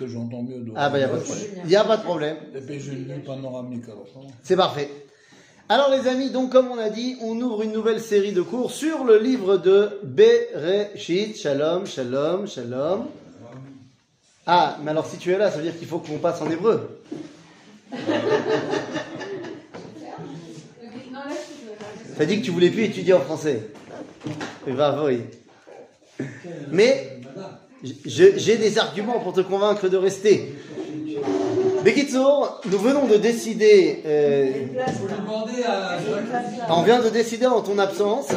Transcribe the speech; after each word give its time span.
que 0.00 0.06
j'entends 0.06 0.42
mieux. 0.42 0.64
Ah 0.76 0.88
bah 0.88 0.98
il 0.98 1.00
n'y 1.00 1.04
a 1.04 1.08
pas 1.08 1.18
de 1.18 1.22
problème. 1.22 1.46
Il 1.64 1.68
n'y 1.68 1.76
a 1.76 1.84
pas 1.84 1.96
de 1.98 2.02
problème. 2.02 2.36
Et 2.54 2.60
puis 2.60 2.80
j'ai 2.80 2.92
une 2.92 3.22
panoramique 3.22 3.84
alors. 3.84 4.06
C'est 4.42 4.56
parfait. 4.56 4.88
Alors 5.68 5.90
les 5.90 6.08
amis, 6.08 6.30
donc 6.30 6.50
comme 6.50 6.68
on 6.68 6.78
a 6.78 6.88
dit, 6.88 7.16
on 7.20 7.38
ouvre 7.40 7.62
une 7.62 7.72
nouvelle 7.72 8.00
série 8.00 8.32
de 8.32 8.40
cours 8.40 8.70
sur 8.72 9.04
le 9.04 9.18
livre 9.18 9.58
de 9.58 10.00
Bereshit. 10.02 11.36
Shalom, 11.36 11.86
shalom, 11.86 12.48
shalom. 12.48 13.06
Ah, 14.46 14.78
mais 14.82 14.90
alors 14.90 15.06
si 15.06 15.18
tu 15.18 15.32
es 15.32 15.38
là, 15.38 15.50
ça 15.50 15.58
veut 15.58 15.64
dire 15.64 15.78
qu'il 15.78 15.86
faut 15.86 15.98
qu'on 15.98 16.18
passe 16.18 16.40
en 16.40 16.50
hébreu. 16.50 17.00
T'as 22.16 22.24
dit 22.24 22.40
que 22.40 22.44
tu 22.44 22.50
voulais 22.50 22.70
plus 22.70 22.84
étudier 22.84 23.12
en 23.12 23.20
français. 23.20 23.68
Mais 26.70 27.19
j'ai 27.82 28.56
des 28.56 28.78
arguments 28.78 29.20
pour 29.20 29.32
te 29.32 29.40
convaincre 29.40 29.88
de 29.88 29.96
rester. 29.96 30.54
Bekitsour, 31.84 32.60
nous 32.70 32.78
venons 32.78 33.06
de 33.06 33.16
décider. 33.16 34.02
Euh, 34.04 34.52
on 36.68 36.82
vient 36.82 37.02
de 37.02 37.08
décider 37.08 37.46
en 37.46 37.62
ton 37.62 37.78
absence 37.78 38.28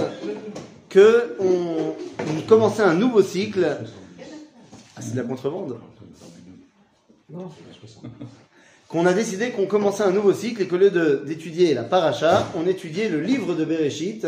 que 0.89 1.35
on, 1.39 1.93
commençait 2.47 2.83
un 2.83 2.93
nouveau 2.93 3.21
cycle. 3.21 3.77
Ah, 4.95 5.01
c'est 5.01 5.13
de 5.13 5.17
la 5.17 5.23
contrebande. 5.23 5.77
Qu'on 8.87 9.05
a 9.05 9.13
décidé 9.13 9.49
qu'on 9.49 9.65
commençait 9.65 10.03
un 10.03 10.11
nouveau 10.11 10.33
cycle 10.33 10.61
et 10.61 10.67
qu'au 10.67 10.77
lieu 10.77 10.91
d'étudier 11.25 11.73
la 11.73 11.83
paracha, 11.83 12.47
on 12.55 12.67
étudiait 12.67 13.09
le 13.09 13.19
livre 13.19 13.55
de 13.55 13.65
Bereshit 13.65 14.27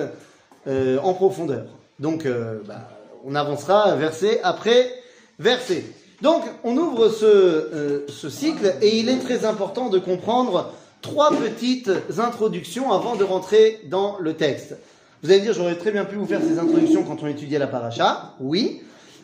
euh, 0.67 0.97
en 1.03 1.13
profondeur. 1.13 1.67
Donc, 1.99 2.25
euh, 2.25 2.59
bah, 2.65 2.89
on 3.23 3.35
avancera 3.35 3.95
verset 3.95 4.41
après 4.43 4.91
verset. 5.39 5.83
Donc, 6.21 6.43
on 6.63 6.77
ouvre 6.77 7.09
ce, 7.09 7.25
euh, 7.25 8.05
ce, 8.07 8.29
cycle 8.29 8.75
et 8.81 8.99
il 8.99 9.09
est 9.09 9.19
très 9.19 9.45
important 9.45 9.89
de 9.89 9.99
comprendre 9.99 10.73
trois 11.01 11.31
petites 11.31 11.91
introductions 12.17 12.91
avant 12.91 13.15
de 13.15 13.23
rentrer 13.23 13.81
dans 13.89 14.17
le 14.19 14.33
texte. 14.33 14.75
Vous 15.21 15.31
allez 15.31 15.41
dire, 15.41 15.53
j'aurais 15.53 15.75
très 15.75 15.91
bien 15.91 16.05
pu 16.05 16.15
vous 16.15 16.25
faire 16.25 16.41
ces 16.41 16.59
introductions 16.59 17.03
quand 17.03 17.21
on 17.23 17.27
étudiait 17.27 17.59
la 17.59 17.67
paracha. 17.67 18.35
Oui. 18.39 18.81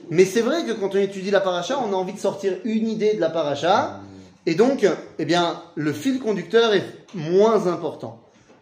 Mais 0.09 0.25
c'est 0.25 0.41
vrai 0.41 0.65
que 0.65 0.73
quand 0.73 0.93
on 0.93 0.97
étudie 0.97 1.31
la 1.31 1.41
paracha, 1.41 1.79
on 1.79 1.93
a 1.93 1.95
envie 1.95 2.13
de 2.13 2.19
sortir 2.19 2.53
une 2.65 2.87
idée 2.87 3.13
de 3.13 3.21
la 3.21 3.29
paracha. 3.29 3.99
Et 4.45 4.55
donc, 4.55 4.85
eh 5.19 5.25
bien, 5.25 5.61
le 5.75 5.93
fil 5.93 6.19
conducteur 6.19 6.73
est 6.73 6.85
moins 7.13 7.67
important. 7.67 8.20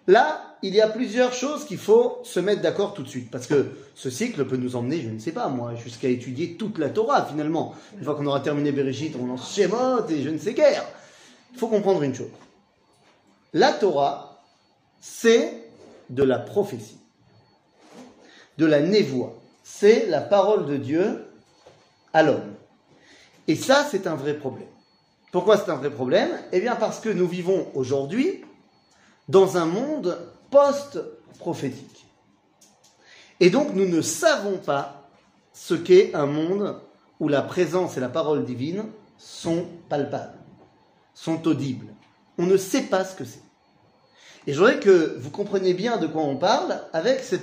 Là, 0.10 0.56
il 0.64 0.74
y 0.74 0.82
a 0.82 0.88
plusieurs 0.88 1.34
choses 1.34 1.66
qu'il 1.66 1.78
faut 1.78 2.18
se 2.24 2.40
mettre 2.40 2.64
d'accord 2.64 2.96
tout 2.96 3.04
de 3.04 3.08
suite. 3.08 3.30
Parce 3.30 3.46
que 3.46 3.68
ce 3.94 4.10
cycle 4.10 4.44
peut 4.44 4.58
nous 4.58 4.76
emmener, 4.76 5.02
je 5.02 5.10
ne 5.10 5.20
sais 5.20 5.32
pas 5.32 5.50
moi, 5.50 5.76
jusqu'à 5.76 6.08
étudier 6.08 6.56
toute 6.56 6.80
la 6.80 6.90
Torah 6.90 7.28
finalement. 7.28 7.76
Une 7.96 8.04
fois 8.04 8.16
qu'on 8.16 8.26
aura 8.26 8.40
terminé 8.40 8.72
Bereshit, 8.72 9.16
on 9.22 9.28
lance 9.28 9.54
Shemot 9.54 10.10
et 10.10 10.24
je 10.24 10.30
ne 10.32 10.40
sais 10.40 10.56
guère. 10.56 10.84
Il 11.54 11.60
faut 11.60 11.68
comprendre 11.68 12.02
une 12.02 12.16
chose. 12.16 12.32
La 13.54 13.72
Torah, 13.72 14.42
c'est 15.00 15.70
de 16.10 16.24
la 16.24 16.40
prophétie, 16.40 16.98
de 18.58 18.66
la 18.66 18.82
névoie. 18.82 19.36
C'est 19.62 20.08
la 20.08 20.22
parole 20.22 20.66
de 20.66 20.78
Dieu 20.78 21.24
à 22.14 22.24
l'homme. 22.24 22.56
Et 23.48 23.56
ça, 23.56 23.86
c'est 23.92 24.08
un 24.08 24.16
vrai 24.16 24.34
problème. 24.34 24.70
Pourquoi 25.32 25.58
c'est 25.58 25.70
un 25.70 25.76
vrai 25.76 25.92
problème? 25.92 26.32
Eh 26.52 26.62
bien 26.62 26.76
parce 26.76 27.00
que 27.00 27.10
nous 27.10 27.28
vivons 27.28 27.68
aujourd'hui 27.76 28.44
dans 29.30 29.58
un 29.58 29.66
monde 29.66 30.17
post-prophétique. 30.49 32.05
Et 33.39 33.49
donc 33.49 33.73
nous 33.73 33.88
ne 33.88 34.02
savons 34.02 34.58
pas 34.58 35.08
ce 35.53 35.75
qu'est 35.75 36.13
un 36.13 36.25
monde 36.25 36.81
où 37.19 37.27
la 37.27 37.41
présence 37.41 37.95
et 37.95 38.00
la 38.00 38.09
parole 38.09 38.44
divine 38.44 38.85
sont 39.17 39.66
palpables, 39.88 40.39
sont 41.13 41.47
audibles. 41.47 41.94
On 42.38 42.45
ne 42.45 42.57
sait 42.57 42.83
pas 42.83 43.05
ce 43.05 43.16
que 43.16 43.23
c'est. 43.23 43.44
Et 44.47 44.53
je 44.53 44.57
voudrais 44.57 44.80
que 44.80 45.17
vous 45.19 45.30
compreniez 45.30 45.73
bien 45.73 45.97
de 45.97 46.07
quoi 46.07 46.23
on 46.23 46.38
parle 46.38 46.81
avec 46.91 47.23
ce 47.23 47.35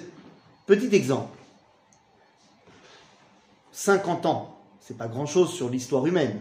petit 0.66 0.94
exemple. 0.94 1.38
50 3.70 4.26
ans, 4.26 4.58
c'est 4.80 4.96
pas 4.98 5.06
grand 5.06 5.26
chose 5.26 5.52
sur 5.52 5.68
l'histoire 5.68 6.06
humaine. 6.06 6.40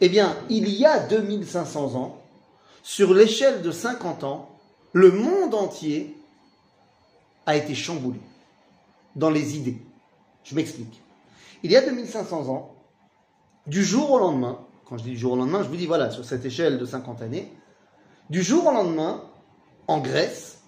Eh 0.00 0.08
bien, 0.08 0.34
il 0.48 0.70
y 0.70 0.86
a 0.86 1.00
2500 1.00 1.94
ans, 1.96 2.19
sur 2.82 3.14
l'échelle 3.14 3.62
de 3.62 3.70
50 3.70 4.24
ans, 4.24 4.48
le 4.92 5.10
monde 5.10 5.54
entier 5.54 6.16
a 7.46 7.56
été 7.56 7.74
chamboulé 7.74 8.20
dans 9.16 9.30
les 9.30 9.56
idées. 9.56 9.78
Je 10.44 10.54
m'explique. 10.54 11.00
Il 11.62 11.70
y 11.70 11.76
a 11.76 11.82
2500 11.82 12.48
ans, 12.48 12.74
du 13.66 13.84
jour 13.84 14.10
au 14.10 14.18
lendemain, 14.18 14.58
quand 14.86 14.98
je 14.98 15.04
dis 15.04 15.10
du 15.10 15.18
jour 15.18 15.32
au 15.32 15.36
lendemain, 15.36 15.62
je 15.62 15.68
vous 15.68 15.76
dis 15.76 15.86
voilà, 15.86 16.10
sur 16.10 16.24
cette 16.24 16.44
échelle 16.44 16.78
de 16.78 16.84
50 16.84 17.22
années, 17.22 17.52
du 18.30 18.42
jour 18.42 18.66
au 18.66 18.72
lendemain, 18.72 19.24
en 19.86 19.98
Grèce, 19.98 20.62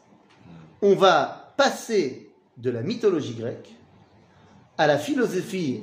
on 0.82 0.94
va 0.94 1.54
passer 1.56 2.30
de 2.56 2.70
la 2.70 2.82
mythologie 2.82 3.34
grecque 3.34 3.74
à 4.78 4.86
la 4.86 4.98
philosophie 4.98 5.80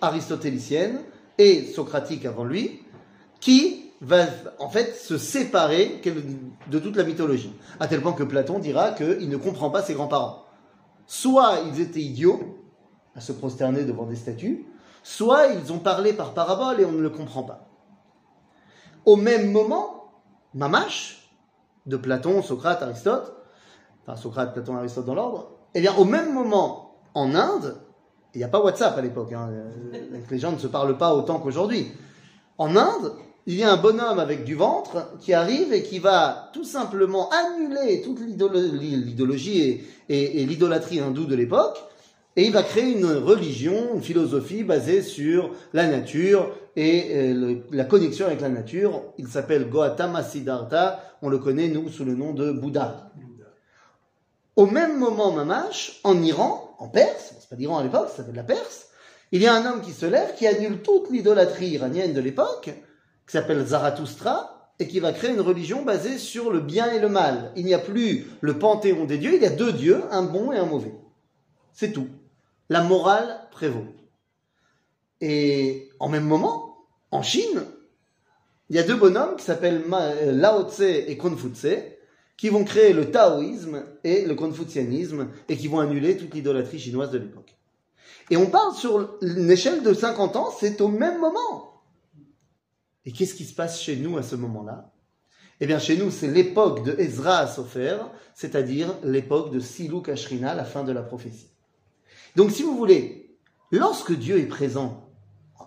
aristotélicienne 0.00 1.00
et 1.38 1.66
socratique 1.66 2.24
avant 2.24 2.44
lui, 2.44 2.82
qui 3.40 3.91
va 4.02 4.26
en 4.58 4.68
fait 4.68 4.96
se 4.96 5.16
séparer 5.16 6.02
de 6.66 6.78
toute 6.78 6.96
la 6.96 7.04
mythologie. 7.04 7.52
À 7.78 7.86
tel 7.86 8.02
point 8.02 8.12
que 8.12 8.24
Platon 8.24 8.58
dira 8.58 8.90
qu'il 8.90 9.28
ne 9.28 9.36
comprend 9.36 9.70
pas 9.70 9.82
ses 9.82 9.94
grands-parents. 9.94 10.44
Soit 11.06 11.60
ils 11.66 11.80
étaient 11.80 12.00
idiots 12.00 12.58
à 13.14 13.20
se 13.20 13.32
prosterner 13.32 13.84
devant 13.84 14.06
des 14.06 14.16
statues, 14.16 14.66
soit 15.04 15.48
ils 15.48 15.72
ont 15.72 15.78
parlé 15.78 16.12
par 16.12 16.34
parabole 16.34 16.80
et 16.80 16.84
on 16.84 16.92
ne 16.92 17.00
le 17.00 17.10
comprend 17.10 17.44
pas. 17.44 17.68
Au 19.06 19.16
même 19.16 19.52
moment, 19.52 20.12
Mamache, 20.54 21.30
de 21.86 21.96
Platon, 21.96 22.42
Socrate, 22.42 22.82
Aristote, 22.82 23.34
enfin 24.02 24.16
Socrate, 24.16 24.52
Platon, 24.52 24.76
Aristote 24.76 25.06
dans 25.06 25.14
l'ordre, 25.14 25.50
eh 25.74 25.80
bien 25.80 25.94
au 25.96 26.04
même 26.04 26.32
moment, 26.32 26.96
en 27.14 27.34
Inde, 27.34 27.76
il 28.34 28.38
n'y 28.38 28.44
a 28.44 28.48
pas 28.48 28.62
WhatsApp 28.62 28.96
à 28.96 29.00
l'époque, 29.00 29.32
hein, 29.32 29.50
les 30.30 30.38
gens 30.38 30.52
ne 30.52 30.58
se 30.58 30.66
parlent 30.66 30.96
pas 30.96 31.14
autant 31.14 31.38
qu'aujourd'hui. 31.38 31.92
En 32.58 32.76
Inde, 32.76 33.12
il 33.46 33.56
y 33.56 33.64
a 33.64 33.72
un 33.72 33.76
bonhomme 33.76 34.20
avec 34.20 34.44
du 34.44 34.54
ventre 34.54 35.12
qui 35.20 35.32
arrive 35.34 35.72
et 35.72 35.82
qui 35.82 35.98
va 35.98 36.50
tout 36.52 36.64
simplement 36.64 37.28
annuler 37.30 38.02
toute 38.02 38.20
l'idéologie 38.20 39.80
et, 40.08 40.44
l'idolâtrie 40.46 41.00
hindoue 41.00 41.24
de 41.24 41.34
l'époque, 41.34 41.82
et 42.36 42.44
il 42.44 42.52
va 42.52 42.62
créer 42.62 42.92
une 42.92 43.06
religion, 43.06 43.94
une 43.94 44.02
philosophie 44.02 44.62
basée 44.62 45.02
sur 45.02 45.50
la 45.72 45.86
nature 45.86 46.50
et 46.76 47.10
euh, 47.14 47.56
la 47.70 47.84
connexion 47.84 48.26
avec 48.26 48.40
la 48.40 48.48
nature. 48.48 49.02
Il 49.18 49.28
s'appelle 49.28 49.68
Gautama 49.68 50.22
Siddhartha, 50.22 51.02
on 51.20 51.28
le 51.28 51.38
connaît 51.38 51.68
nous 51.68 51.90
sous 51.90 52.04
le 52.04 52.14
nom 52.14 52.32
de 52.32 52.50
Bouddha. 52.52 53.10
Au 54.56 54.66
même 54.66 54.98
moment, 54.98 55.32
Mamash, 55.32 56.00
en 56.04 56.22
Iran, 56.22 56.74
en 56.78 56.88
Perse, 56.88 57.34
c'est 57.40 57.48
pas 57.48 57.56
d'Iran 57.56 57.78
à 57.78 57.82
l'époque, 57.82 58.08
ça 58.08 58.18
s'appelle 58.18 58.36
la 58.36 58.44
Perse, 58.44 58.88
il 59.30 59.42
y 59.42 59.46
a 59.46 59.54
un 59.54 59.64
homme 59.66 59.80
qui 59.80 59.92
se 59.92 60.06
lève, 60.06 60.34
qui 60.36 60.46
annule 60.46 60.82
toute 60.82 61.10
l'idolâtrie 61.10 61.68
iranienne 61.68 62.12
de 62.12 62.20
l'époque, 62.20 62.70
qui 63.26 63.32
s'appelle 63.32 63.64
Zarathustra, 63.64 64.52
et 64.78 64.88
qui 64.88 65.00
va 65.00 65.12
créer 65.12 65.30
une 65.30 65.40
religion 65.40 65.82
basée 65.84 66.18
sur 66.18 66.50
le 66.50 66.60
bien 66.60 66.90
et 66.92 66.98
le 66.98 67.08
mal. 67.08 67.52
Il 67.56 67.64
n'y 67.64 67.74
a 67.74 67.78
plus 67.78 68.26
le 68.40 68.58
panthéon 68.58 69.04
des 69.04 69.18
dieux, 69.18 69.34
il 69.34 69.42
y 69.42 69.46
a 69.46 69.50
deux 69.50 69.72
dieux, 69.72 70.02
un 70.10 70.22
bon 70.22 70.50
et 70.52 70.58
un 70.58 70.66
mauvais. 70.66 70.94
C'est 71.72 71.92
tout. 71.92 72.08
La 72.68 72.82
morale 72.82 73.48
prévaut. 73.50 73.86
Et 75.20 75.90
en 76.00 76.08
même 76.08 76.24
moment, 76.24 76.78
en 77.12 77.22
Chine, 77.22 77.64
il 78.70 78.76
y 78.76 78.78
a 78.78 78.82
deux 78.82 78.96
bonhommes 78.96 79.36
qui 79.36 79.44
s'appellent 79.44 79.84
euh, 79.92 80.32
Lao 80.32 80.68
Tse 80.68 80.80
et 80.80 81.16
Confucius, 81.16 81.78
qui 82.36 82.48
vont 82.48 82.64
créer 82.64 82.92
le 82.92 83.10
taoïsme 83.10 83.84
et 84.02 84.24
le 84.24 84.34
confucianisme 84.34 85.28
et 85.48 85.56
qui 85.56 85.68
vont 85.68 85.78
annuler 85.78 86.16
toute 86.16 86.34
l'idolâtrie 86.34 86.80
chinoise 86.80 87.10
de 87.10 87.18
l'époque. 87.18 87.54
Et 88.30 88.36
on 88.36 88.46
parle 88.46 88.74
sur 88.74 89.16
une 89.20 89.50
échelle 89.50 89.82
de 89.82 89.94
50 89.94 90.36
ans, 90.36 90.50
c'est 90.58 90.80
au 90.80 90.88
même 90.88 91.20
moment. 91.20 91.71
Et 93.04 93.12
qu'est-ce 93.12 93.34
qui 93.34 93.44
se 93.44 93.54
passe 93.54 93.80
chez 93.80 93.96
nous 93.96 94.16
à 94.16 94.22
ce 94.22 94.36
moment-là? 94.36 94.92
Eh 95.60 95.66
bien, 95.66 95.78
chez 95.78 95.96
nous, 95.96 96.10
c'est 96.10 96.28
l'époque 96.28 96.84
de 96.84 96.94
Ezra 96.98 97.38
à 97.38 97.46
Sofer, 97.46 97.98
c'est-à-dire 98.34 98.94
l'époque 99.04 99.52
de 99.52 99.60
Silou 99.60 100.00
Kashrina, 100.00 100.54
la 100.54 100.64
fin 100.64 100.82
de 100.84 100.92
la 100.92 101.02
prophétie. 101.02 101.50
Donc, 102.36 102.50
si 102.50 102.62
vous 102.62 102.76
voulez, 102.76 103.38
lorsque 103.70 104.12
Dieu 104.12 104.38
est 104.38 104.46
présent 104.46 105.08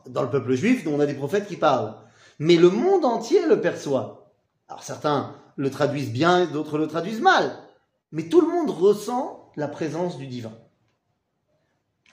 dans 0.08 0.22
le 0.22 0.30
peuple 0.30 0.54
juif, 0.54 0.86
on 0.88 1.00
a 1.00 1.06
des 1.06 1.14
prophètes 1.14 1.48
qui 1.48 1.58
parlent, 1.58 1.96
mais 2.40 2.56
le 2.56 2.70
monde 2.70 3.06
entier 3.06 3.46
le 3.46 3.62
perçoit. 3.62 4.34
Alors, 4.68 4.84
certains 4.84 5.36
le 5.56 5.70
traduisent 5.70 6.12
bien, 6.12 6.46
d'autres 6.46 6.78
le 6.78 6.88
traduisent 6.88 7.22
mal, 7.22 7.58
mais 8.12 8.28
tout 8.28 8.42
le 8.42 8.48
monde 8.48 8.70
ressent 8.70 9.52
la 9.56 9.68
présence 9.68 10.18
du 10.18 10.28
divin. 10.28 10.54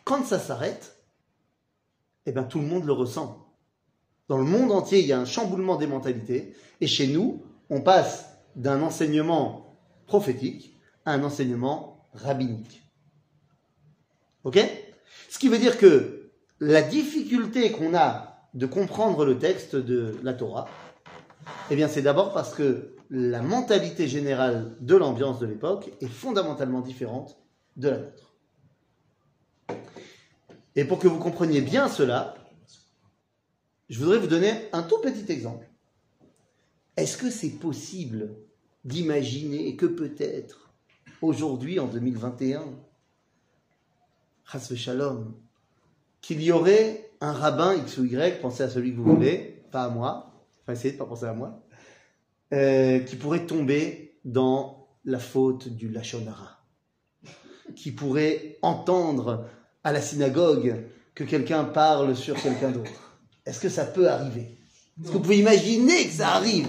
Quand 0.04 0.24
ça 0.24 0.38
s'arrête, 0.38 0.96
eh 2.26 2.32
bien, 2.32 2.44
tout 2.44 2.60
le 2.60 2.66
monde 2.66 2.84
le 2.84 2.92
ressent. 2.92 3.51
Dans 4.32 4.38
le 4.38 4.44
monde 4.44 4.72
entier, 4.72 5.00
il 5.00 5.06
y 5.06 5.12
a 5.12 5.20
un 5.20 5.26
chamboulement 5.26 5.76
des 5.76 5.86
mentalités. 5.86 6.54
Et 6.80 6.86
chez 6.86 7.06
nous, 7.06 7.42
on 7.68 7.82
passe 7.82 8.30
d'un 8.56 8.80
enseignement 8.80 9.76
prophétique 10.06 10.74
à 11.04 11.12
un 11.12 11.22
enseignement 11.22 12.08
rabbinique. 12.14 12.82
Ok? 14.44 14.58
Ce 15.28 15.38
qui 15.38 15.48
veut 15.48 15.58
dire 15.58 15.76
que 15.76 16.30
la 16.60 16.80
difficulté 16.80 17.72
qu'on 17.72 17.94
a 17.94 18.48
de 18.54 18.64
comprendre 18.64 19.26
le 19.26 19.38
texte 19.38 19.76
de 19.76 20.18
la 20.22 20.32
Torah 20.32 20.66
Eh 21.70 21.76
bien, 21.76 21.88
c'est 21.88 22.00
d'abord 22.00 22.32
parce 22.32 22.54
que 22.54 22.96
la 23.10 23.42
mentalité 23.42 24.08
générale 24.08 24.78
de 24.80 24.96
l'ambiance 24.96 25.40
de 25.40 25.46
l'époque 25.46 25.90
est 26.00 26.08
fondamentalement 26.08 26.80
différente 26.80 27.36
de 27.76 27.90
la 27.90 27.98
nôtre. 27.98 28.32
Et 30.74 30.86
pour 30.86 30.98
que 30.98 31.08
vous 31.08 31.18
compreniez 31.18 31.60
bien 31.60 31.86
cela, 31.86 32.34
je 33.92 33.98
voudrais 33.98 34.18
vous 34.18 34.26
donner 34.26 34.54
un 34.72 34.82
tout 34.82 34.98
petit 35.02 35.30
exemple. 35.30 35.68
Est-ce 36.96 37.18
que 37.18 37.28
c'est 37.28 37.50
possible 37.50 38.30
d'imaginer 38.86 39.76
que 39.76 39.84
peut-être 39.84 40.72
aujourd'hui, 41.20 41.78
en 41.78 41.86
2021, 41.88 42.64
Shalom, 44.46 45.34
qu'il 46.22 46.42
y 46.42 46.50
aurait 46.52 47.10
un 47.20 47.32
rabbin 47.32 47.74
X 47.74 47.98
ou 47.98 48.06
Y, 48.06 48.40
pensez 48.40 48.62
à 48.62 48.70
celui 48.70 48.92
que 48.92 48.96
vous 48.96 49.14
voulez, 49.14 49.62
pas 49.70 49.84
à 49.84 49.88
moi, 49.90 50.32
enfin 50.62 50.72
essayez 50.72 50.94
de 50.94 50.98
pas 50.98 51.04
penser 51.04 51.26
à 51.26 51.34
moi, 51.34 51.62
euh, 52.54 52.98
qui 53.00 53.16
pourrait 53.16 53.44
tomber 53.44 54.14
dans 54.24 54.88
la 55.04 55.18
faute 55.18 55.68
du 55.68 55.90
Lachonara, 55.90 56.62
qui 57.76 57.92
pourrait 57.92 58.56
entendre 58.62 59.44
à 59.84 59.92
la 59.92 60.00
synagogue 60.00 60.82
que 61.14 61.24
quelqu'un 61.24 61.64
parle 61.64 62.16
sur 62.16 62.40
quelqu'un 62.40 62.70
d'autre. 62.70 63.11
Est-ce 63.44 63.60
que 63.60 63.68
ça 63.68 63.84
peut 63.84 64.08
arriver? 64.08 64.58
Est-ce 65.00 65.08
que 65.08 65.12
vous 65.14 65.20
pouvez 65.20 65.38
imaginer 65.38 66.04
que 66.04 66.12
ça 66.12 66.30
arrive? 66.34 66.68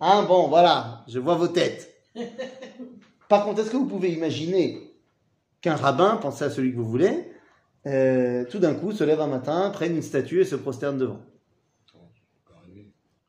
Hein, 0.00 0.24
bon, 0.24 0.48
voilà, 0.48 1.04
je 1.08 1.18
vois 1.18 1.34
vos 1.34 1.48
têtes. 1.48 1.94
Par 3.28 3.44
contre, 3.44 3.60
est-ce 3.60 3.70
que 3.70 3.76
vous 3.76 3.86
pouvez 3.86 4.12
imaginer 4.12 4.92
qu'un 5.60 5.76
rabbin, 5.76 6.16
pensez 6.16 6.44
à 6.44 6.50
celui 6.50 6.72
que 6.72 6.76
vous 6.76 6.88
voulez, 6.88 7.30
euh, 7.86 8.44
tout 8.50 8.58
d'un 8.58 8.74
coup 8.74 8.92
se 8.92 9.04
lève 9.04 9.20
un 9.20 9.26
matin, 9.26 9.70
prenne 9.70 9.96
une 9.96 10.02
statue 10.02 10.40
et 10.40 10.44
se 10.44 10.56
prosterne 10.56 10.98
devant? 10.98 11.20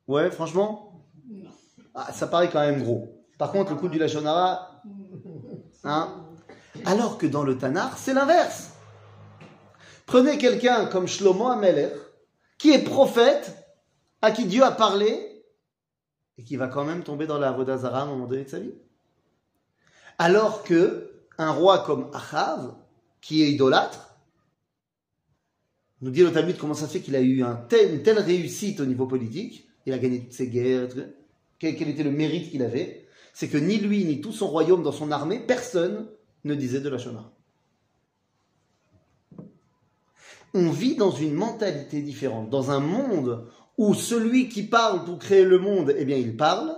Ouais, 0.08 0.32
franchement? 0.32 1.06
Ah, 1.94 2.12
Ça 2.12 2.28
paraît 2.28 2.50
quand 2.50 2.60
même 2.60 2.82
gros. 2.82 3.24
Par 3.38 3.52
contre, 3.52 3.72
le 3.72 3.78
coup 3.78 3.90
du 3.90 3.98
Lachonara, 4.00 4.82
hein? 5.84 6.26
Alors 6.86 7.18
que 7.18 7.28
dans 7.28 7.44
le 7.44 7.58
Tanar, 7.58 7.98
c'est 7.98 8.14
l'inverse. 8.14 8.71
Prenez 10.12 10.38
quelqu'un 10.38 10.88
comme 10.88 11.08
Shlomo 11.08 11.48
Ameler, 11.48 11.88
qui 12.58 12.72
est 12.72 12.84
prophète, 12.84 13.56
à 14.22 14.32
qui 14.32 14.44
Dieu 14.44 14.62
a 14.62 14.72
parlé, 14.72 15.42
et 16.38 16.44
qui 16.44 16.58
va 16.58 16.68
quand 16.68 16.84
même 16.84 17.02
tomber 17.02 17.28
dans 17.28 17.40
la 17.40 17.54
Vodazara 17.54 18.02
à 18.02 18.04
un 18.04 18.08
moment 18.08 18.28
donné 18.28 18.44
de 18.44 18.50
sa 18.50 18.60
vie. 18.60 18.74
Alors 20.18 20.64
que 20.64 21.14
un 21.38 21.52
roi 21.52 21.86
comme 21.86 22.12
Achav, 22.14 22.76
qui 23.22 23.42
est 23.42 23.52
idolâtre, 23.52 24.18
nous 26.02 26.12
dit 26.12 26.24
le 26.24 26.34
Talmud 26.34 26.58
comment 26.58 26.74
ça 26.74 26.90
fait 26.90 27.00
qu'il 27.00 27.16
a 27.16 27.22
eu 27.22 27.42
un 27.42 27.66
une 27.72 28.04
telle 28.04 28.20
réussite 28.20 28.82
au 28.82 28.86
niveau 28.86 29.08
politique, 29.08 29.66
il 29.86 29.94
a 29.94 29.98
gagné 29.98 30.24
toutes 30.24 30.34
ses 30.34 30.50
guerres, 30.50 30.90
quel, 31.58 31.88
était 31.88 32.04
le 32.04 32.12
mérite 32.12 32.52
qu'il 32.52 32.64
avait, 32.64 33.08
c'est 33.34 33.48
que 33.48 33.58
ni 33.58 33.78
lui 33.78 34.04
ni 34.04 34.20
tout 34.20 34.34
son 34.34 34.50
royaume 34.50 34.84
dans 34.84 34.92
son 34.92 35.10
armée, 35.10 35.40
personne 35.40 36.10
ne 36.44 36.54
disait 36.54 36.82
de 36.82 36.90
la 36.90 36.98
Shona. 36.98 37.32
On 40.54 40.70
vit 40.70 40.96
dans 40.96 41.12
une 41.12 41.34
mentalité 41.34 42.02
différente, 42.02 42.50
dans 42.50 42.72
un 42.72 42.80
monde 42.80 43.48
où 43.78 43.94
celui 43.94 44.50
qui 44.50 44.64
parle 44.64 45.06
pour 45.06 45.18
créer 45.18 45.46
le 45.46 45.60
monde, 45.60 45.94
eh 45.98 46.06
bien, 46.06 46.18
il 46.18 46.36
parle, 46.36 46.76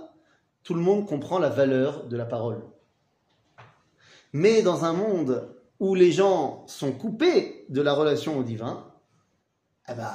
tout 0.64 0.74
le 0.74 0.82
monde 0.82 1.08
comprend 1.08 1.40
la 1.40 1.50
valeur 1.50 2.06
de 2.06 2.16
la 2.16 2.26
parole. 2.26 2.62
Mais 4.32 4.62
dans 4.62 4.86
un 4.86 4.94
monde 4.94 5.50
où 5.80 5.96
les 5.96 6.12
gens 6.12 6.66
sont 6.68 6.92
coupés 6.92 7.66
de 7.70 7.82
la 7.82 7.94
relation 7.94 8.38
au 8.38 8.44
divin, 8.44 8.86
eh 9.90 9.94
ben, 9.94 10.14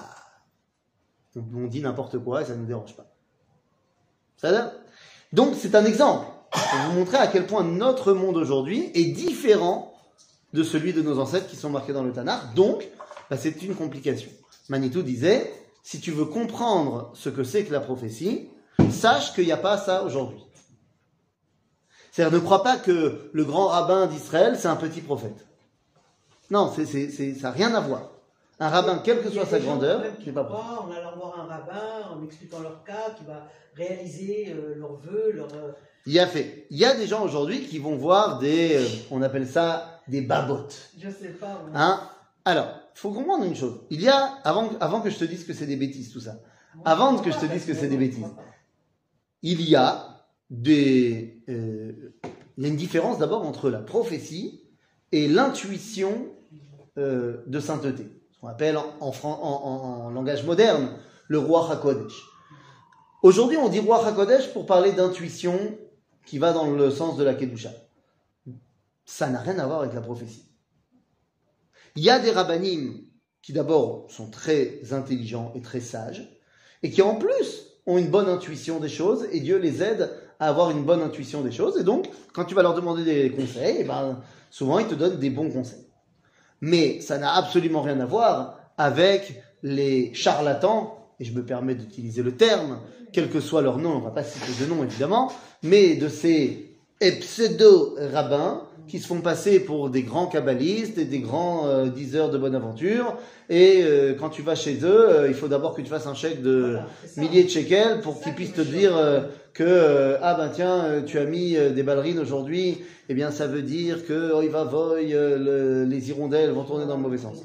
on 1.55 1.66
dit 1.66 1.81
n'importe 1.81 2.19
quoi 2.19 2.43
et 2.43 2.44
ça 2.44 2.55
ne 2.55 2.60
nous 2.60 2.66
dérange 2.66 2.96
pas. 2.96 3.06
Ça 4.37 4.72
Donc, 5.32 5.55
c'est 5.56 5.75
un 5.75 5.84
exemple 5.84 6.26
pour 6.50 6.78
vous 6.87 6.99
montrer 6.99 7.19
à 7.19 7.26
quel 7.26 7.46
point 7.46 7.64
notre 7.64 8.12
monde 8.12 8.37
aujourd'hui 8.37 8.90
est 8.94 9.12
différent 9.12 9.93
de 10.52 10.62
celui 10.62 10.93
de 10.93 11.02
nos 11.02 11.19
ancêtres 11.19 11.49
qui 11.49 11.56
sont 11.56 11.70
marqués 11.70 11.93
dans 11.93 12.05
le 12.05 12.12
Tanakh. 12.12 12.55
Donc, 12.55 12.88
bah, 13.30 13.36
c'est 13.36 13.62
une 13.62 13.75
complication. 13.75 14.30
Manitou 14.69 15.02
disait, 15.02 15.52
si 15.82 16.00
tu 16.00 16.10
veux 16.10 16.26
comprendre 16.26 17.12
ce 17.14 17.28
que 17.28 17.44
c'est 17.44 17.64
que 17.64 17.72
la 17.72 17.80
prophétie, 17.80 18.50
sache 18.90 19.34
qu'il 19.34 19.44
n'y 19.44 19.52
a 19.52 19.56
pas 19.56 19.78
ça 19.78 20.02
aujourd'hui. 20.04 20.44
C'est-à-dire, 22.12 22.38
ne 22.38 22.44
crois 22.44 22.62
pas 22.62 22.76
que 22.76 23.30
le 23.32 23.44
grand 23.44 23.69
rabbin 23.69 24.06
d'Israël, 24.06 24.56
c'est 24.58 24.69
un 24.69 24.76
petit 24.76 25.00
prophète. 25.00 25.46
Non, 26.50 26.72
c'est, 26.75 27.10
ça 27.10 27.48
n'a 27.48 27.50
rien 27.50 27.75
à 27.75 27.80
voir. 27.80 28.10
Un 28.60 28.70
rabbin, 28.70 28.98
quelle 28.98 29.22
que 29.22 29.31
soit 29.31 29.46
sa 29.46 29.60
grandeur, 29.60 30.02
qui 30.19 30.32
pas 30.32 30.42
En 30.42 30.90
allant 30.90 31.16
voir 31.16 31.38
un 31.38 31.44
rabbin, 31.44 32.10
en 32.12 32.24
expliquant 32.24 32.58
leur 32.60 32.82
cas, 32.82 33.14
qui 33.16 33.24
va 33.24 33.46
réaliser 33.76 34.52
euh, 34.52 34.74
leurs 34.76 34.96
vœux, 34.96 35.31
leur. 35.32 35.46
Euh, 35.54 35.70
Il 36.06 36.12
y 36.12 36.19
a 36.19 36.26
fait. 36.26 36.66
Il 36.70 36.78
y 36.78 36.84
a 36.84 36.94
des 36.96 37.06
gens 37.06 37.22
aujourd'hui 37.22 37.66
qui 37.66 37.78
vont 37.78 37.96
voir 37.96 38.40
des, 38.40 38.76
euh, 38.76 38.86
on 39.12 39.22
appelle 39.22 39.46
ça 39.46 40.00
des 40.08 40.22
babottes. 40.22 40.90
Je 40.98 41.08
sais 41.08 41.28
pas. 41.28 41.62
Hein? 41.72 42.00
Alors, 42.44 42.69
faut 42.98 43.12
comprendre 43.12 43.44
une 43.44 43.54
chose. 43.54 43.80
Il 43.90 44.02
y 44.02 44.08
a, 44.08 44.38
avant, 44.42 44.70
avant 44.80 45.00
que 45.00 45.08
je 45.08 45.18
te 45.18 45.24
dise 45.24 45.44
que 45.44 45.52
c'est 45.52 45.66
des 45.66 45.76
bêtises, 45.76 46.12
tout 46.12 46.20
ça, 46.20 46.40
avant 46.84 47.16
que 47.18 47.30
je 47.30 47.38
te 47.38 47.46
dise 47.46 47.64
que 47.64 47.72
c'est 47.72 47.86
des 47.86 47.96
bêtises, 47.96 48.26
il 49.42 49.62
y 49.62 49.76
a 49.76 50.26
des, 50.50 51.40
euh, 51.48 52.12
il 52.56 52.64
y 52.64 52.66
a 52.66 52.68
une 52.68 52.76
différence 52.76 53.18
d'abord 53.18 53.46
entre 53.46 53.70
la 53.70 53.78
prophétie 53.78 54.64
et 55.12 55.28
l'intuition 55.28 56.26
euh, 56.98 57.44
de 57.46 57.60
sainteté. 57.60 58.10
Ce 58.32 58.40
qu'on 58.40 58.48
appelle 58.48 58.76
en, 58.76 59.12
en, 59.22 60.10
langage 60.10 60.44
moderne 60.44 60.90
le 61.28 61.38
roi 61.38 61.70
Hakodesh. 61.70 62.24
Aujourd'hui, 63.22 63.58
on 63.58 63.68
dit 63.68 63.78
roi 63.78 64.04
Hakodesh 64.04 64.52
pour 64.52 64.66
parler 64.66 64.90
d'intuition 64.90 65.56
qui 66.26 66.38
va 66.38 66.52
dans 66.52 66.68
le 66.68 66.90
sens 66.90 67.16
de 67.16 67.22
la 67.22 67.34
Kedusha. 67.34 67.70
Ça 69.04 69.28
n'a 69.28 69.38
rien 69.38 69.58
à 69.60 69.66
voir 69.66 69.82
avec 69.82 69.94
la 69.94 70.00
prophétie. 70.00 70.47
Il 71.98 72.04
y 72.04 72.10
a 72.10 72.20
des 72.20 72.30
rabbinim 72.30 72.94
qui 73.42 73.52
d'abord 73.52 74.06
sont 74.08 74.30
très 74.30 74.78
intelligents 74.92 75.50
et 75.56 75.60
très 75.60 75.80
sages, 75.80 76.38
et 76.84 76.92
qui 76.92 77.02
en 77.02 77.16
plus 77.16 77.72
ont 77.86 77.98
une 77.98 78.06
bonne 78.06 78.28
intuition 78.28 78.78
des 78.78 78.88
choses, 78.88 79.26
et 79.32 79.40
Dieu 79.40 79.58
les 79.58 79.82
aide 79.82 80.08
à 80.38 80.48
avoir 80.48 80.70
une 80.70 80.84
bonne 80.84 81.02
intuition 81.02 81.40
des 81.40 81.50
choses, 81.50 81.76
et 81.76 81.82
donc 81.82 82.08
quand 82.32 82.44
tu 82.44 82.54
vas 82.54 82.62
leur 82.62 82.74
demander 82.74 83.02
des 83.02 83.32
conseils, 83.32 83.78
eh 83.80 83.82
ben, 83.82 84.20
souvent 84.48 84.78
ils 84.78 84.86
te 84.86 84.94
donnent 84.94 85.18
des 85.18 85.30
bons 85.30 85.50
conseils. 85.50 85.88
Mais 86.60 87.00
ça 87.00 87.18
n'a 87.18 87.34
absolument 87.34 87.82
rien 87.82 87.98
à 87.98 88.06
voir 88.06 88.60
avec 88.76 89.42
les 89.64 90.14
charlatans, 90.14 90.98
et 91.18 91.24
je 91.24 91.32
me 91.32 91.44
permets 91.44 91.74
d'utiliser 91.74 92.22
le 92.22 92.36
terme, 92.36 92.78
quel 93.12 93.28
que 93.28 93.40
soit 93.40 93.60
leur 93.60 93.78
nom, 93.78 93.94
on 93.94 93.98
ne 93.98 94.05
va 94.05 94.12
pas 94.12 94.22
citer 94.22 94.52
de 94.64 94.70
nom 94.70 94.84
évidemment, 94.84 95.32
mais 95.64 95.96
de 95.96 96.08
ces 96.08 96.78
pseudo-rabbins 97.00 98.69
qui 98.88 98.98
se 98.98 99.06
font 99.06 99.20
passer 99.20 99.60
pour 99.60 99.90
des 99.90 100.02
grands 100.02 100.26
kabbalistes 100.26 100.98
et 100.98 101.04
des 101.04 101.20
grands 101.20 101.66
euh, 101.66 101.86
diseurs 101.86 102.30
de 102.30 102.38
bonne 102.38 102.54
aventure. 102.54 103.16
Et 103.48 103.82
euh, 103.82 104.14
quand 104.14 104.30
tu 104.30 104.42
vas 104.42 104.54
chez 104.54 104.78
eux, 104.82 105.08
euh, 105.10 105.28
il 105.28 105.34
faut 105.34 105.48
d'abord 105.48 105.74
que 105.74 105.82
tu 105.82 105.88
fasses 105.88 106.06
un 106.06 106.14
chèque 106.14 106.42
de 106.42 106.78
milliers 107.16 107.44
de 107.44 107.48
shekels 107.48 108.00
pour 108.00 108.20
qu'ils 108.20 108.34
puissent 108.34 108.54
te 108.54 108.62
dire 108.62 108.92
que 109.52 110.16
ah 110.22 110.34
ben 110.34 110.48
tiens, 110.48 111.02
tu 111.06 111.18
as 111.18 111.24
mis 111.24 111.52
des 111.52 111.82
ballerines 111.82 112.18
aujourd'hui. 112.18 112.78
Eh 113.08 113.14
bien, 113.14 113.30
ça 113.30 113.46
veut 113.46 113.62
dire 113.62 114.06
que 114.06 114.32
oh, 114.34 114.42
il 114.42 114.50
va 114.50 114.64
voy, 114.64 115.14
les 115.86 116.08
hirondelles 116.08 116.50
vont 116.50 116.64
tourner 116.64 116.86
dans 116.86 116.96
le 116.96 117.02
mauvais 117.02 117.18
sens. 117.18 117.42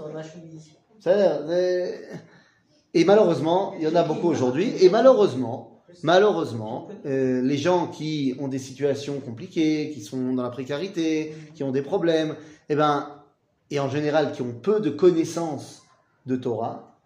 Et 2.94 3.06
malheureusement, 3.06 3.74
il 3.78 3.84
y 3.84 3.88
en 3.88 3.96
a 3.96 4.04
beaucoup 4.04 4.30
aujourd'hui. 4.30 4.74
Et 4.82 4.90
malheureusement, 4.90 5.73
Malheureusement, 6.02 6.90
euh, 7.06 7.42
les 7.42 7.58
gens 7.58 7.88
qui 7.88 8.36
ont 8.40 8.48
des 8.48 8.60
situations 8.60 9.20
compliquées, 9.20 9.92
qui 9.94 10.02
sont 10.02 10.34
dans 10.34 10.44
la 10.44 10.50
précarité, 10.50 11.36
qui 11.54 11.64
ont 11.64 11.72
des 11.72 11.82
problèmes, 11.82 12.36
eh 12.70 12.76
ben, 12.76 13.22
et 13.70 13.80
en 13.80 13.90
général 13.90 14.32
qui 14.32 14.42
ont 14.42 14.54
peu 14.54 14.80
de 14.80 14.90
connaissances 14.90 15.84
de 16.26 16.36
Torah, 16.36 16.98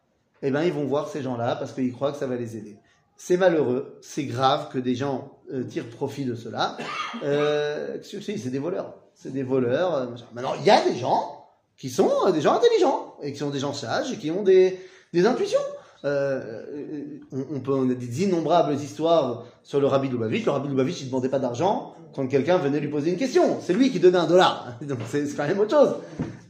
eh 0.41 0.51
ben, 0.51 0.63
ils 0.63 0.73
vont 0.73 0.85
voir 0.85 1.09
ces 1.09 1.21
gens-là 1.21 1.55
parce 1.55 1.73
qu'ils 1.73 1.93
croient 1.93 2.11
que 2.11 2.17
ça 2.17 2.27
va 2.27 2.35
les 2.35 2.57
aider. 2.57 2.77
C'est 3.17 3.37
malheureux, 3.37 3.97
c'est 4.01 4.25
grave 4.25 4.69
que 4.71 4.77
des 4.77 4.93
gens 4.93 5.39
euh, 5.51 5.63
tirent 5.63 5.89
profit 5.89 6.25
de 6.25 6.35
cela. 6.35 6.77
Euh, 7.23 7.97
c'est 8.03 8.49
des 8.49 8.59
voleurs. 8.59 8.93
C'est 9.15 9.33
des 9.33 9.43
voleurs. 9.43 10.11
Maintenant, 10.33 10.53
il 10.59 10.65
y 10.65 10.69
a 10.69 10.83
des 10.83 10.95
gens 10.95 11.47
qui 11.77 11.89
sont 11.89 12.31
des 12.31 12.41
gens 12.41 12.53
intelligents 12.53 13.15
et 13.21 13.31
qui 13.33 13.39
sont 13.39 13.49
des 13.49 13.59
gens 13.59 13.73
sages 13.73 14.11
et 14.11 14.17
qui 14.17 14.29
ont 14.29 14.43
des, 14.43 14.79
des 15.13 15.25
intuitions. 15.25 15.59
Euh, 16.05 17.19
on, 17.31 17.59
peut, 17.59 17.73
a 17.73 17.93
des 17.93 18.23
innombrables 18.23 18.73
histoires 18.75 19.45
sur 19.63 19.79
le 19.79 19.87
Rabbi 19.87 20.09
Lubavitch. 20.09 20.45
Le 20.45 20.51
Rabbi 20.51 20.69
Lubavitch, 20.69 21.01
il 21.01 21.07
demandait 21.07 21.29
pas 21.29 21.39
d'argent 21.39 21.95
quand 22.15 22.27
quelqu'un 22.27 22.57
venait 22.57 22.79
lui 22.79 22.87
poser 22.87 23.11
une 23.11 23.17
question. 23.17 23.57
C'est 23.61 23.73
lui 23.73 23.91
qui 23.91 23.99
donnait 23.99 24.17
un 24.17 24.27
dollar. 24.27 24.77
C'est 25.07 25.35
quand 25.35 25.47
même 25.47 25.59
autre 25.59 25.71
chose. 25.71 25.95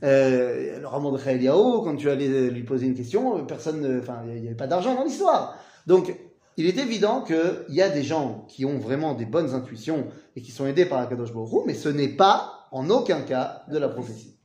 Euh, 0.04 0.80
le 0.80 0.88
Ramon 0.88 1.12
de 1.12 1.20
Eliaou, 1.20 1.82
quand 1.82 1.96
tu 1.96 2.10
allais 2.10 2.50
lui 2.50 2.63
poser 2.63 2.88
une 2.88 2.96
question, 2.96 3.46
personne, 3.46 4.00
enfin, 4.01 4.20
il 4.27 4.42
n'y 4.42 4.48
avait 4.48 4.56
pas 4.56 4.68
d'argent 4.68 4.96
dans 4.96 5.04
l'histoire. 5.04 5.58
Donc, 5.88 6.16
il 6.58 6.66
est 6.66 6.77
évident 6.77 7.22
qu'il 7.22 7.66
y 7.70 7.82
a 7.82 7.89
des 7.89 8.04
gens 8.04 8.46
qui 8.48 8.66
ont 8.66 8.80
vraiment 8.80 9.13
des 9.13 9.25
bonnes 9.25 9.54
intuitions 9.54 10.08
et 10.36 10.42
qui 10.42 10.51
sont 10.51 10.66
aidés 10.66 10.86
par 10.86 11.00
la 11.00 11.06
Kadosh 11.06 11.34
Baruch 11.34 11.66
mais 11.66 11.74
ce 11.74 11.89
n'est 11.89 12.10
pas, 12.10 12.68
en 12.72 12.89
aucun 12.89 13.22
cas, 13.22 13.63
de 13.72 13.77
la 13.77 13.89
prophétie. 13.89 14.38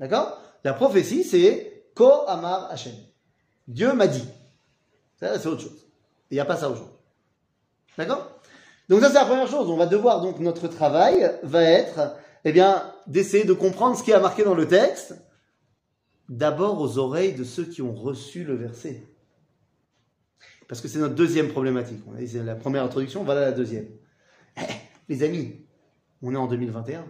D'accord? 0.00 0.38
La 0.64 0.72
prophétie, 0.72 1.24
c'est 1.24 1.84
Ko 1.94 2.10
Amar 2.26 2.68
Hashem. 2.70 2.92
Dieu 3.68 3.92
m'a 3.92 4.06
dit. 4.06 4.28
Ça, 5.20 5.38
c'est 5.38 5.48
autre 5.48 5.62
chose. 5.62 5.86
Il 6.30 6.34
n'y 6.34 6.40
a 6.40 6.44
pas 6.44 6.56
ça 6.56 6.68
aujourd'hui. 6.68 6.94
D'accord? 7.96 8.40
Donc 8.88 9.00
ça, 9.00 9.08
c'est 9.08 9.14
la 9.14 9.24
première 9.24 9.48
chose. 9.48 9.70
On 9.70 9.76
va 9.76 9.86
devoir, 9.86 10.20
donc, 10.20 10.40
notre 10.40 10.68
travail 10.68 11.32
va 11.42 11.62
être, 11.62 12.16
eh 12.44 12.52
bien, 12.52 12.82
d'essayer 13.06 13.44
de 13.44 13.52
comprendre 13.52 13.96
ce 13.96 14.02
qui 14.02 14.10
est 14.10 14.20
marqué 14.20 14.44
dans 14.44 14.54
le 14.54 14.68
texte, 14.68 15.14
d'abord 16.28 16.80
aux 16.80 16.98
oreilles 16.98 17.34
de 17.34 17.44
ceux 17.44 17.64
qui 17.64 17.82
ont 17.82 17.94
reçu 17.94 18.44
le 18.44 18.54
verset. 18.54 19.06
Parce 20.68 20.80
que 20.80 20.88
c'est 20.88 20.98
notre 20.98 21.14
deuxième 21.14 21.48
problématique. 21.48 22.02
A 22.16 22.26
c'est 22.26 22.42
la 22.42 22.54
première 22.54 22.84
introduction, 22.84 23.24
voilà 23.24 23.42
la 23.42 23.52
deuxième. 23.52 23.88
Eh, 24.56 24.62
les 25.08 25.22
amis, 25.22 25.66
on 26.22 26.32
est 26.32 26.38
en 26.38 26.46
2021. 26.46 27.04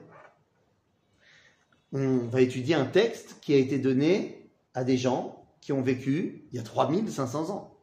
On 1.92 2.18
va 2.26 2.40
étudier 2.40 2.74
un 2.74 2.86
texte 2.86 3.36
qui 3.40 3.54
a 3.54 3.56
été 3.56 3.78
donné 3.78 4.50
à 4.74 4.82
des 4.82 4.96
gens 4.96 5.43
qui 5.64 5.72
ont 5.72 5.80
vécu 5.80 6.46
il 6.52 6.56
y 6.56 6.60
a 6.60 6.62
3500 6.62 7.48
ans. 7.48 7.78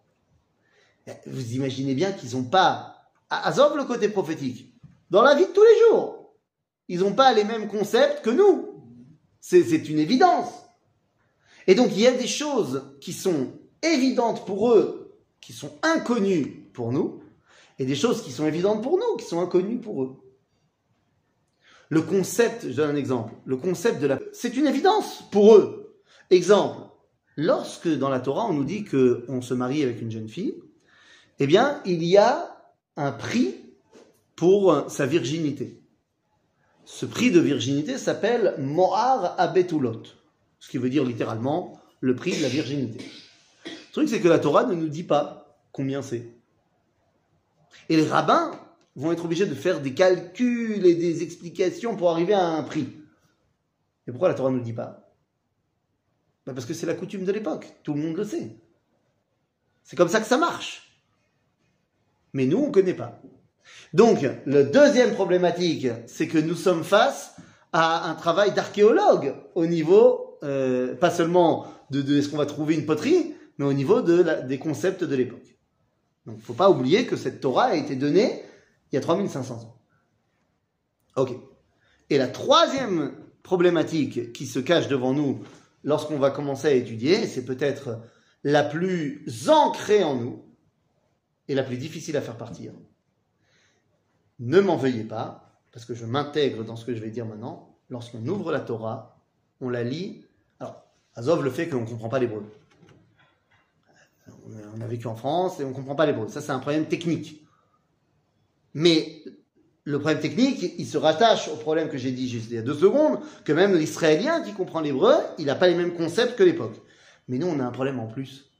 Eh, 1.07 1.13
Vous 1.25 1.55
imaginez 1.55 1.95
bien 1.95 2.11
qu'ils 2.11 2.37
n'ont 2.37 2.43
pas, 2.43 3.11
azov 3.31 3.75
le 3.75 3.85
côté 3.85 4.07
prophétique, 4.07 4.75
dans 5.09 5.23
la 5.23 5.33
vie 5.33 5.47
de 5.47 5.51
tous 5.51 5.63
les 5.63 5.89
jours, 5.89 6.35
ils 6.89 6.99
n'ont 6.99 7.15
pas 7.15 7.33
les 7.33 7.43
mêmes 7.43 7.67
concepts 7.67 8.23
que 8.23 8.29
nous. 8.29 8.85
C'est 9.39 9.89
une 9.89 9.97
évidence. 9.97 10.53
Et 11.65 11.73
donc 11.73 11.89
il 11.93 12.01
y 12.01 12.07
a 12.07 12.11
des 12.11 12.27
choses 12.27 12.95
qui 13.01 13.13
sont 13.13 13.51
évidentes 13.81 14.45
pour 14.45 14.73
eux, 14.73 15.17
qui 15.41 15.51
sont 15.51 15.71
inconnues 15.81 16.69
pour 16.73 16.91
nous, 16.91 17.23
et 17.79 17.85
des 17.85 17.95
choses 17.95 18.21
qui 18.21 18.31
sont 18.31 18.45
évidentes 18.45 18.83
pour 18.83 18.99
nous, 18.99 19.17
qui 19.17 19.25
sont 19.25 19.41
inconnues 19.41 19.79
pour 19.79 20.03
eux. 20.03 20.17
Le 21.89 22.03
concept, 22.03 22.69
je 22.69 22.75
donne 22.75 22.91
un 22.91 22.95
exemple, 22.95 23.33
le 23.43 23.57
concept 23.57 23.99
de 23.99 24.05
la... 24.05 24.19
C'est 24.33 24.55
une 24.55 24.67
évidence 24.67 25.23
pour 25.31 25.55
eux. 25.55 25.99
Exemple, 26.29 26.90
lorsque 27.35 27.87
dans 27.87 28.09
la 28.09 28.19
Torah 28.19 28.45
on 28.45 28.53
nous 28.53 28.63
dit 28.63 28.85
qu'on 28.85 29.41
se 29.41 29.53
marie 29.53 29.83
avec 29.83 30.01
une 30.01 30.11
jeune 30.11 30.29
fille, 30.29 30.55
eh 31.39 31.47
bien 31.47 31.81
il 31.85 32.03
y 32.03 32.17
a 32.17 32.57
un 32.97 33.11
prix 33.11 33.55
pour 34.35 34.89
sa 34.89 35.05
virginité. 35.05 35.81
Ce 36.85 37.05
prix 37.05 37.31
de 37.31 37.39
virginité 37.39 37.97
s'appelle 37.97 38.55
Mohar 38.57 39.39
Abetulot, 39.39 40.03
ce 40.59 40.69
qui 40.69 40.77
veut 40.77 40.89
dire 40.89 41.05
littéralement 41.05 41.79
le 41.99 42.15
prix 42.15 42.35
de 42.35 42.41
la 42.41 42.49
virginité. 42.49 43.05
Le 43.65 43.93
truc, 43.93 44.09
c'est 44.09 44.19
que 44.19 44.27
la 44.27 44.39
Torah 44.39 44.65
ne 44.65 44.73
nous 44.73 44.89
dit 44.89 45.03
pas 45.03 45.59
combien 45.71 46.01
c'est. 46.01 46.27
Et 47.89 47.95
les 47.95 48.07
rabbins 48.07 48.51
vont 48.95 49.11
être 49.11 49.25
obligés 49.25 49.45
de 49.45 49.55
faire 49.55 49.81
des 49.81 49.93
calculs 49.93 50.85
et 50.85 50.95
des 50.95 51.23
explications 51.23 51.95
pour 51.95 52.09
arriver 52.09 52.33
à 52.33 52.45
un 52.45 52.63
prix. 52.63 52.87
Et 54.07 54.11
pourquoi 54.11 54.29
la 54.29 54.33
Torah 54.33 54.49
ne 54.49 54.57
nous 54.57 54.63
dit 54.63 54.73
pas 54.73 55.00
Parce 56.53 56.65
que 56.65 56.73
c'est 56.73 56.85
la 56.85 56.93
coutume 56.93 57.23
de 57.23 57.31
l'époque, 57.31 57.67
tout 57.83 57.93
le 57.93 58.01
monde 58.01 58.17
le 58.17 58.23
sait. 58.23 58.55
C'est 59.83 59.95
comme 59.95 60.09
ça 60.09 60.19
que 60.19 60.27
ça 60.27 60.37
marche. 60.37 60.99
Mais 62.33 62.45
nous, 62.45 62.57
on 62.57 62.67
ne 62.67 62.71
connaît 62.71 62.93
pas. 62.93 63.21
Donc, 63.93 64.25
la 64.45 64.63
deuxième 64.63 65.13
problématique, 65.13 65.87
c'est 66.07 66.27
que 66.27 66.37
nous 66.37 66.55
sommes 66.55 66.83
face 66.83 67.35
à 67.73 68.09
un 68.09 68.15
travail 68.15 68.53
d'archéologue 68.53 69.35
au 69.55 69.65
niveau, 69.65 70.37
euh, 70.43 70.95
pas 70.95 71.09
seulement 71.09 71.67
de, 71.89 72.17
est-ce 72.17 72.29
qu'on 72.29 72.37
va 72.37 72.45
trouver 72.45 72.75
une 72.75 72.85
poterie, 72.85 73.33
mais 73.57 73.65
au 73.65 73.73
niveau 73.73 74.01
de 74.01 74.47
des 74.47 74.57
concepts 74.57 75.03
de 75.03 75.15
l'époque. 75.15 75.57
Donc, 76.25 76.35
il 76.37 76.41
ne 76.41 76.45
faut 76.45 76.53
pas 76.53 76.69
oublier 76.69 77.05
que 77.05 77.15
cette 77.15 77.41
Torah 77.41 77.65
a 77.65 77.75
été 77.75 77.95
donnée 77.95 78.43
il 78.91 78.95
y 78.95 78.97
a 78.97 79.01
3500 79.01 79.55
ans. 79.55 79.77
Ok. 81.15 81.35
Et 82.09 82.17
la 82.17 82.27
troisième 82.27 83.13
problématique 83.43 84.33
qui 84.33 84.45
se 84.45 84.59
cache 84.59 84.87
devant 84.87 85.13
nous 85.13 85.41
lorsqu'on 85.83 86.19
va 86.19 86.31
commencer 86.31 86.67
à 86.67 86.71
étudier, 86.71 87.27
c'est 87.27 87.45
peut-être 87.45 87.99
la 88.43 88.63
plus 88.63 89.49
ancrée 89.49 90.03
en 90.03 90.15
nous 90.15 90.43
et 91.47 91.55
la 91.55 91.63
plus 91.63 91.77
difficile 91.77 92.17
à 92.17 92.21
faire 92.21 92.37
partir. 92.37 92.73
Ne 94.39 94.59
m'en 94.59 94.77
veuillez 94.77 95.03
pas, 95.03 95.61
parce 95.71 95.85
que 95.85 95.93
je 95.93 96.05
m'intègre 96.05 96.63
dans 96.63 96.75
ce 96.75 96.85
que 96.85 96.95
je 96.95 96.99
vais 96.99 97.09
dire 97.09 97.25
maintenant. 97.25 97.77
Lorsqu'on 97.89 98.25
ouvre 98.27 98.51
la 98.51 98.61
Torah, 98.61 99.19
on 99.59 99.69
la 99.69 99.83
lit. 99.83 100.25
Alors, 100.59 100.83
Azov 101.15 101.43
le 101.43 101.51
fait 101.51 101.67
qu'on 101.67 101.81
ne 101.81 101.85
comprend 101.85 102.09
pas 102.09 102.19
l'hébreu. 102.19 102.43
On 104.45 104.51
a- 104.53 104.77
on 104.77 104.81
a 104.81 104.87
vécu 104.87 105.07
en 105.07 105.15
France 105.15 105.59
et 105.59 105.63
on 105.63 105.69
ne 105.69 105.73
comprend 105.73 105.95
pas 105.95 106.05
l'hébreu. 106.05 106.27
Ça, 106.29 106.41
c'est 106.41 106.51
un 106.51 106.59
problème 106.59 106.87
technique. 106.87 107.45
Mais 108.73 109.23
le 109.83 109.99
problème 109.99 110.21
technique, 110.21 110.73
il 110.77 110.85
se 110.85 110.97
rattache 110.97 111.47
au 111.47 111.55
problème 111.55 111.89
que 111.89 111.97
j'ai 111.97 112.11
dit 112.11 112.29
juste 112.29 112.47
il 112.49 112.55
y 112.55 112.59
a 112.59 112.61
deux 112.61 112.75
secondes, 112.75 113.19
que 113.43 113.53
même 113.53 113.75
l'Israélien 113.75 114.41
qui 114.41 114.53
comprend 114.53 114.79
l'hébreu, 114.79 115.15
il 115.39 115.45
n'a 115.45 115.55
pas 115.55 115.67
les 115.67 115.75
mêmes 115.75 115.93
concepts 115.93 116.37
que 116.37 116.43
l'époque. 116.43 116.79
Mais 117.27 117.37
nous, 117.37 117.47
on 117.47 117.59
a 117.59 117.63
un 117.63 117.71
problème 117.71 117.99
en 117.99 118.07
plus. 118.07 118.51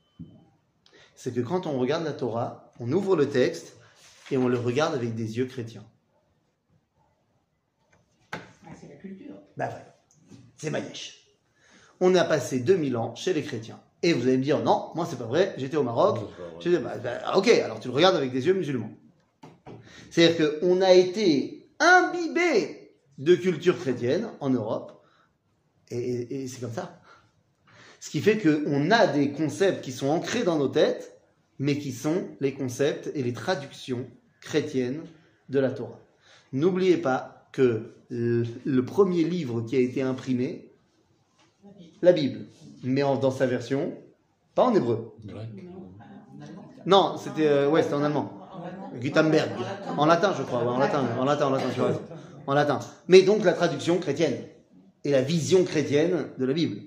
C'est 1.16 1.34
que 1.34 1.42
quand 1.42 1.68
on 1.68 1.78
regarde 1.80 2.04
la 2.04 2.14
Torah, 2.14 2.74
on 2.80 2.92
ouvre 2.92 3.16
le 3.16 3.30
texte 3.30 3.76
et 4.32 4.38
on 4.38 4.48
le 4.48 4.58
regarde 4.58 4.96
avec 4.96 5.14
des 5.14 5.38
yeux 5.38 5.46
chrétiens. 5.46 5.86
Ah, 8.34 8.40
c'est 8.80 8.88
la 8.88 8.96
culture. 8.96 9.36
Bah 9.58 9.68
ouais, 9.68 10.38
c'est 10.58 10.72
Mayesh. 10.72 11.20
On 12.00 12.16
a 12.16 12.24
passé 12.24 12.60
2000 12.60 12.98
ans 12.98 13.14
chez 13.16 13.34
les 13.34 13.44
chrétiens. 13.44 13.80
Et 14.02 14.14
vous 14.14 14.24
allez 14.24 14.38
me 14.38 14.44
dire, 14.44 14.64
non, 14.64 14.90
moi 14.96 15.06
c'est 15.08 15.20
pas 15.20 15.26
vrai, 15.26 15.54
j'étais 15.58 15.78
au 15.78 15.84
Maroc. 15.84 16.18
Bah, 16.66 16.98
bah, 16.98 17.38
ok, 17.38 17.48
alors 17.50 17.80
tu 17.80 17.90
le 17.90 17.94
regardes 17.94 18.16
avec 18.16 18.32
des 18.32 18.48
yeux 18.48 18.54
musulmans. 18.54 18.90
C'est-à-dire 20.10 20.60
qu'on 20.60 20.82
a 20.82 20.94
été 20.94 21.68
imbibé 21.80 22.92
de 23.18 23.36
culture 23.36 23.78
chrétienne 23.78 24.28
en 24.40 24.50
Europe. 24.50 25.02
Et, 25.90 25.98
et- 26.00 26.42
et 26.44 26.48
c'est 26.48 26.62
comme 26.62 26.72
ça. 26.74 27.00
Ce 28.00 28.10
qui 28.10 28.20
fait 28.22 28.38
qu'on 28.40 28.90
a 28.92 29.08
des 29.08 29.32
concepts 29.32 29.84
qui 29.84 29.92
sont 29.92 30.08
ancrés 30.08 30.44
dans 30.44 30.58
nos 30.58 30.68
têtes, 30.70 31.18
mais 31.60 31.78
qui 31.78 31.92
sont 31.92 32.28
les 32.40 32.54
concepts 32.54 33.12
et 33.14 33.22
les 33.22 33.34
traductions 33.34 34.08
chrétiennes 34.42 35.02
de 35.50 35.60
la 35.60 35.70
Torah. 35.72 36.00
N'oubliez 36.54 36.98
pas 36.98 37.48
que 37.52 37.94
le, 38.10 38.44
le 38.66 38.86
premier 38.86 39.24
livre 39.24 39.62
qui 39.62 39.76
a 39.76 39.80
été 39.80 40.02
imprimé, 40.02 40.72
la 42.02 42.14
Bible, 42.14 42.46
mais 42.84 43.04
en- 43.04 43.18
dans 43.18 43.30
sa 43.32 43.46
version, 43.46 43.94
pas 44.56 44.64
en 44.64 44.74
hébreu. 44.74 45.14
Non, 46.88 47.18
c'était 47.18 47.48
euh, 47.48 47.70
ouais, 47.70 47.84
c'était 47.84 47.94
en 47.96 48.04
allemand. 48.04 48.41
Gutenberg. 49.00 49.52
En 49.98 50.06
latin, 50.06 50.34
je 50.38 50.44
crois. 50.44 50.62
ouais, 50.62 50.70
en 50.70 50.78
latin, 50.78 51.04
en 51.20 51.26
latin, 51.26 51.48
en 51.48 51.50
latin, 51.52 51.70
tu. 51.74 51.82
En 52.48 52.54
latin. 52.54 52.80
Mais 53.08 53.22
donc 53.22 53.44
la 53.44 53.54
traduction 53.54 54.00
chrétienne 54.00 54.38
et 55.04 55.12
la 55.12 55.22
vision 55.22 55.64
chrétienne 55.64 56.28
de 56.38 56.46
la 56.46 56.54
Bible. 56.54 56.82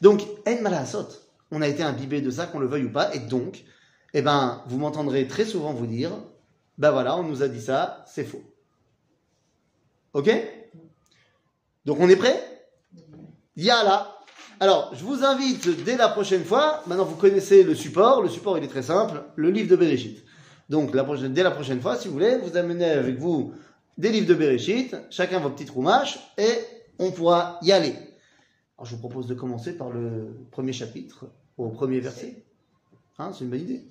Donc, 0.00 0.22
en 0.46 0.62
malasot. 0.62 1.08
On 1.50 1.62
a 1.62 1.68
été 1.68 1.82
imbibé 1.82 2.20
de 2.20 2.30
ça, 2.30 2.46
qu'on 2.46 2.58
le 2.58 2.66
veuille 2.66 2.84
ou 2.84 2.92
pas, 2.92 3.14
et 3.14 3.20
donc, 3.20 3.64
eh 4.14 4.22
ben, 4.22 4.62
vous 4.66 4.78
m'entendrez 4.78 5.28
très 5.28 5.44
souvent 5.44 5.72
vous 5.72 5.86
dire, 5.86 6.10
ben 6.76 6.90
voilà, 6.90 7.16
on 7.16 7.22
nous 7.22 7.42
a 7.42 7.48
dit 7.48 7.62
ça, 7.62 8.04
c'est 8.06 8.24
faux. 8.24 8.42
Ok? 10.12 10.30
Donc 11.84 12.00
on 12.00 12.08
est 12.08 12.16
prêt? 12.16 12.42
Yala. 13.56 14.12
Alors, 14.58 14.90
je 14.94 15.04
vous 15.04 15.22
invite 15.22 15.84
dès 15.84 15.96
la 15.96 16.08
prochaine 16.08 16.44
fois, 16.44 16.82
maintenant 16.86 17.04
vous 17.04 17.16
connaissez 17.16 17.62
le 17.62 17.74
support, 17.74 18.22
le 18.22 18.28
support 18.28 18.58
il 18.58 18.64
est 18.64 18.68
très 18.68 18.82
simple, 18.82 19.22
le 19.36 19.50
livre 19.50 19.68
de 19.68 19.76
Bereshit. 19.76 20.24
Donc 20.68 20.94
la 20.94 21.04
prochaine, 21.04 21.32
dès 21.32 21.42
la 21.42 21.50
prochaine 21.50 21.80
fois, 21.80 21.96
si 21.96 22.08
vous 22.08 22.14
voulez, 22.14 22.38
vous 22.38 22.56
amenez 22.56 22.90
avec 22.90 23.18
vous 23.18 23.52
des 23.98 24.10
livres 24.10 24.26
de 24.26 24.34
Bereshit, 24.34 24.96
chacun 25.10 25.38
vos 25.38 25.50
petites 25.50 25.70
roumaches, 25.70 26.18
et 26.36 26.58
on 26.98 27.12
pourra 27.12 27.58
y 27.62 27.72
aller. 27.72 27.94
Alors 28.76 28.86
je 28.86 28.94
vous 28.94 29.00
propose 29.00 29.26
de 29.26 29.34
commencer 29.34 29.76
par 29.76 29.90
le 29.90 30.36
premier 30.50 30.72
chapitre, 30.72 31.26
au 31.56 31.68
premier 31.68 32.00
verset. 32.00 32.44
Hein, 33.18 33.30
c'est 33.32 33.44
une 33.44 33.50
bonne 33.50 33.60
idée. 33.60 33.84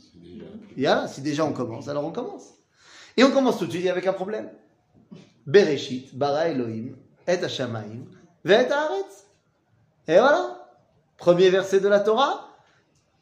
Si 1.07 1.21
déjà 1.21 1.45
on 1.45 1.53
commence, 1.53 1.87
alors 1.87 2.05
on 2.05 2.11
commence. 2.11 2.53
Et 3.17 3.23
on 3.23 3.31
commence 3.31 3.57
tout 3.57 3.65
de 3.65 3.71
suite 3.71 3.87
avec 3.87 4.05
un 4.05 4.13
problème. 4.13 4.49
Bereshit, 5.47 6.15
bara 6.15 6.49
Elohim, 6.49 6.95
et 7.27 7.31
Hashamaim, 7.31 8.05
ve 8.43 8.51
et 8.51 8.71
haaretz. 8.71 9.25
Et 10.07 10.19
voilà. 10.19 10.61
Premier 11.17 11.49
verset 11.49 11.79
de 11.79 11.87
la 11.87 11.99
Torah. 11.99 12.49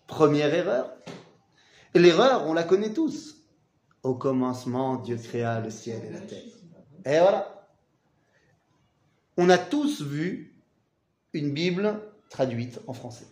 Première 0.07 0.53
erreur. 0.53 0.91
Et 1.93 2.00
L'erreur, 2.00 2.45
on 2.48 2.53
la 2.53 2.63
connaît 2.63 2.91
tous. 2.91 3.33
Au 4.03 4.15
commencement, 4.15 4.98
Dieu 4.98 5.17
créa 5.17 5.62
le 5.62 5.69
ciel 5.69 6.03
et 6.05 6.12
la 6.12 6.19
terre. 6.19 6.43
Et 7.05 7.19
voilà. 7.19 7.67
On 9.38 9.50
a 9.50 9.57
tous 9.57 10.01
vu 10.01 10.53
une 11.33 11.53
Bible 11.53 12.00
traduite 12.29 12.81
en 12.88 12.93
français. 12.93 13.25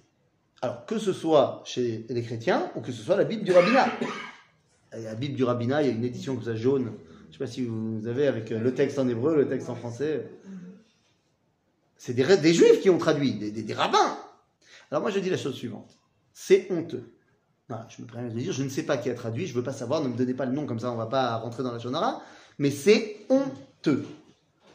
Alors, 0.62 0.86
que 0.86 0.98
ce 0.98 1.12
soit 1.12 1.62
chez 1.66 2.06
les 2.10 2.24
chrétiens 2.24 2.72
ou 2.76 2.82
que 2.82 2.92
ce 2.92 3.04
soit 3.04 3.18
la 3.18 3.26
Bible 3.26 3.44
du 3.44 3.52
rabbinat. 3.52 3.88
La 4.94 5.16
Bible 5.16 5.36
du 5.36 5.44
rabbinat, 5.44 5.84
il 5.84 5.88
y 5.88 5.92
a 5.92 5.94
une 5.94 6.04
édition 6.04 6.36
que 6.38 6.46
ça 6.46 6.56
jaune. 6.56 6.94
Je 7.24 7.28
ne 7.28 7.32
sais 7.34 7.40
pas 7.40 7.48
si 7.48 7.66
vous 7.66 8.08
avez 8.08 8.28
avec 8.28 8.50
le 8.50 8.74
texte 8.74 9.00
en 9.00 9.08
hébreu, 9.08 9.36
le 9.36 9.48
texte 9.48 9.70
en 9.70 9.76
français. 9.76 10.30
C'est 11.98 12.14
des, 12.14 12.54
juifs 12.54 12.82
qui 12.82 12.90
ont 12.90 12.98
traduit, 12.98 13.34
des 13.34 13.74
rabbins. 13.74 14.18
Alors 14.90 15.02
moi 15.02 15.12
je 15.12 15.20
dis 15.20 15.30
la 15.30 15.38
chose 15.38 15.56
suivante. 15.56 15.98
C'est 16.34 16.68
honteux. 16.72 17.14
Voilà, 17.72 17.88
je 17.88 18.02
me 18.02 18.08
permets 18.08 18.30
de 18.30 18.38
dire, 18.38 18.52
je 18.52 18.64
ne 18.64 18.68
sais 18.68 18.84
pas 18.84 18.98
qui 18.98 19.10
a 19.10 19.14
traduit, 19.14 19.48
je 19.48 19.54
ne 19.54 19.60
veux 19.60 19.64
pas 19.64 19.72
savoir, 19.72 20.02
ne 20.02 20.10
me 20.10 20.18
donnez 20.18 20.34
pas 20.34 20.46
le 20.46 20.52
nom, 20.52 20.66
comme 20.66 20.82
ça 20.82 20.90
on 20.90 20.96
ne 20.96 20.98
va 20.98 21.06
pas 21.06 21.38
rentrer 21.38 21.64
dans 21.64 21.72
la 21.72 21.80
shonara, 21.80 22.22
mais 22.60 22.70
c'est 22.70 23.26
honteux. 23.30 24.06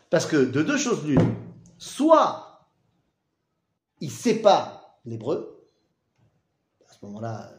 Parce 0.09 0.25
que 0.25 0.39
de 0.39 0.63
deux 0.63 0.79
choses 0.79 1.05
l'une, 1.05 1.35
soit 1.77 2.67
il 4.01 4.09
ne 4.09 4.13
sait 4.13 4.37
pas 4.37 4.99
l'hébreu, 5.05 5.69
à 6.89 6.93
ce 6.95 7.05
moment-là, 7.05 7.53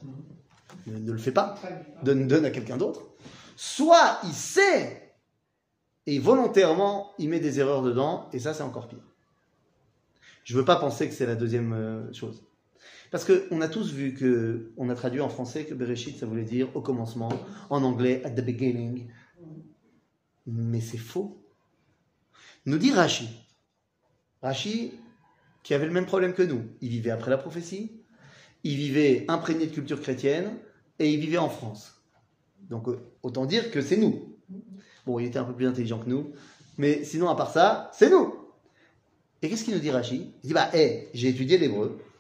ne, 0.88 0.98
ne 0.98 1.12
le 1.12 1.20
fais 1.20 1.32
pas, 1.32 1.54
donne, 2.02 2.28
donne 2.28 2.46
à 2.46 2.50
quelqu'un 2.50 2.78
d'autre. 2.78 3.02
Soit 3.56 4.18
il 4.24 4.34
sait 4.34 5.14
et 6.08 6.18
volontairement 6.18 7.12
il 7.20 7.30
met 7.30 7.40
des 7.40 7.60
erreurs 7.60 7.84
dedans, 7.84 8.28
et 8.34 8.40
ça 8.40 8.56
c'est 8.56 8.64
encore 8.64 8.88
pire. 8.88 9.06
Je 10.46 10.58
veux 10.58 10.66
pas 10.66 10.78
penser 10.78 11.08
que 11.08 11.14
c'est 11.14 11.28
la 11.28 11.36
deuxième 11.36 11.74
euh, 11.74 12.12
chose. 12.12 12.47
Parce 13.12 13.26
qu'on 13.26 13.62
a 13.62 13.68
tous 13.68 13.92
vu 13.92 14.14
que, 14.14 14.72
on 14.78 14.90
a 14.90 14.96
traduit 14.96 15.22
en 15.22 15.30
français 15.30 15.66
que 15.66 15.74
Bereshit 15.74 16.18
ça 16.18 16.26
voulait 16.26 16.44
dire 16.44 16.76
au 16.76 16.82
commencement, 16.82 17.30
en 17.70 17.84
anglais 17.84 18.22
at 18.26 18.32
the 18.32 18.44
beginning. 18.44 19.08
Mais 20.46 20.82
c'est 20.82 20.98
faux. 20.98 21.44
Nous 22.66 22.78
dit 22.78 22.92
Rashi. 22.92 23.30
Rashi, 24.42 24.94
qui 25.64 25.74
avait 25.74 25.86
le 25.86 25.94
même 25.94 26.06
problème 26.06 26.34
que 26.34 26.44
nous. 26.44 26.64
Il 26.82 26.90
vivait 26.90 27.12
après 27.12 27.32
la 27.32 27.38
prophétie, 27.38 27.92
il 28.64 28.76
vivait 28.76 29.26
imprégné 29.28 29.68
de 29.68 29.74
culture 29.74 30.02
chrétienne, 30.02 30.58
et 31.00 31.12
il 31.12 31.20
vivait 31.20 31.38
en 31.38 31.50
France. 31.50 32.02
Donc 32.70 32.88
euh, 32.88 33.00
autant 33.24 33.46
dire 33.46 33.72
que 33.72 33.82
c'est 33.82 33.98
nous. 33.98 34.38
Bon, 35.06 35.20
il 35.20 35.28
était 35.28 35.40
un 35.40 35.46
peu 35.46 35.54
plus 35.54 35.68
intelligent 35.68 36.00
que 36.00 36.10
nous, 36.10 36.34
mais 36.78 37.04
sinon, 37.04 37.30
à 37.30 37.36
part 37.36 37.52
ça, 37.52 37.90
c'est 37.94 38.10
nous. 38.10 38.36
Et 39.42 39.50
qu'est-ce 39.50 39.64
qu'il 39.64 39.74
nous 39.74 39.80
dit 39.80 39.92
Rashi? 39.92 40.34
Il 40.44 40.48
dit 40.48 40.54
Bah, 40.54 40.70
hé, 40.74 41.08
j'ai 41.14 41.30
étudié 41.30 41.58
l'hébreu, 41.58 42.00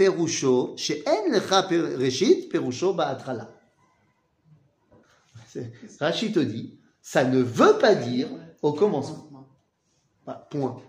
Perusho, 0.00 0.74
She'en 0.78 1.30
Lecha 1.30 1.60
Reshit, 1.60 2.48
Perusho 2.48 2.94
Ba'atrala. 2.94 3.50
Rachid 6.00 6.32
te 6.32 6.40
dit, 6.40 6.78
ça 7.02 7.24
ne 7.24 7.42
veut 7.42 7.76
pas 7.78 7.94
dire 7.94 8.28
au 8.62 8.72
commencement. 8.72 9.28
Point. 10.48 10.80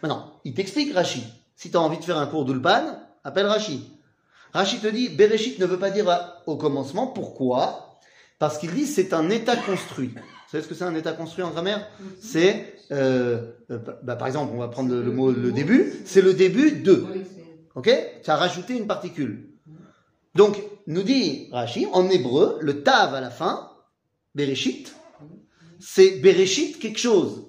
Maintenant, 0.00 0.40
il 0.44 0.54
t'explique 0.54 0.94
Rachid. 0.94 1.24
Si 1.56 1.72
tu 1.72 1.76
as 1.76 1.80
envie 1.80 1.98
de 1.98 2.04
faire 2.04 2.18
un 2.18 2.26
cours 2.28 2.44
d'Ulpan, 2.44 3.00
appelle 3.24 3.46
Rachid. 3.46 3.80
Rachid 4.52 4.80
te 4.80 4.86
dit, 4.86 5.08
Bereshit 5.08 5.58
ne 5.58 5.66
veut 5.66 5.78
pas 5.80 5.90
dire 5.90 6.06
au 6.46 6.56
commencement. 6.56 7.08
Pourquoi? 7.08 7.98
Parce 8.38 8.58
qu'il 8.58 8.72
dit 8.72 8.86
c'est 8.86 9.12
un 9.12 9.28
état 9.28 9.56
construit. 9.56 10.10
Vous 10.14 10.20
savez 10.52 10.62
ce 10.62 10.68
que 10.68 10.76
c'est 10.76 10.84
un 10.84 10.94
état 10.94 11.14
construit 11.14 11.42
en 11.42 11.50
grammaire? 11.50 11.88
C'est, 12.20 12.76
euh, 12.92 13.54
euh, 13.72 13.78
bah, 14.04 14.14
par 14.14 14.28
exemple, 14.28 14.52
on 14.54 14.58
va 14.58 14.68
prendre 14.68 14.94
le 14.94 15.10
mot 15.10 15.32
le 15.32 15.50
début. 15.50 15.92
C'est 16.04 16.22
le 16.22 16.32
début 16.32 16.70
de. 16.70 17.04
Ok? 17.74 17.90
Tu 18.22 18.30
as 18.30 18.36
rajouté 18.36 18.76
une 18.76 18.86
particule. 18.86 19.50
Donc, 20.34 20.62
nous 20.86 21.02
dit 21.02 21.48
Rashi, 21.52 21.86
en 21.92 22.08
hébreu, 22.08 22.58
le 22.60 22.82
tav 22.82 23.14
à 23.14 23.20
la 23.20 23.30
fin, 23.30 23.70
Bereshit, 24.34 24.94
c'est 25.78 26.20
Bereshit 26.20 26.78
quelque 26.78 26.98
chose. 26.98 27.46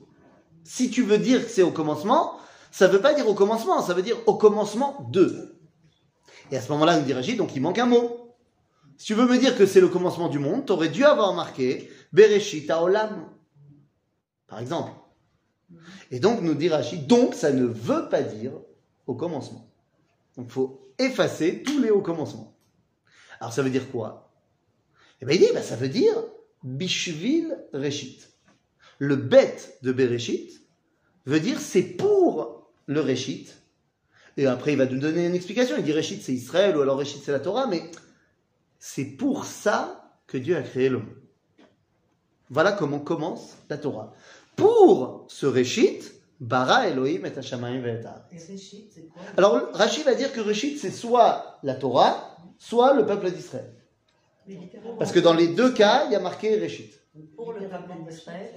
Si 0.63 0.89
tu 0.89 1.03
veux 1.03 1.17
dire 1.17 1.43
que 1.43 1.49
c'est 1.49 1.61
au 1.61 1.71
commencement, 1.71 2.37
ça 2.71 2.87
veut 2.87 3.01
pas 3.01 3.13
dire 3.13 3.27
au 3.27 3.33
commencement, 3.33 3.81
ça 3.81 3.93
veut 3.93 4.01
dire 4.01 4.17
au 4.25 4.35
commencement 4.35 5.07
de. 5.11 5.57
Et 6.51 6.57
à 6.57 6.61
ce 6.61 6.71
moment-là, 6.71 6.99
nous 6.99 7.05
dit 7.05 7.13
Rashi, 7.13 7.35
donc 7.35 7.55
il 7.55 7.61
manque 7.61 7.79
un 7.79 7.85
mot. 7.85 8.35
Si 8.97 9.07
tu 9.07 9.13
veux 9.13 9.27
me 9.27 9.37
dire 9.37 9.57
que 9.57 9.65
c'est 9.65 9.81
le 9.81 9.87
commencement 9.87 10.29
du 10.29 10.39
monde, 10.39 10.65
tu 10.65 10.71
aurais 10.71 10.89
dû 10.89 11.03
avoir 11.03 11.33
marqué 11.33 11.89
Bereshit 12.11 12.69
Haolam. 12.69 13.29
Par 14.47 14.59
exemple. 14.59 14.91
Et 16.11 16.19
donc, 16.19 16.41
nous 16.41 16.53
dit 16.53 16.69
Rashi, 16.69 16.99
donc 16.99 17.33
ça 17.33 17.51
ne 17.51 17.65
veut 17.65 18.07
pas 18.09 18.21
dire 18.21 18.51
au 19.07 19.15
commencement. 19.15 19.72
Donc, 20.37 20.47
il 20.47 20.51
faut 20.51 20.93
effacer 20.97 21.63
tous 21.63 21.79
les 21.79 21.89
hauts 21.89 22.01
commencements. 22.01 22.55
Alors, 23.39 23.53
ça 23.53 23.61
veut 23.61 23.69
dire 23.69 23.91
quoi? 23.91 24.31
Eh 25.21 25.25
bien, 25.25 25.35
il 25.35 25.39
dit, 25.39 25.53
bah, 25.53 25.61
ça 25.61 25.75
veut 25.75 25.89
dire 25.89 26.15
Bishvil 26.63 27.57
Reshit. 27.73 28.29
Le 28.99 29.15
bête 29.15 29.77
de 29.81 29.91
Bereshit 29.91 30.61
veut 31.25 31.39
dire 31.39 31.59
c'est 31.59 31.83
pour 31.83 32.71
le 32.85 33.01
Reshit. 33.01 33.57
Et 34.37 34.45
après, 34.47 34.73
il 34.73 34.77
va 34.77 34.85
nous 34.85 34.99
donner 34.99 35.27
une 35.27 35.35
explication. 35.35 35.75
Il 35.77 35.83
dit 35.83 35.93
Reshit, 35.93 36.21
c'est 36.21 36.33
Israël, 36.33 36.75
ou 36.77 36.81
alors 36.81 36.97
Reshit, 36.97 37.21
c'est 37.23 37.31
la 37.31 37.39
Torah, 37.39 37.67
mais 37.67 37.89
c'est 38.79 39.05
pour 39.05 39.45
ça 39.45 40.11
que 40.27 40.37
Dieu 40.37 40.55
a 40.55 40.61
créé 40.61 40.89
le 40.89 40.99
monde. 40.99 41.15
Voilà 42.49 42.71
comment 42.71 42.99
commence 42.99 43.57
la 43.69 43.77
Torah. 43.77 44.13
Pour 44.55 45.25
ce 45.27 45.45
Reshit, 45.45 46.13
Bara 46.43 46.89
Elohim 46.89 47.25
et 47.25 47.37
Hashamayim 47.37 47.85
et 47.85 48.01
Réchit, 48.37 48.89
Alors, 49.37 49.69
Rachid 49.73 50.03
va 50.03 50.13
dire 50.13 50.33
que 50.33 50.41
Reshit, 50.41 50.77
c'est 50.77 50.91
soit 50.91 51.57
la 51.63 51.73
Torah, 51.73 52.37
soit 52.57 52.93
le 52.93 53.05
peuple 53.05 53.31
d'Israël. 53.31 53.73
Parce 54.99 55.13
que 55.13 55.21
dans 55.21 55.33
les 55.33 55.47
deux 55.47 55.71
cas, 55.71 56.05
il 56.07 56.11
y 56.11 56.15
a 56.15 56.19
marqué 56.19 56.59
Reshit. 56.59 56.99
pour 57.37 57.53
le 57.53 57.69
peuple 57.69 57.93
d'Israël, 58.09 58.49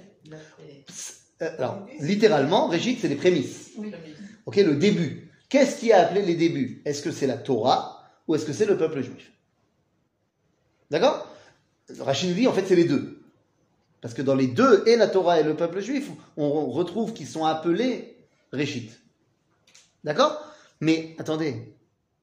Euh, 1.42 1.50
alors, 1.58 1.86
littéralement, 2.00 2.66
Reshit, 2.66 2.98
c'est 3.00 3.08
les 3.08 3.14
prémices. 3.14 3.70
Oui. 3.78 3.92
Ok, 4.46 4.56
le 4.56 4.74
début. 4.74 5.30
Qu'est-ce 5.48 5.78
qui 5.78 5.92
a 5.92 6.06
appelé 6.06 6.22
les 6.22 6.34
débuts? 6.34 6.82
Est-ce 6.84 7.02
que 7.02 7.12
c'est 7.12 7.28
la 7.28 7.36
Torah 7.36 8.02
ou 8.26 8.34
est-ce 8.34 8.44
que 8.46 8.52
c'est 8.52 8.64
le 8.66 8.76
peuple 8.76 9.00
juif? 9.02 9.30
D'accord? 10.90 11.28
Rachid 12.00 12.30
nous 12.30 12.34
dit 12.34 12.48
en 12.48 12.52
fait 12.52 12.66
c'est 12.66 12.74
les 12.74 12.86
deux. 12.86 13.15
Parce 14.06 14.14
que 14.14 14.22
dans 14.22 14.36
les 14.36 14.46
deux, 14.46 14.84
et 14.86 14.94
la 14.94 15.08
Torah 15.08 15.40
et 15.40 15.42
le 15.42 15.56
peuple 15.56 15.80
juif, 15.80 16.12
on 16.36 16.66
retrouve 16.70 17.12
qu'ils 17.12 17.26
sont 17.26 17.44
appelés 17.44 18.24
Réchit. 18.52 18.92
D'accord? 20.04 20.40
Mais 20.80 21.16
attendez, 21.18 21.76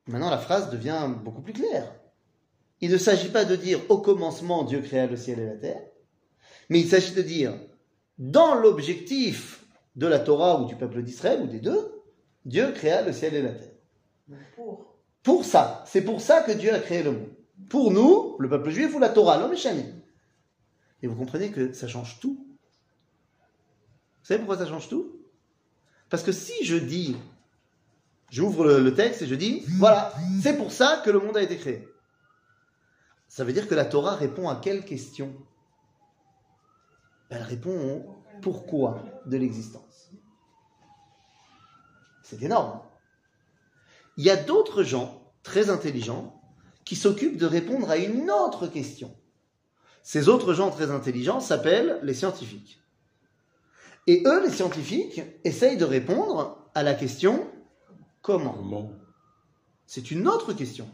maintenant 0.07 0.29
la 0.29 0.37
phrase 0.37 0.69
devient 0.69 1.09
beaucoup 1.25 1.41
plus 1.41 1.51
claire. 1.51 1.93
Il 2.79 2.89
ne 2.89 2.97
s'agit 2.97 3.27
pas 3.27 3.43
de 3.43 3.57
dire 3.57 3.81
au 3.89 3.97
commencement 3.97 4.63
Dieu 4.63 4.79
créa 4.79 5.07
le 5.07 5.17
ciel 5.17 5.41
et 5.41 5.45
la 5.45 5.57
terre, 5.57 5.81
mais 6.69 6.79
il 6.79 6.87
s'agit 6.87 7.11
de 7.11 7.21
dire 7.21 7.53
dans 8.17 8.55
l'objectif 8.55 9.65
de 9.97 10.07
la 10.07 10.19
Torah 10.19 10.61
ou 10.61 10.67
du 10.67 10.77
peuple 10.77 11.03
d'Israël 11.03 11.41
ou 11.41 11.47
des 11.47 11.59
deux, 11.59 12.01
Dieu 12.45 12.71
créa 12.71 13.01
le 13.01 13.11
ciel 13.11 13.33
et 13.33 13.41
la 13.41 13.51
terre. 13.51 13.75
pour. 14.55 14.95
Pour 15.21 15.43
ça, 15.43 15.83
c'est 15.85 16.05
pour 16.05 16.21
ça 16.21 16.43
que 16.43 16.53
Dieu 16.53 16.73
a 16.73 16.79
créé 16.79 17.03
le 17.03 17.11
monde. 17.11 17.29
Pour 17.69 17.91
nous, 17.91 18.37
le 18.39 18.47
peuple 18.47 18.69
juif 18.69 18.95
ou 18.95 18.99
la 18.99 19.09
Torah, 19.09 19.37
l'homme 19.37 19.51
est 19.51 19.57
chané. 19.57 19.83
Et 21.03 21.07
vous 21.07 21.15
comprenez 21.15 21.51
que 21.51 21.73
ça 21.73 21.89
change 21.89 22.19
tout. 22.21 22.47
Vous 24.21 24.25
savez 24.25 24.39
pourquoi 24.39 24.57
ça 24.57 24.65
change 24.65 24.87
tout? 24.87 25.19
Parce 26.09 26.23
que 26.23 26.31
si 26.31 26.63
je 26.63 26.77
dis, 26.77 27.17
j'ouvre 28.31 28.65
le, 28.65 28.93
texte 28.93 29.21
et 29.21 29.27
je 29.27 29.35
dis, 29.35 29.65
voilà, 29.77 30.13
c'est 30.41 30.55
pour 30.55 30.71
ça 30.71 31.01
que 31.03 31.09
le 31.09 31.19
monde 31.19 31.35
a 31.35 31.41
été 31.41 31.57
créé. 31.57 31.85
Ça 33.27 33.43
veut 33.43 33.51
dire 33.51 33.67
que 33.67 33.75
la 33.75 33.83
Torah 33.83 34.15
répond 34.15 34.47
à 34.47 34.55
quelle 34.55 34.85
question? 34.85 35.35
Elle 37.29 37.43
répond 37.43 37.75
au 37.75 38.15
pourquoi 38.41 39.03
de 39.25 39.35
l'existence. 39.35 40.09
C'est 42.21 42.41
énorme. 42.43 42.79
Il 44.15 44.23
y 44.23 44.29
a 44.29 44.37
d'autres 44.37 44.83
gens 44.83 45.33
très 45.41 45.69
intelligents 45.69 46.41
qui 46.85 46.95
s'occupent 46.95 47.37
de 47.37 47.45
répondre 47.45 47.89
à 47.89 47.97
une 47.97 48.31
autre 48.31 48.67
question. 48.67 49.13
Ces 50.03 50.27
autres 50.27 50.53
gens 50.53 50.69
très 50.69 50.91
intelligents 50.91 51.39
s'appellent 51.39 51.99
les 52.03 52.13
scientifiques. 52.13 52.81
Et 54.05 54.21
eux, 54.25 54.43
les 54.43 54.51
scientifiques, 54.51 55.21
essayent 55.45 55.77
de 55.77 55.85
répondre 55.85 56.69
à 56.75 56.83
la 56.83 56.93
question 56.93 57.47
comment? 58.21 58.53
Comment? 58.53 58.91
C'est 59.87 60.11
une 60.11 60.27
autre 60.27 60.53
question. 60.53 60.87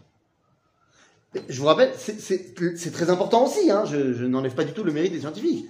Je 1.47 1.59
vous 1.59 1.65
rappelle, 1.65 1.93
c'est 1.97 2.91
très 2.91 3.09
important 3.09 3.45
aussi, 3.45 3.69
hein, 3.69 3.85
je, 3.85 4.13
je 4.13 4.25
n'enlève 4.25 4.55
pas 4.55 4.63
du 4.63 4.73
tout 4.73 4.83
le 4.83 4.91
mérite 4.91 5.13
des 5.13 5.21
scientifiques. 5.21 5.65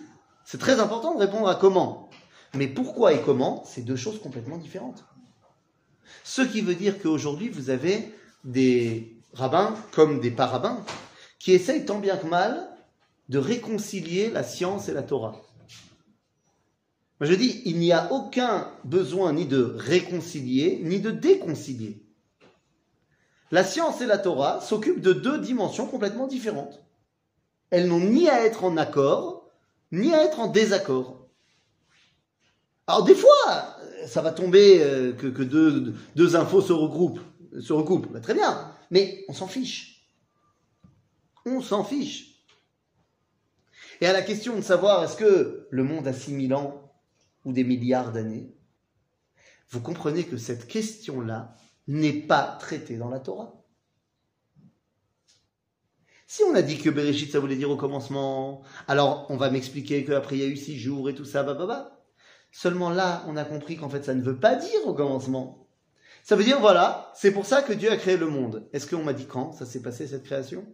C'est 0.45 0.57
très 0.57 0.79
important 0.79 1.15
de 1.15 1.19
répondre 1.19 1.47
à 1.47 1.55
comment. 1.55 2.09
Mais 2.55 2.67
pourquoi 2.67 3.13
et 3.13 3.21
comment, 3.21 3.63
c'est 3.65 3.81
deux 3.81 3.95
choses 3.95 4.21
complètement 4.21 4.57
différentes. 4.57 5.05
Ce 6.23 6.41
qui 6.41 6.61
veut 6.61 6.75
dire 6.75 7.01
qu'aujourd'hui, 7.01 7.49
vous 7.49 7.69
avez 7.69 8.13
des 8.43 9.15
rabbins 9.33 9.75
comme 9.91 10.19
des 10.19 10.31
parabins 10.31 10.83
qui 11.37 11.51
essayent 11.51 11.85
tant 11.85 11.99
bien 11.99 12.17
que 12.17 12.27
mal 12.27 12.68
de 13.29 13.37
réconcilier 13.37 14.29
la 14.29 14.43
science 14.43 14.89
et 14.89 14.93
la 14.93 15.03
Torah. 15.03 15.41
Moi 17.19 17.29
je 17.29 17.35
dis, 17.35 17.61
il 17.65 17.77
n'y 17.79 17.91
a 17.91 18.11
aucun 18.11 18.71
besoin 18.83 19.33
ni 19.33 19.45
de 19.45 19.61
réconcilier, 19.77 20.79
ni 20.83 20.99
de 20.99 21.11
déconcilier. 21.11 22.03
La 23.51 23.63
science 23.63 24.01
et 24.01 24.05
la 24.05 24.17
Torah 24.17 24.61
s'occupent 24.61 25.01
de 25.01 25.13
deux 25.13 25.39
dimensions 25.39 25.87
complètement 25.87 26.27
différentes. 26.27 26.83
Elles 27.71 27.87
n'ont 27.87 27.99
ni 27.99 28.29
à 28.29 28.45
être 28.45 28.63
en 28.63 28.77
accord, 28.77 29.49
ni 29.91 30.13
à 30.13 30.23
être 30.23 30.39
en 30.39 30.47
désaccord. 30.47 31.27
Alors 32.87 33.03
des 33.03 33.15
fois, 33.15 33.77
ça 34.07 34.21
va 34.21 34.31
tomber 34.31 34.81
euh, 34.81 35.13
que, 35.13 35.43
deux, 35.43 36.35
infos 36.35 36.61
se 36.61 36.73
regroupent, 36.73 37.21
se 37.59 37.73
recoupent. 37.73 38.11
Bah, 38.11 38.19
très 38.19 38.33
bien, 38.33 38.71
mais 38.91 39.25
on 39.27 39.33
s'en 39.33 39.47
fiche. 39.47 40.07
On 41.45 41.61
s'en 41.61 41.83
fiche. 41.83 42.28
Et 44.01 44.05
à 44.05 44.13
la 44.13 44.21
question 44.21 44.55
de 44.55 44.61
savoir 44.61 45.03
est-ce 45.03 45.17
que 45.17 45.67
le 45.69 45.83
monde 45.83 46.07
a 46.07 46.13
6000 46.13 46.53
ans 46.53 46.91
ou 47.45 47.51
des 47.51 47.63
milliards 47.63 48.11
d'années, 48.11 48.53
vous 49.69 49.81
comprenez 49.81 50.23
que 50.23 50.37
cette 50.37 50.67
question-là 50.67 51.53
n'est 51.87 52.13
pas 52.13 52.57
traitée 52.59 52.97
dans 52.97 53.09
la 53.09 53.19
Torah. 53.19 53.55
Si 56.27 56.43
on 56.43 56.53
a 56.53 56.61
dit 56.61 56.77
que 56.77 56.89
Bereshit, 56.89 57.31
ça 57.31 57.39
voulait 57.39 57.55
dire 57.55 57.71
au 57.71 57.75
commencement, 57.75 58.61
alors 58.87 59.25
on 59.29 59.37
va 59.37 59.49
m'expliquer 59.49 60.05
qu'après 60.05 60.37
il 60.37 60.41
y 60.41 60.45
a 60.45 60.47
eu 60.47 60.57
six 60.57 60.77
jours 60.77 61.09
et 61.09 61.15
tout 61.15 61.25
ça, 61.25 61.43
bah. 61.43 61.99
Seulement 62.51 62.89
là, 62.89 63.23
on 63.27 63.35
a 63.35 63.43
compris 63.43 63.77
qu'en 63.77 63.89
fait, 63.89 64.03
ça 64.03 64.13
ne 64.13 64.21
veut 64.21 64.39
pas 64.39 64.55
dire 64.55 64.85
au 64.85 64.93
commencement. 64.93 65.67
Ça 66.23 66.35
veut 66.35 66.43
dire, 66.43 66.59
voilà, 66.59 67.11
c'est 67.15 67.31
pour 67.31 67.45
ça 67.45 67.61
que 67.63 67.73
Dieu 67.73 67.91
a 67.91 67.97
créé 67.97 68.17
le 68.17 68.27
monde. 68.27 68.69
Est-ce 68.73 68.87
qu'on 68.87 69.03
m'a 69.03 69.13
dit 69.13 69.25
quand 69.25 69.51
ça 69.53 69.65
s'est 69.65 69.81
passé, 69.81 70.07
cette 70.07 70.23
création? 70.23 70.65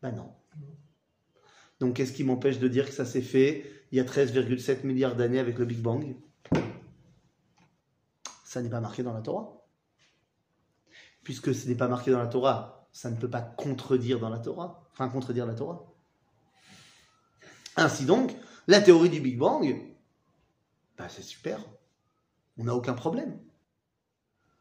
Ben 0.00 0.12
non. 0.12 0.32
Donc, 1.82 1.96
qu'est-ce 1.96 2.12
qui 2.12 2.22
m'empêche 2.22 2.60
de 2.60 2.68
dire 2.68 2.86
que 2.86 2.92
ça 2.92 3.04
s'est 3.04 3.22
fait 3.22 3.68
il 3.90 3.98
y 3.98 4.00
a 4.00 4.04
13,7 4.04 4.86
milliards 4.86 5.16
d'années 5.16 5.40
avec 5.40 5.58
le 5.58 5.64
Big 5.64 5.80
Bang? 5.80 6.14
Ça 8.44 8.62
n'est 8.62 8.70
pas 8.70 8.78
marqué 8.78 9.02
dans 9.02 9.12
la 9.12 9.20
Torah. 9.20 9.66
Puisque 11.24 11.52
ce 11.52 11.66
n'est 11.66 11.74
pas 11.74 11.88
marqué 11.88 12.12
dans 12.12 12.20
la 12.20 12.28
Torah, 12.28 12.88
ça 12.92 13.10
ne 13.10 13.16
peut 13.16 13.28
pas 13.28 13.40
contredire 13.40 14.20
dans 14.20 14.28
la 14.28 14.38
Torah, 14.38 14.84
enfin 14.92 15.08
contredire 15.08 15.44
la 15.44 15.54
Torah. 15.54 15.92
Ainsi 17.74 18.04
donc, 18.04 18.32
la 18.68 18.80
théorie 18.80 19.10
du 19.10 19.20
Big 19.20 19.36
Bang, 19.36 19.76
bah 20.96 21.08
c'est 21.08 21.22
super. 21.22 21.58
On 22.58 22.62
n'a 22.62 22.76
aucun 22.76 22.94
problème. 22.94 23.40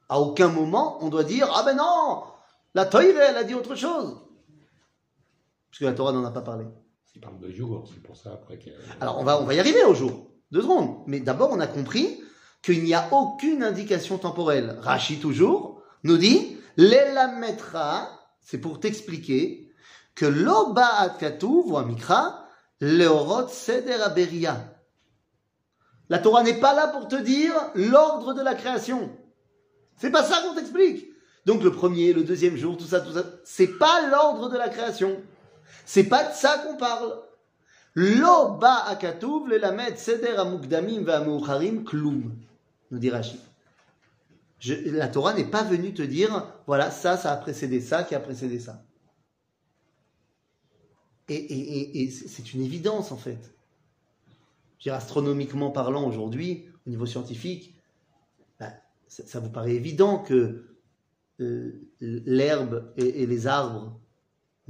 À 0.09 0.19
aucun 0.19 0.47
moment, 0.47 0.97
on 1.03 1.09
doit 1.09 1.23
dire 1.23 1.47
Ah 1.53 1.61
ben 1.61 1.75
non 1.75 2.23
La 2.73 2.87
Torah, 2.87 3.03
elle 3.03 3.37
a 3.37 3.43
dit 3.43 3.53
autre 3.53 3.75
chose. 3.75 4.25
Puisque 5.69 5.83
la 5.83 5.93
Torah 5.93 6.13
n'en 6.13 6.25
a 6.25 6.31
pas 6.31 6.41
parlé. 6.41 6.65
Il 7.15 7.21
parle 7.21 7.39
de 7.39 7.51
jour, 7.51 7.87
c'est 7.93 8.01
pour 8.01 8.15
ça 8.15 8.31
après 8.33 8.57
que... 8.57 8.69
Alors 8.99 9.19
on 9.19 9.23
va, 9.23 9.41
on 9.41 9.45
va 9.45 9.53
y 9.53 9.59
arriver 9.59 9.83
au 9.83 9.93
jour. 9.93 10.31
Deux 10.51 10.61
secondes. 10.61 11.03
Mais 11.07 11.19
d'abord, 11.19 11.51
on 11.51 11.59
a 11.59 11.67
compris 11.67 12.21
qu'il 12.61 12.83
n'y 12.83 12.93
a 12.93 13.07
aucune 13.11 13.63
indication 13.63 14.17
temporelle. 14.17 14.77
Rachi 14.81 15.19
toujours 15.19 15.81
nous 16.03 16.17
dit 16.17 16.57
L'elametra, 16.77 18.09
c'est 18.41 18.59
pour 18.59 18.79
t'expliquer 18.79 19.71
que 20.15 20.25
l'oba 20.25 20.87
atkatu, 20.99 21.63
voit 21.65 21.85
mikra, 21.85 22.45
leorot 22.79 23.47
seder 23.47 24.01
aberia. 24.01 24.75
La 26.09 26.19
Torah 26.19 26.43
n'est 26.43 26.59
pas 26.59 26.73
là 26.73 26.87
pour 26.87 27.07
te 27.07 27.15
dire 27.15 27.53
l'ordre 27.75 28.33
de 28.33 28.41
la 28.41 28.53
création. 28.53 29.17
C'est 29.97 30.11
pas 30.11 30.23
ça 30.23 30.41
qu'on 30.41 30.55
t'explique. 30.55 31.07
Donc 31.45 31.63
le 31.63 31.71
premier, 31.71 32.13
le 32.13 32.23
deuxième 32.23 32.57
jour, 32.57 32.77
tout 32.77 32.85
ça, 32.85 32.99
tout 32.99 33.13
ça, 33.13 33.23
c'est 33.45 33.77
pas 33.79 34.07
l'ordre 34.09 34.49
de 34.49 34.57
la 34.57 34.69
création. 34.69 35.21
C'est 35.85 36.05
pas 36.05 36.29
de 36.29 36.33
ça 36.33 36.59
qu'on 36.59 36.77
parle. 36.77 37.21
Lo 37.95 38.55
ba 38.55 38.85
akatuv 38.87 39.47
le 39.47 39.57
lamed 39.57 39.97
seder 39.97 40.37
amukdamim 40.39 41.03
va 41.03 41.25
klum, 41.85 42.35
nous 42.89 42.99
dit 42.99 43.09
Rachid. 43.09 43.39
la 44.85 45.07
Torah 45.09 45.33
n'est 45.33 45.49
pas 45.49 45.63
venue 45.63 45.93
te 45.93 46.01
dire, 46.01 46.47
voilà, 46.67 46.89
ça, 46.91 47.17
ça 47.17 47.33
a 47.33 47.37
précédé 47.37 47.81
ça, 47.81 48.03
qui 48.03 48.15
a 48.15 48.19
précédé 48.19 48.59
ça. 48.59 48.81
Et 51.27 52.09
c'est 52.11 52.53
une 52.53 52.61
évidence 52.61 53.11
en 53.11 53.17
fait 53.17 53.53
dire, 54.81 54.93
astronomiquement 54.93 55.71
parlant 55.71 56.07
aujourd'hui, 56.07 56.65
au 56.85 56.89
niveau 56.89 57.05
scientifique, 57.05 57.75
bah, 58.59 58.73
ça, 59.07 59.39
vous 59.39 59.49
paraît 59.49 59.75
évident 59.75 60.19
que 60.19 60.65
euh, 61.39 61.89
l'herbe 61.99 62.91
et, 62.97 63.25
les 63.25 63.47
arbres 63.47 63.99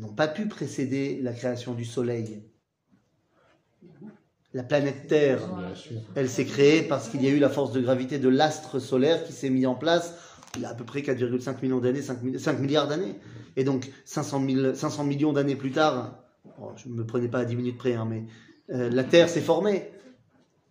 n'ont 0.02 0.14
pas 0.14 0.28
pu 0.28 0.48
précéder 0.48 1.20
la 1.22 1.34
création 1.34 1.74
du 1.74 1.86
Soleil. 1.86 2.44
La 4.54 4.64
planète 4.64 5.08
Terre, 5.08 5.40
elle 6.16 6.30
s'est 6.30 6.46
créée 6.46 6.82
parce 6.82 7.08
qu'il 7.08 7.24
y 7.24 7.28
a 7.28 7.30
eu 7.30 7.40
la 7.40 7.50
force 7.50 7.72
de 7.72 7.80
gravité 7.80 8.20
de 8.20 8.28
l'astre 8.28 8.80
solaire 8.80 9.24
qui 9.24 9.32
s'est 9.32 9.50
mis 9.50 9.66
en 9.66 9.76
place 9.76 10.14
il 10.56 10.62
y 10.62 10.66
a 10.66 10.70
à 10.70 10.74
peu 10.74 10.84
près 10.84 11.02
4,5 11.02 11.62
millions 11.62 11.80
d'années, 11.80 12.02
5, 12.02 12.60
milliards 12.60 12.88
d'années. 12.88 13.16
Et 13.56 13.64
donc 13.64 13.90
500, 14.06 14.74
500 14.76 15.04
millions 15.06 15.34
d'années 15.34 15.56
plus 15.56 15.72
tard, 15.72 16.24
je 16.76 16.90
ne 16.90 16.94
me 16.94 17.06
prenais 17.06 17.28
pas 17.28 17.40
à 17.40 17.46
10 17.46 17.56
minutes 17.56 17.78
près, 17.78 17.94
hein, 17.94 18.08
mais 18.10 18.26
euh, 18.74 18.90
la 18.90 19.04
Terre 19.04 19.30
s'est 19.30 19.42
formée. 19.42 19.90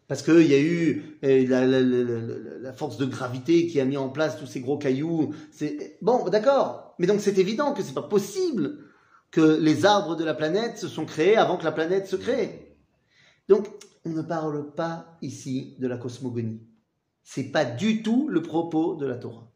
Parce 0.08 0.22
qu'il 0.22 0.46
y 0.46 0.54
a 0.54 0.60
eu 0.60 1.18
euh, 1.24 2.58
la, 2.60 2.72
force 2.72 2.96
de 2.96 3.06
gravité 3.06 3.68
qui 3.68 3.80
a 3.80 3.84
mis 3.84 3.96
en 3.96 4.08
place 4.08 4.36
tous 4.38 4.46
ces 4.46 4.60
gros 4.60 4.76
cailloux. 4.76 5.32
Bon, 6.02 6.28
d'accord. 6.28 6.94
Mais 6.98 7.06
donc 7.06 7.20
c'est 7.20 7.38
évident 7.38 7.72
que 7.72 7.82
c'est 7.82 7.94
pas 7.94 8.02
possible 8.02 8.89
que 9.30 9.40
les 9.40 9.84
arbres 9.84 10.16
de 10.16 10.24
la 10.24 10.34
planète 10.34 10.78
se 10.78 10.88
sont 10.88 11.06
créés 11.06 11.36
avant 11.36 11.56
que 11.56 11.64
la 11.64 11.72
planète 11.72 12.06
se 12.06 12.16
crée. 12.16 12.76
Donc, 13.48 13.68
on 14.04 14.10
ne 14.10 14.22
parle 14.22 14.74
pas 14.74 15.18
ici 15.22 15.76
de 15.78 15.86
la 15.86 15.96
cosmogonie. 15.96 16.66
C'est 17.22 17.44
pas 17.44 17.64
du 17.64 18.02
tout 18.02 18.28
le 18.28 18.42
propos 18.42 18.96
de 18.96 19.06
la 19.06 19.16
Torah. 19.16 19.50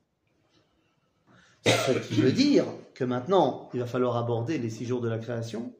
Ce 1.66 1.92
qui 2.08 2.20
veut 2.20 2.32
dire 2.32 2.66
que 2.94 3.04
maintenant, 3.04 3.70
il 3.72 3.80
va 3.80 3.86
falloir 3.86 4.16
aborder 4.16 4.58
les 4.58 4.70
six 4.70 4.84
jours 4.84 5.00
de 5.00 5.08
la 5.08 5.18
création, 5.18 5.74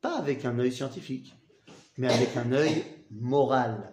pas 0.00 0.16
avec 0.16 0.44
un 0.44 0.58
œil 0.58 0.72
scientifique, 0.72 1.34
mais 1.96 2.08
avec 2.08 2.36
un 2.36 2.52
œil 2.52 2.84
moral. 3.10 3.92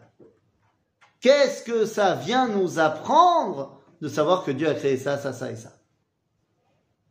Qu'est-ce 1.19 1.63
que 1.63 1.85
ça 1.85 2.15
vient 2.15 2.47
nous 2.47 2.79
apprendre 2.79 3.81
de 4.01 4.07
savoir 4.07 4.43
que 4.43 4.51
Dieu 4.51 4.69
a 4.69 4.75
créé 4.75 4.97
ça, 4.97 5.17
ça, 5.17 5.33
ça 5.33 5.51
et 5.51 5.55
ça? 5.55 5.73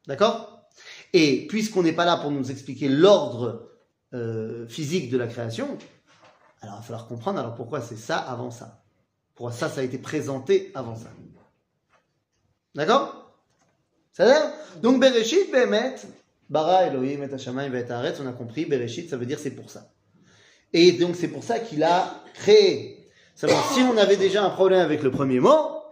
D'accord? 0.06 0.53
Et 1.14 1.46
puisqu'on 1.46 1.84
n'est 1.84 1.92
pas 1.92 2.04
là 2.04 2.16
pour 2.16 2.32
nous 2.32 2.50
expliquer 2.50 2.88
l'ordre 2.88 3.70
euh, 4.12 4.66
physique 4.66 5.10
de 5.10 5.16
la 5.16 5.28
création, 5.28 5.78
alors 6.60 6.74
il 6.74 6.78
va 6.78 6.82
falloir 6.82 7.06
comprendre 7.06 7.38
alors 7.38 7.54
pourquoi 7.54 7.80
c'est 7.80 7.96
ça 7.96 8.18
avant 8.18 8.50
ça. 8.50 8.82
Pourquoi 9.36 9.52
ça, 9.52 9.68
ça 9.68 9.80
a 9.80 9.84
été 9.84 9.96
présenté 9.96 10.72
avant 10.74 10.96
ça. 10.96 11.10
D'accord? 12.74 13.32
Ça 14.12 14.24
a 14.26 14.52
Donc 14.82 15.00
Bereshit, 15.00 15.52
Behemet, 15.52 15.94
Bara 16.50 16.88
Elohim 16.88 17.22
et 17.22 17.32
Hashamayim 17.32 17.72
et 17.74 17.84
on 18.20 18.26
a 18.26 18.32
compris, 18.32 18.66
Bereshit, 18.66 19.08
ça 19.08 19.16
veut 19.16 19.26
dire 19.26 19.38
c'est 19.38 19.54
pour 19.54 19.70
ça. 19.70 19.92
Et 20.72 20.92
donc 20.92 21.14
c'est 21.14 21.28
pour 21.28 21.44
ça 21.44 21.60
qu'il 21.60 21.84
a 21.84 22.22
créé 22.34 23.08
Seulement, 23.36 23.62
si 23.72 23.80
on 23.80 23.96
avait 23.96 24.16
déjà 24.16 24.44
un 24.44 24.50
problème 24.50 24.80
avec 24.80 25.02
le 25.02 25.10
premier 25.10 25.40
mot, 25.40 25.82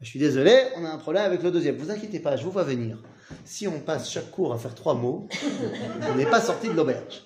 je 0.00 0.06
suis 0.06 0.18
désolé, 0.18 0.56
on 0.76 0.84
a 0.84 0.90
un 0.90 0.98
problème 0.98 1.24
avec 1.24 1.42
le 1.42 1.50
deuxième. 1.50 1.76
Vous 1.76 1.90
inquiétez 1.90 2.18
pas, 2.18 2.36
je 2.36 2.44
vous 2.44 2.50
vois 2.50 2.64
venir. 2.64 2.98
Si 3.44 3.66
on 3.68 3.80
passe 3.80 4.10
chaque 4.10 4.30
cours 4.30 4.52
à 4.52 4.58
faire 4.58 4.74
trois 4.74 4.94
mots, 4.94 5.28
on 6.10 6.14
n'est 6.14 6.26
pas 6.26 6.40
sorti 6.40 6.68
de 6.68 6.74
l'auberge. 6.74 7.24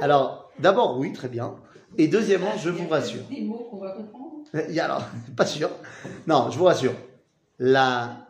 Alors, 0.00 0.50
d'abord, 0.58 0.98
oui, 0.98 1.12
très 1.12 1.28
bien. 1.28 1.56
Et 1.98 2.08
deuxièmement, 2.08 2.56
je 2.56 2.70
vous 2.70 2.88
rassure. 2.88 3.24
Des 3.30 3.42
mots 3.42 3.68
qu'on 3.70 3.78
va 3.78 3.92
comprendre 3.92 4.30
alors, 4.80 5.06
pas 5.36 5.46
sûr. 5.46 5.70
Non, 6.26 6.50
je 6.50 6.58
vous 6.58 6.64
rassure. 6.64 6.94
La 7.58 8.26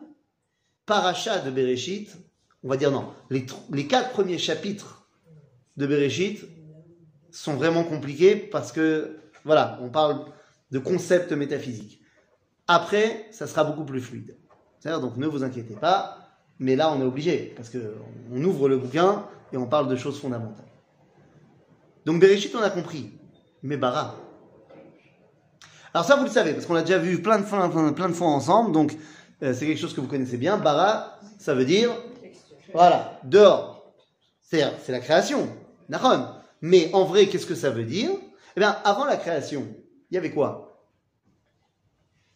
paracha 0.85 1.39
de 1.39 1.49
Bereshit, 1.51 2.15
on 2.63 2.69
va 2.69 2.77
dire 2.77 2.91
non, 2.91 3.07
les, 3.29 3.45
les 3.71 3.87
quatre 3.87 4.11
premiers 4.11 4.37
chapitres 4.37 5.07
de 5.77 5.87
Bereshit 5.87 6.45
sont 7.31 7.53
vraiment 7.53 7.83
compliqués 7.83 8.35
parce 8.35 8.71
que, 8.71 9.17
voilà, 9.45 9.79
on 9.81 9.89
parle 9.89 10.25
de 10.71 10.79
concepts 10.79 11.31
métaphysiques. 11.31 12.01
Après, 12.67 13.25
ça 13.31 13.47
sera 13.47 13.63
beaucoup 13.63 13.85
plus 13.85 14.01
fluide. 14.01 14.37
Donc 14.83 15.17
ne 15.17 15.27
vous 15.27 15.43
inquiétez 15.43 15.75
pas, 15.75 16.20
mais 16.61 16.75
là 16.75 16.93
on 16.93 17.01
est 17.01 17.05
obligé, 17.05 17.53
parce 17.55 17.69
qu'on 17.69 18.43
ouvre 18.43 18.69
le 18.69 18.77
bouquin 18.77 19.25
et 19.51 19.57
on 19.57 19.65
parle 19.65 19.89
de 19.89 19.95
choses 19.95 20.21
fondamentales. 20.21 20.67
Donc 22.05 22.21
Bereshit, 22.21 22.55
on 22.55 22.61
a 22.61 22.69
compris, 22.69 23.11
mais 23.63 23.77
Bara. 23.77 24.15
Alors 25.93 26.05
ça, 26.05 26.15
vous 26.15 26.23
le 26.23 26.29
savez, 26.29 26.53
parce 26.53 26.65
qu'on 26.67 26.75
l'a 26.75 26.83
déjà 26.83 26.99
vu 26.99 27.21
plein 27.21 27.39
de 27.39 27.43
fois, 27.43 27.69
plein 27.93 28.07
de 28.07 28.13
fois 28.13 28.27
ensemble, 28.27 28.71
donc 28.71 28.95
euh, 29.41 29.53
c'est 29.53 29.65
quelque 29.65 29.79
chose 29.79 29.93
que 29.93 30.01
vous 30.01 30.07
connaissez 30.07 30.37
bien. 30.37 30.57
Bara, 30.57 31.19
ça 31.39 31.55
veut 31.55 31.65
dire, 31.65 31.89
voilà, 32.73 33.19
dehors. 33.23 33.91
C'est 34.41 34.63
c'est 34.83 34.91
la 34.91 34.99
création, 34.99 35.49
Nahon. 35.89 36.27
Mais 36.61 36.91
en 36.93 37.05
vrai, 37.05 37.25
qu'est-ce 37.25 37.47
que 37.47 37.55
ça 37.55 37.71
veut 37.71 37.85
dire? 37.85 38.11
Eh 38.55 38.59
bien, 38.59 38.77
avant 38.83 39.05
la 39.05 39.17
création, 39.17 39.67
il 40.11 40.15
y 40.15 40.17
avait 40.17 40.31
quoi? 40.31 40.85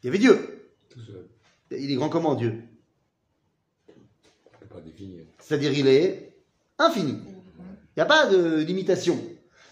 Il 0.02 0.08
y 0.08 0.10
avait 0.10 0.18
Dieu. 0.18 0.72
Il 1.70 1.92
est 1.92 1.96
grand 1.96 2.10
comment 2.10 2.36
Dieu 2.36 2.64
C'est-à-dire 5.40 5.74
il 5.74 5.88
est 5.88 6.36
infini. 6.80 7.18
Il 7.18 7.98
n'y 7.98 8.04
a 8.04 8.06
pas 8.06 8.28
de 8.28 8.58
limitation. 8.58 9.20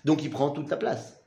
Donc 0.06 0.24
il 0.24 0.30
prend 0.30 0.52
toute 0.52 0.70
la 0.70 0.78
place. 0.78 1.22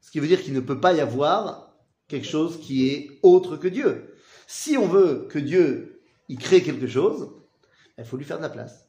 Ce 0.00 0.10
qui 0.10 0.20
veut 0.20 0.28
dire 0.28 0.42
qu'il 0.42 0.54
ne 0.54 0.60
peut 0.60 0.80
pas 0.80 0.92
y 0.92 1.00
avoir 1.00 1.74
quelque 2.08 2.26
chose 2.26 2.58
qui 2.60 2.88
est 2.88 3.18
autre 3.22 3.56
que 3.56 3.68
Dieu. 3.68 4.14
Si 4.46 4.76
on 4.76 4.86
veut 4.86 5.26
que 5.30 5.38
Dieu 5.38 6.02
y 6.28 6.36
crée 6.36 6.62
quelque 6.62 6.86
chose, 6.86 7.30
il 7.98 8.04
faut 8.04 8.16
lui 8.16 8.24
faire 8.24 8.38
de 8.38 8.42
la 8.42 8.48
place. 8.48 8.88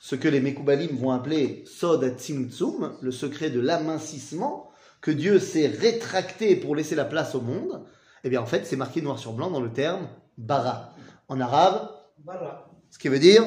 Ce 0.00 0.14
que 0.14 0.28
les 0.28 0.40
Mekoubalim 0.40 0.96
vont 0.96 1.12
appeler 1.12 1.64
Sod 1.66 2.18
Tzimtzum, 2.18 2.98
le 3.00 3.10
secret 3.10 3.50
de 3.50 3.60
l'amincissement, 3.60 4.70
que 5.00 5.10
Dieu 5.10 5.38
s'est 5.38 5.66
rétracté 5.66 6.56
pour 6.56 6.76
laisser 6.76 6.94
la 6.94 7.04
place 7.04 7.34
au 7.34 7.40
monde, 7.40 7.84
eh 8.22 8.28
bien 8.28 8.40
en 8.40 8.46
fait 8.46 8.66
c'est 8.66 8.76
marqué 8.76 9.02
noir 9.02 9.18
sur 9.18 9.32
blanc 9.32 9.50
dans 9.50 9.60
le 9.60 9.72
terme 9.72 10.08
bara. 10.38 10.94
En 11.28 11.40
arabe. 11.40 11.90
Ce 12.90 12.98
qui 12.98 13.08
veut 13.08 13.18
dire. 13.18 13.44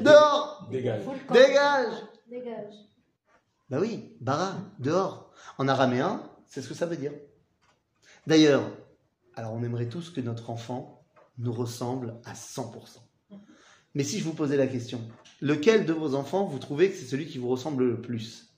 Dehors. 0.00 0.68
Dégage 0.70 1.04
Dégage. 1.30 2.74
Bah 3.68 3.78
oui, 3.80 4.16
bara, 4.20 4.54
dehors. 4.78 5.32
En 5.58 5.66
araméen, 5.68 6.22
c'est 6.46 6.62
ce 6.62 6.68
que 6.68 6.74
ça 6.74 6.86
veut 6.86 6.96
dire. 6.96 7.12
D'ailleurs, 8.26 8.70
alors 9.34 9.52
on 9.54 9.62
aimerait 9.62 9.88
tous 9.88 10.10
que 10.10 10.20
notre 10.20 10.50
enfant 10.50 11.04
nous 11.38 11.52
ressemble 11.52 12.20
à 12.24 12.34
100%. 12.34 12.98
Mais 13.94 14.04
si 14.04 14.18
je 14.18 14.24
vous 14.24 14.34
posais 14.34 14.56
la 14.56 14.66
question, 14.66 15.00
lequel 15.40 15.84
de 15.86 15.92
vos 15.92 16.14
enfants 16.14 16.44
vous 16.44 16.58
trouvez 16.58 16.90
que 16.90 16.96
c'est 16.96 17.06
celui 17.06 17.26
qui 17.26 17.38
vous 17.38 17.48
ressemble 17.48 17.84
le 17.84 18.00
plus? 18.00 18.54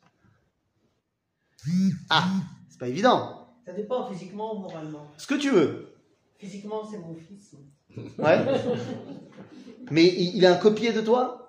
Ah, 2.10 2.28
c'est 2.68 2.78
pas 2.78 2.88
évident. 2.88 3.48
Ça 3.64 3.72
dépend 3.72 4.06
physiquement 4.06 4.56
ou 4.56 4.58
moralement. 4.58 5.06
Ce 5.16 5.26
que 5.26 5.34
tu 5.34 5.50
veux. 5.50 5.94
Physiquement, 6.36 6.84
c'est 6.88 6.98
mon 6.98 7.14
fils. 7.14 7.54
Ouais. 8.18 8.38
Mais 9.90 10.04
il 10.04 10.36
il 10.36 10.46
a 10.46 10.52
un 10.52 10.56
copier 10.56 10.92
de 10.92 11.00
toi? 11.00 11.40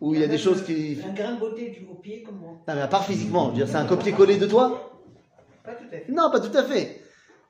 Ou 0.00 0.14
il 0.14 0.20
y 0.20 0.24
a 0.24 0.28
des 0.28 0.38
choses 0.38 0.62
qui... 0.64 0.98
Un 1.06 1.12
grain 1.12 1.34
de 1.34 1.40
beauté 1.40 1.70
du 1.70 1.86
au 1.90 1.94
pied 1.94 2.22
comme 2.22 2.36
moi. 2.38 2.52
Non, 2.66 2.74
mais 2.74 2.80
à 2.80 2.88
part 2.88 3.04
physiquement, 3.04 3.46
je 3.46 3.50
veux 3.50 3.56
dire, 3.56 3.68
c'est 3.68 3.76
un 3.76 3.84
copier-coller 3.86 4.38
de 4.38 4.46
toi? 4.46 4.98
Pas 5.62 5.72
tout 5.72 5.84
à 5.84 5.90
fait. 5.90 6.06
Non, 6.08 6.30
pas 6.30 6.40
tout 6.40 6.56
à 6.56 6.62
fait. 6.64 7.02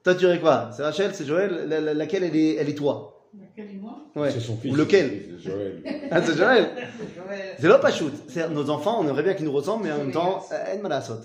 Toi, 0.02 0.14
tu 0.14 0.20
dirais 0.20 0.40
quoi? 0.40 0.70
C'est 0.72 0.82
Rachel, 0.82 1.14
c'est 1.14 1.24
Joël, 1.26 1.66
la- 1.68 1.80
la- 1.80 1.94
laquelle 1.94 2.24
elle 2.24 2.34
est, 2.34 2.54
elle 2.56 2.68
est 2.68 2.74
toi? 2.74 3.28
Laquelle 3.38 3.70
est 3.72 3.78
moi? 3.78 3.98
Ouais. 4.16 4.30
C'est 4.32 4.40
son 4.40 4.56
fils. 4.56 4.72
Ou 4.72 4.74
lequel? 4.76 5.36
C'est 5.38 5.50
Joël. 5.50 5.82
Ah, 6.10 6.20
c'est 6.22 6.36
Joël 6.36 6.70
Joël. 7.14 7.54
C'est 7.60 7.68
l'op 7.68 7.84
à 7.84 7.90
shoot. 7.92 8.12
C'est 8.26 8.48
nos 8.48 8.68
enfants, 8.70 8.98
on 9.00 9.04
aimerait 9.06 9.22
bien 9.22 9.34
qu'ils 9.34 9.44
nous 9.44 9.52
ressemblent, 9.52 9.84
mais 9.84 9.92
en 9.92 9.98
même 9.98 10.10
temps, 10.10 10.42
en 10.50 10.78
malasot. 10.82 11.20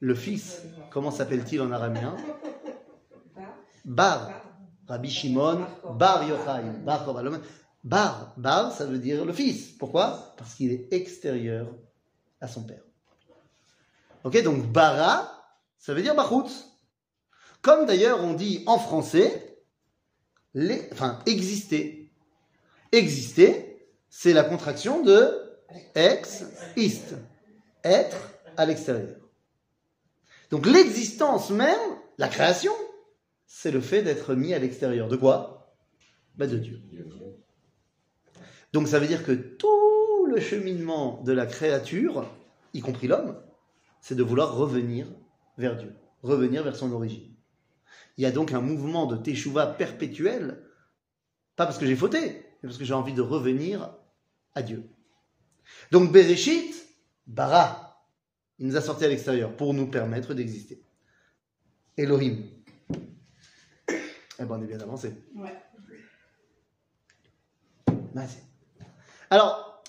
Le 0.00 0.14
fils, 0.14 0.62
comment 0.90 1.10
s'appelle-t-il 1.10 1.62
en 1.62 1.70
araméen? 1.72 2.14
Bar. 3.86 4.30
Rabbi 4.90 5.08
Shimon, 5.08 5.66
Bar 5.94 6.24
Yochai, 6.28 6.64
Bar. 7.84 8.34
Bar, 8.36 8.72
ça 8.72 8.86
veut 8.86 8.98
dire 8.98 9.24
le 9.24 9.32
fils. 9.32 9.70
Pourquoi? 9.78 10.34
Parce 10.36 10.54
qu'il 10.54 10.72
est 10.72 10.92
extérieur 10.92 11.68
à 12.40 12.48
son 12.48 12.64
père. 12.64 12.82
Ok, 14.24 14.42
donc 14.42 14.66
Bara, 14.66 15.46
ça 15.78 15.94
veut 15.94 16.02
dire 16.02 16.16
Bachout. 16.16 16.50
Comme 17.62 17.86
d'ailleurs 17.86 18.24
on 18.24 18.32
dit 18.32 18.64
en 18.66 18.78
français, 18.78 19.62
enfin, 20.92 21.20
exister. 21.24 22.10
Exister, 22.90 23.86
c'est 24.08 24.32
la 24.32 24.42
contraction 24.42 25.04
de 25.04 25.52
ex, 25.94 26.44
ist. 26.76 27.14
Être 27.84 28.16
à 28.56 28.66
l'extérieur. 28.66 29.16
Donc 30.50 30.66
l'existence 30.66 31.50
même, 31.50 31.78
la 32.18 32.26
création, 32.26 32.72
c'est 33.52 33.72
le 33.72 33.80
fait 33.80 34.02
d'être 34.02 34.36
mis 34.36 34.54
à 34.54 34.60
l'extérieur. 34.60 35.08
De 35.08 35.16
quoi? 35.16 35.74
Bah 36.36 36.46
De 36.46 36.56
Dieu. 36.56 36.80
Donc 38.72 38.86
ça 38.86 39.00
veut 39.00 39.08
dire 39.08 39.24
que 39.24 39.32
tout 39.32 40.26
le 40.26 40.38
cheminement 40.38 41.20
de 41.24 41.32
la 41.32 41.46
créature, 41.46 42.24
y 42.74 42.80
compris 42.80 43.08
l'homme, 43.08 43.36
c'est 44.00 44.14
de 44.14 44.22
vouloir 44.22 44.54
revenir 44.54 45.08
vers 45.58 45.76
Dieu, 45.76 45.96
revenir 46.22 46.62
vers 46.62 46.76
son 46.76 46.92
origine. 46.92 47.34
Il 48.16 48.22
y 48.22 48.26
a 48.26 48.30
donc 48.30 48.52
un 48.52 48.60
mouvement 48.60 49.06
de 49.06 49.16
teshuva 49.16 49.66
perpétuel, 49.66 50.62
pas 51.56 51.66
parce 51.66 51.78
que 51.78 51.86
j'ai 51.86 51.96
fauté, 51.96 52.46
mais 52.62 52.68
parce 52.68 52.78
que 52.78 52.84
j'ai 52.84 52.94
envie 52.94 53.14
de 53.14 53.20
revenir 53.20 53.92
à 54.54 54.62
Dieu. 54.62 54.88
Donc 55.90 56.12
Bereshit, 56.12 56.72
bara, 57.26 58.06
il 58.60 58.68
nous 58.68 58.76
a 58.76 58.80
sortis 58.80 59.06
à 59.06 59.08
l'extérieur 59.08 59.56
pour 59.56 59.74
nous 59.74 59.88
permettre 59.88 60.34
d'exister. 60.34 60.80
Elohim. 61.96 62.59
Eh 64.40 64.44
ben 64.44 64.56
on 64.58 64.62
est 64.62 64.66
bien 64.66 64.80
avancé. 64.80 65.12
Ouais. 65.34 65.54
Vas-y. 68.14 68.42
Alors, 69.28 69.84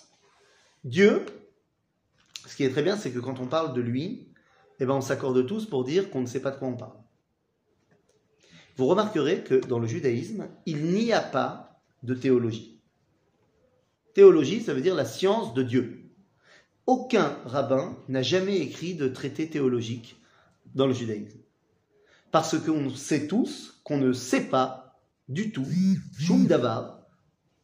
Dieu, 0.84 1.26
ce 2.46 2.56
qui 2.56 2.66
est 2.66 2.70
très 2.70 2.84
bien, 2.84 2.98
c'est 2.98 3.12
que 3.12 3.20
quand 3.20 3.40
on 3.40 3.48
parle 3.48 3.74
de 3.74 3.82
lui, 3.82 4.28
eh 4.80 4.86
ben 4.86 4.94
on 4.94 5.02
s'accorde 5.02 5.46
tous 5.48 5.66
pour 5.66 5.86
dire 5.86 6.10
qu'on 6.12 6.22
ne 6.22 6.26
sait 6.26 6.42
pas 6.42 6.52
de 6.52 6.58
quoi 6.58 6.68
on 6.68 6.76
parle. 6.76 6.98
Vous 8.76 8.88
remarquerez 8.88 9.44
que 9.44 9.56
dans 9.56 9.80
le 9.80 9.88
judaïsme, 9.88 10.48
il 10.66 10.84
n'y 10.86 11.14
a 11.14 11.22
pas 11.22 11.82
de 12.04 12.14
théologie. 12.14 12.82
Théologie, 14.14 14.62
ça 14.62 14.74
veut 14.74 14.82
dire 14.82 14.96
la 14.96 15.06
science 15.06 15.54
de 15.54 15.64
Dieu. 15.64 16.12
Aucun 16.88 17.38
rabbin 17.46 17.98
n'a 18.10 18.22
jamais 18.22 18.58
écrit 18.58 18.96
de 18.96 19.08
traité 19.08 19.50
théologique 19.50 20.18
dans 20.76 20.88
le 20.88 20.94
judaïsme. 20.94 21.40
Parce 22.32 22.58
qu'on 22.58 22.89
sait 22.89 23.28
tous 23.28 23.82
qu'on 23.84 23.98
ne 23.98 24.13
sait 24.13 24.41
pas 24.46 25.00
du 25.28 25.52
tout, 25.52 25.65
shum 26.17 26.46
davar, 26.46 27.00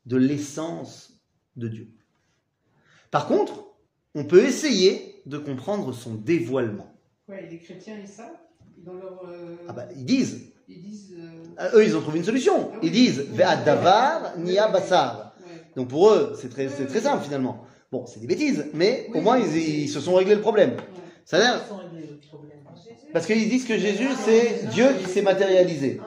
de 0.06 0.18
l'essence 0.18 1.14
de 1.56 1.68
Dieu. 1.68 1.90
Par 3.12 3.28
contre, 3.28 3.64
on 4.16 4.26
peut 4.26 4.44
essayer 4.46 5.22
de 5.26 5.38
comprendre 5.38 5.94
son 5.94 6.14
dévoilement. 6.16 6.94
Ouais, 7.28 7.46
et 7.46 7.50
les 7.50 7.60
chrétiens, 7.60 7.96
ils 8.02 8.08
savent 8.08 8.38
Dans 8.78 8.94
leur. 8.94 9.22
euh, 9.28 9.56
Ah 9.68 9.74
bah, 9.74 9.88
ils 9.96 10.06
disent, 10.06 10.52
Ils 10.70 10.82
disent. 10.82 11.14
euh, 11.18 11.44
Ah, 11.58 11.70
eux 11.76 11.86
ils 11.86 11.96
ont 11.96 12.02
trouvé 12.02 12.20
une 12.20 12.26
solution. 12.26 12.72
Ils 12.82 12.92
disent 12.92 13.20
Ve'ad 13.20 13.64
davar 13.66 14.38
niya 14.38 14.68
basar. 14.70 15.34
Ouais. 15.42 15.62
Donc 15.76 15.90
pour 15.90 16.10
eux, 16.12 16.34
c'est 16.40 16.50
très, 16.50 16.70
c'est 16.70 16.88
très 16.88 17.02
simple 17.02 17.24
finalement. 17.24 17.66
Bon, 17.92 18.06
c'est 18.06 18.20
des 18.20 18.28
bêtises, 18.28 18.66
mais 18.74 19.10
au 19.14 19.22
moins 19.22 19.38
ils, 19.40 19.56
ils 19.58 19.90
se 19.90 20.00
sont 20.00 20.14
réglés 20.16 20.36
le 20.36 20.42
problème. 20.42 20.72
ouais. 20.72 20.84
Ça 21.26 21.38
a 21.38 21.40
l'air 21.40 21.62
Ils 21.64 21.68
sont 21.70 21.78
réglés 21.78 22.08
le 22.08 22.18
problème. 22.18 22.57
Parce 23.14 23.26
qu'ils 23.26 23.50
disent 23.50 23.66
que 23.66 23.78
Jésus 23.78 24.10
c'est 24.24 24.68
Dieu 24.70 24.88
qui 25.00 25.06
s'est 25.06 25.22
matérialisé. 25.22 26.00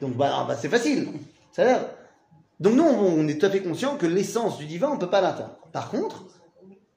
Donc 0.00 0.16
bah, 0.16 0.30
ah, 0.32 0.44
bah, 0.46 0.56
c'est 0.56 0.68
facile. 0.68 1.08
Ça 1.52 1.76
a. 1.76 1.90
Donc 2.60 2.74
nous 2.74 2.84
on 2.84 3.26
est 3.28 3.38
tout 3.38 3.46
à 3.46 3.50
fait 3.50 3.62
conscient 3.62 3.96
que 3.96 4.06
l'essence 4.06 4.58
du 4.58 4.66
divin 4.66 4.90
on 4.90 4.98
peut 4.98 5.10
pas 5.10 5.20
l'atteindre. 5.20 5.56
Par 5.72 5.90
contre, 5.90 6.24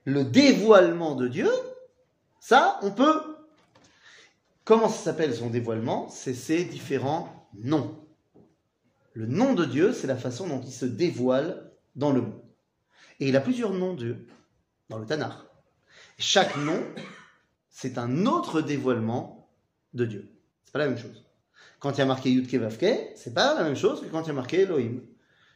le 0.03 0.23
dévoilement 0.23 1.15
de 1.15 1.27
Dieu, 1.27 1.49
ça 2.39 2.79
on 2.81 2.91
peut. 2.91 3.21
Comment 4.63 4.89
ça 4.89 5.03
s'appelle 5.03 5.33
son 5.35 5.49
dévoilement? 5.49 6.09
C'est 6.09 6.33
ses 6.33 6.63
différents 6.63 7.47
noms. 7.53 7.95
Le 9.13 9.27
nom 9.27 9.53
de 9.53 9.63
Dieu, 9.63 9.93
c'est 9.93 10.07
la 10.07 10.17
façon 10.17 10.47
dont 10.47 10.61
il 10.61 10.73
se 10.73 10.85
dévoile 10.85 11.71
dans 11.95 12.11
le 12.11 12.21
monde. 12.21 12.41
Et 13.19 13.29
il 13.29 13.35
a 13.37 13.41
plusieurs 13.41 13.71
noms 13.71 13.93
Dieu 13.93 14.27
dans 14.89 14.97
le 14.97 15.05
Tanakh. 15.05 15.37
Chaque 16.17 16.57
nom, 16.57 16.81
c'est 17.75 17.97
un 17.97 18.25
autre 18.25 18.61
dévoilement 18.61 19.49
de 19.93 20.05
Dieu. 20.05 20.31
C'est 20.63 20.71
pas 20.71 20.79
la 20.79 20.87
même 20.87 20.97
chose. 20.97 21.25
Quand 21.79 21.91
il 21.91 21.97
y 21.97 22.01
a 22.01 22.05
marqué 22.05 22.31
Yudke 22.31 22.55
Vavke, 22.55 23.11
c'est 23.17 23.33
pas 23.33 23.53
la 23.53 23.65
même 23.65 23.75
chose 23.75 23.99
que 23.99 24.05
quand 24.05 24.21
il 24.21 24.27
y 24.27 24.29
a 24.29 24.33
marqué 24.33 24.61
Elohim. 24.61 25.01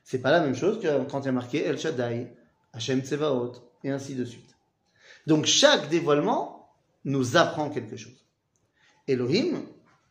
C'est 0.04 0.20
pas 0.20 0.32
la 0.32 0.42
même 0.42 0.54
chose 0.54 0.82
que 0.82 1.06
quand 1.06 1.22
il 1.22 1.26
y 1.28 1.30
a 1.30 1.32
marqué 1.32 1.64
El 1.64 1.80
Shaddai, 1.80 2.28
Hashem 2.74 3.04
Tsevaot, 3.04 3.54
et 3.86 3.90
ainsi 3.90 4.16
de 4.16 4.26
suite. 4.26 4.54
Donc 5.28 5.46
chaque 5.46 5.88
dévoilement 5.88 6.70
nous 7.06 7.38
apprend 7.38 7.70
quelque 7.70 7.96
chose. 7.96 8.26
Elohim, 9.08 9.64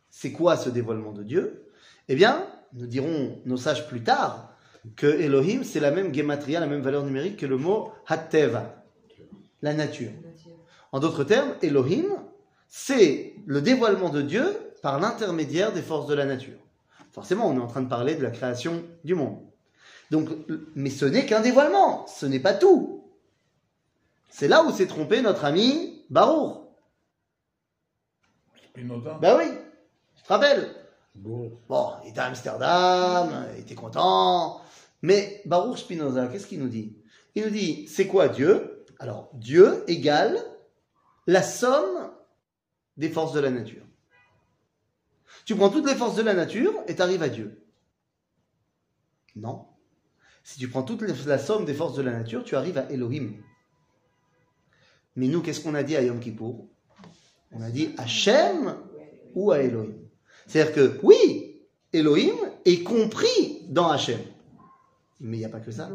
c'est 0.09 0.31
quoi 0.31 0.57
ce 0.57 0.71
dévoilement 0.71 1.11
de 1.11 1.21
Dieu? 1.21 1.67
Eh 2.07 2.15
bien, 2.15 2.43
nous 2.73 2.87
dirons 2.87 3.39
nos 3.45 3.57
sages 3.57 3.87
plus 3.87 4.01
tard 4.01 4.57
que 4.95 5.05
Elohim, 5.05 5.63
c'est 5.63 5.79
la 5.79 5.91
même 5.91 6.11
gematria, 6.11 6.59
la 6.59 6.65
même 6.65 6.81
valeur 6.81 7.05
numérique 7.05 7.37
que 7.37 7.45
le 7.45 7.57
mot 7.57 7.91
Hatteva, 8.07 8.83
la 9.61 9.75
nature. 9.75 10.11
En 10.91 10.99
d'autres 10.99 11.23
termes, 11.23 11.53
Elohim, 11.61 12.07
c'est 12.67 13.35
le 13.45 13.61
dévoilement 13.61 14.09
de 14.09 14.21
Dieu 14.21 14.45
par 14.81 14.99
l'intermédiaire 14.99 15.73
des 15.73 15.81
forces 15.81 16.07
de 16.07 16.13
la 16.13 16.25
nature. 16.25 16.57
Forcément, 17.11 17.47
on 17.47 17.57
est 17.57 17.61
en 17.61 17.67
train 17.67 17.81
de 17.81 17.89
parler 17.89 18.15
de 18.15 18.23
la 18.23 18.31
création 18.31 18.83
du 19.03 19.15
monde. 19.15 19.39
Donc, 20.11 20.29
mais 20.75 20.89
ce 20.89 21.05
n'est 21.05 21.25
qu'un 21.25 21.41
dévoilement, 21.41 22.07
ce 22.07 22.25
n'est 22.25 22.39
pas 22.39 22.53
tout. 22.53 23.03
C'est 24.29 24.47
là 24.47 24.63
où 24.63 24.71
s'est 24.71 24.87
trompé 24.87 25.21
notre 25.21 25.45
ami 25.45 26.05
Baruch. 26.09 26.57
Spinoza. 28.69 29.17
Ben 29.21 29.37
oui, 29.37 29.45
tu 30.15 30.23
te 30.23 30.29
rappelles 30.29 30.75
Bon. 31.15 31.51
Bon, 31.67 31.91
il 32.05 32.11
était 32.11 32.19
à 32.19 32.25
Amsterdam, 32.25 33.47
il 33.55 33.61
était 33.61 33.75
content. 33.75 34.61
Mais 35.01 35.41
Baruch 35.45 35.79
Spinoza, 35.79 36.27
qu'est-ce 36.27 36.47
qu'il 36.47 36.59
nous 36.59 36.69
dit? 36.69 36.95
Il 37.35 37.43
nous 37.43 37.49
dit, 37.49 37.87
c'est 37.87 38.07
quoi 38.07 38.29
Dieu? 38.29 38.85
Alors, 38.99 39.29
Dieu 39.33 39.83
égale 39.87 40.39
la 41.29 41.43
somme 41.43 42.11
des 42.97 43.09
forces 43.09 43.33
de 43.33 43.39
la 43.39 43.51
nature. 43.51 43.83
Tu 45.45 45.55
prends 45.55 45.69
toutes 45.69 45.87
les 45.87 45.93
forces 45.93 46.15
de 46.15 46.23
la 46.23 46.33
nature 46.33 46.73
et 46.87 46.95
tu 46.95 47.01
arrives 47.03 47.21
à 47.21 47.29
Dieu. 47.29 47.63
Non. 49.35 49.67
Si 50.43 50.57
tu 50.57 50.67
prends 50.67 50.81
toute 50.81 51.03
la 51.03 51.37
somme 51.37 51.65
des 51.65 51.75
forces 51.75 51.95
de 51.95 52.01
la 52.01 52.13
nature, 52.13 52.43
tu 52.43 52.55
arrives 52.55 52.79
à 52.79 52.91
Elohim. 52.91 53.33
Mais 55.15 55.27
nous, 55.27 55.41
qu'est-ce 55.41 55.61
qu'on 55.61 55.75
a 55.75 55.83
dit 55.83 55.95
à 55.95 56.01
Yom 56.01 56.19
Kippour? 56.19 56.67
On 57.51 57.61
a 57.61 57.69
dit 57.69 57.93
Hachem 57.99 58.75
ou 59.35 59.51
à 59.51 59.59
Elohim. 59.59 59.93
C'est-à-dire 60.47 60.73
que, 60.73 60.99
oui, 61.03 61.61
Elohim 61.93 62.35
est 62.65 62.81
compris 62.81 63.67
dans 63.69 63.89
Hachem. 63.89 64.19
Mais 65.19 65.37
il 65.37 65.39
n'y 65.41 65.45
a 65.45 65.49
pas 65.49 65.59
que 65.59 65.69
ça. 65.69 65.91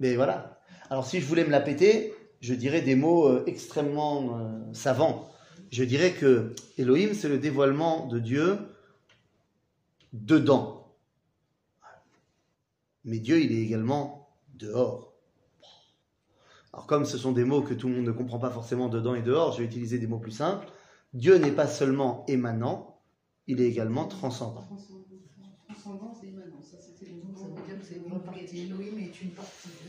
Mais 0.00 0.16
voilà. 0.16 0.60
Alors 0.88 1.06
si 1.06 1.20
je 1.20 1.26
voulais 1.26 1.44
me 1.44 1.50
la 1.50 1.60
péter, 1.60 2.14
je 2.40 2.54
dirais 2.54 2.80
des 2.80 2.96
mots 2.96 3.28
euh, 3.28 3.44
extrêmement 3.46 4.38
euh, 4.38 4.72
savants. 4.72 5.30
Je 5.70 5.84
dirais 5.84 6.12
que 6.12 6.54
Elohim, 6.78 7.14
c'est 7.14 7.28
le 7.28 7.38
dévoilement 7.38 8.06
de 8.06 8.18
Dieu 8.18 8.58
dedans. 10.12 10.94
Mais 13.04 13.18
Dieu, 13.18 13.40
il 13.40 13.52
est 13.52 13.62
également 13.62 14.28
dehors. 14.54 15.12
Alors 16.72 16.86
comme 16.86 17.04
ce 17.04 17.18
sont 17.18 17.32
des 17.32 17.44
mots 17.44 17.62
que 17.62 17.74
tout 17.74 17.88
le 17.88 17.96
monde 17.96 18.06
ne 18.06 18.12
comprend 18.12 18.38
pas 18.38 18.50
forcément 18.50 18.88
dedans 18.88 19.14
et 19.14 19.22
dehors, 19.22 19.52
je 19.52 19.58
vais 19.58 19.64
utiliser 19.64 19.98
des 19.98 20.06
mots 20.06 20.18
plus 20.18 20.30
simples. 20.30 20.66
Dieu 21.12 21.36
n'est 21.36 21.50
pas 21.52 21.66
seulement 21.66 22.24
émanant, 22.28 23.00
il 23.46 23.60
est 23.60 23.66
également 23.66 24.06
transcendant. 24.06 24.68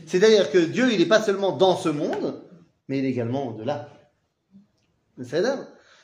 C'est-à-dire 0.06 0.50
que 0.50 0.58
Dieu, 0.58 0.92
il 0.92 0.98
n'est 0.98 1.06
pas 1.06 1.22
seulement 1.22 1.56
dans 1.56 1.76
ce 1.76 1.88
monde, 1.88 2.42
mais 2.88 2.98
il 2.98 3.04
est 3.04 3.10
également 3.10 3.48
au-delà. 3.48 3.88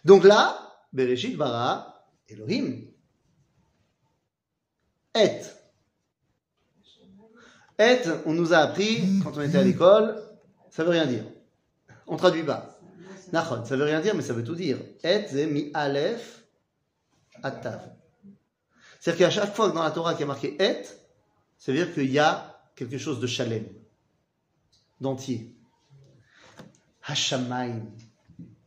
Donc 0.05 0.25
là, 0.25 0.69
Bereshit 0.93 1.37
bara 1.37 2.05
Elohim. 2.29 2.85
Et. 5.15 5.41
Et, 7.81 8.01
on 8.27 8.33
nous 8.33 8.53
a 8.53 8.59
appris, 8.59 9.21
quand 9.23 9.37
on 9.37 9.41
était 9.41 9.59
à 9.59 9.63
l'école, 9.63 10.21
ça 10.71 10.83
veut 10.85 10.91
rien 10.91 11.07
dire. 11.07 11.25
On 12.07 12.17
traduit 12.17 12.43
pas. 12.43 12.79
Nachon, 13.33 13.65
ça 13.65 13.77
veut 13.77 13.85
rien 13.85 14.01
dire, 14.01 14.15
mais 14.15 14.23
ça 14.23 14.33
veut 14.33 14.45
tout 14.45 14.55
dire. 14.55 14.79
Et, 15.05 15.25
c'est 15.29 15.47
mi 15.47 15.71
aleph 15.75 16.45
atav. 17.43 17.81
C'est-à-dire 18.99 19.27
qu'à 19.27 19.31
chaque 19.31 19.55
fois 19.55 19.71
que 19.71 19.75
dans 19.75 19.83
la 19.83 19.91
Torah 19.91 20.15
il 20.15 20.21
y 20.21 20.23
a 20.23 20.27
marqué 20.27 20.57
et, 20.61 20.83
ça 21.59 21.73
veut 21.73 21.79
dire 21.79 21.93
qu'il 21.95 22.11
y 22.11 22.19
a 22.19 22.48
quelque 22.79 22.99
chose 22.99 23.19
de 23.19 23.27
chalem, 23.27 23.65
d'entier. 25.01 25.53
Hashamaim. 27.03 27.81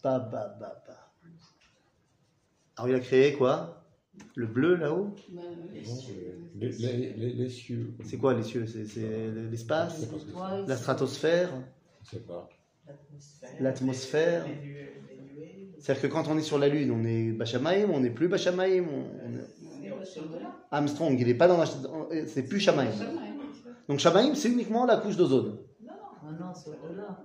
Ba, 0.03 0.19
ba, 0.19 0.55
ba, 0.59 0.83
ba. 0.85 1.11
Alors 2.75 2.89
il 2.89 2.95
a 2.95 2.99
créé 2.99 3.33
quoi? 3.33 3.83
Le 4.35 4.47
bleu 4.47 4.75
là-haut? 4.75 5.15
Les 5.73 5.85
cieux. 5.85 6.39
Les, 6.55 6.69
les, 6.69 7.13
les, 7.13 7.33
les 7.33 7.49
cieux. 7.49 7.93
C'est 8.03 8.17
quoi 8.17 8.33
les 8.33 8.43
cieux? 8.43 8.65
C'est 8.67 9.01
l'espace? 9.49 10.07
La 10.67 10.75
stratosphère? 10.75 11.49
L'atmosphère. 13.59 14.45
C'est-à-dire 15.79 16.01
que 16.01 16.07
quand 16.07 16.27
on 16.27 16.37
est 16.37 16.43
sur 16.43 16.59
la 16.59 16.67
Lune, 16.67 16.91
on 16.91 17.05
est 17.05 17.31
Bachamaim, 17.31 17.89
on 17.89 18.01
n'est 18.01 18.09
plus. 18.09 18.27
On... 18.27 18.33
on- 18.33 18.37
est 18.37 18.47
là. 20.39 20.51
Armstrong, 20.71 21.17
il 21.19 21.27
n'est 21.27 21.33
pas 21.33 21.47
dans 21.47 21.57
la... 21.57 21.65
C'est 22.27 22.43
plus 22.43 22.59
Shamaim. 22.59 22.91
Shamaïm. 22.91 23.30
Donc 23.91 23.99
Shamaim, 23.99 24.33
c'est 24.35 24.47
uniquement 24.47 24.85
la 24.85 24.95
couche 24.95 25.17
d'ozone. 25.17 25.57
Non, 25.83 25.91
Ah 26.23 26.31
non, 26.39 26.53
c'est 26.53 26.69
au-delà. 26.69 27.19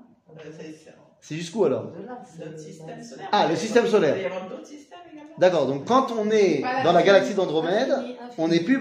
c'est 1.21 1.37
jusqu'où 1.37 1.65
alors 1.65 1.93
notre 2.41 2.59
système 2.59 3.01
solaire. 3.05 3.29
Ah, 3.31 3.47
le 3.49 3.55
système 3.55 3.87
solaire. 3.87 4.17
Il 4.17 4.23
va 4.25 4.29
y 4.29 4.33
avoir 4.33 4.49
d'autres 4.51 4.67
systèmes 4.67 4.99
également. 5.13 5.31
D'accord, 5.39 5.69
donc 5.69 5.85
quand 5.85 6.11
on 6.11 6.29
est 6.29 6.63
dans 6.83 6.93
la 6.93 7.05
galaxie 7.05 7.35
d'Andromède, 7.35 7.95
on 8.37 8.49
n'est 8.49 8.65
plus 8.65 8.79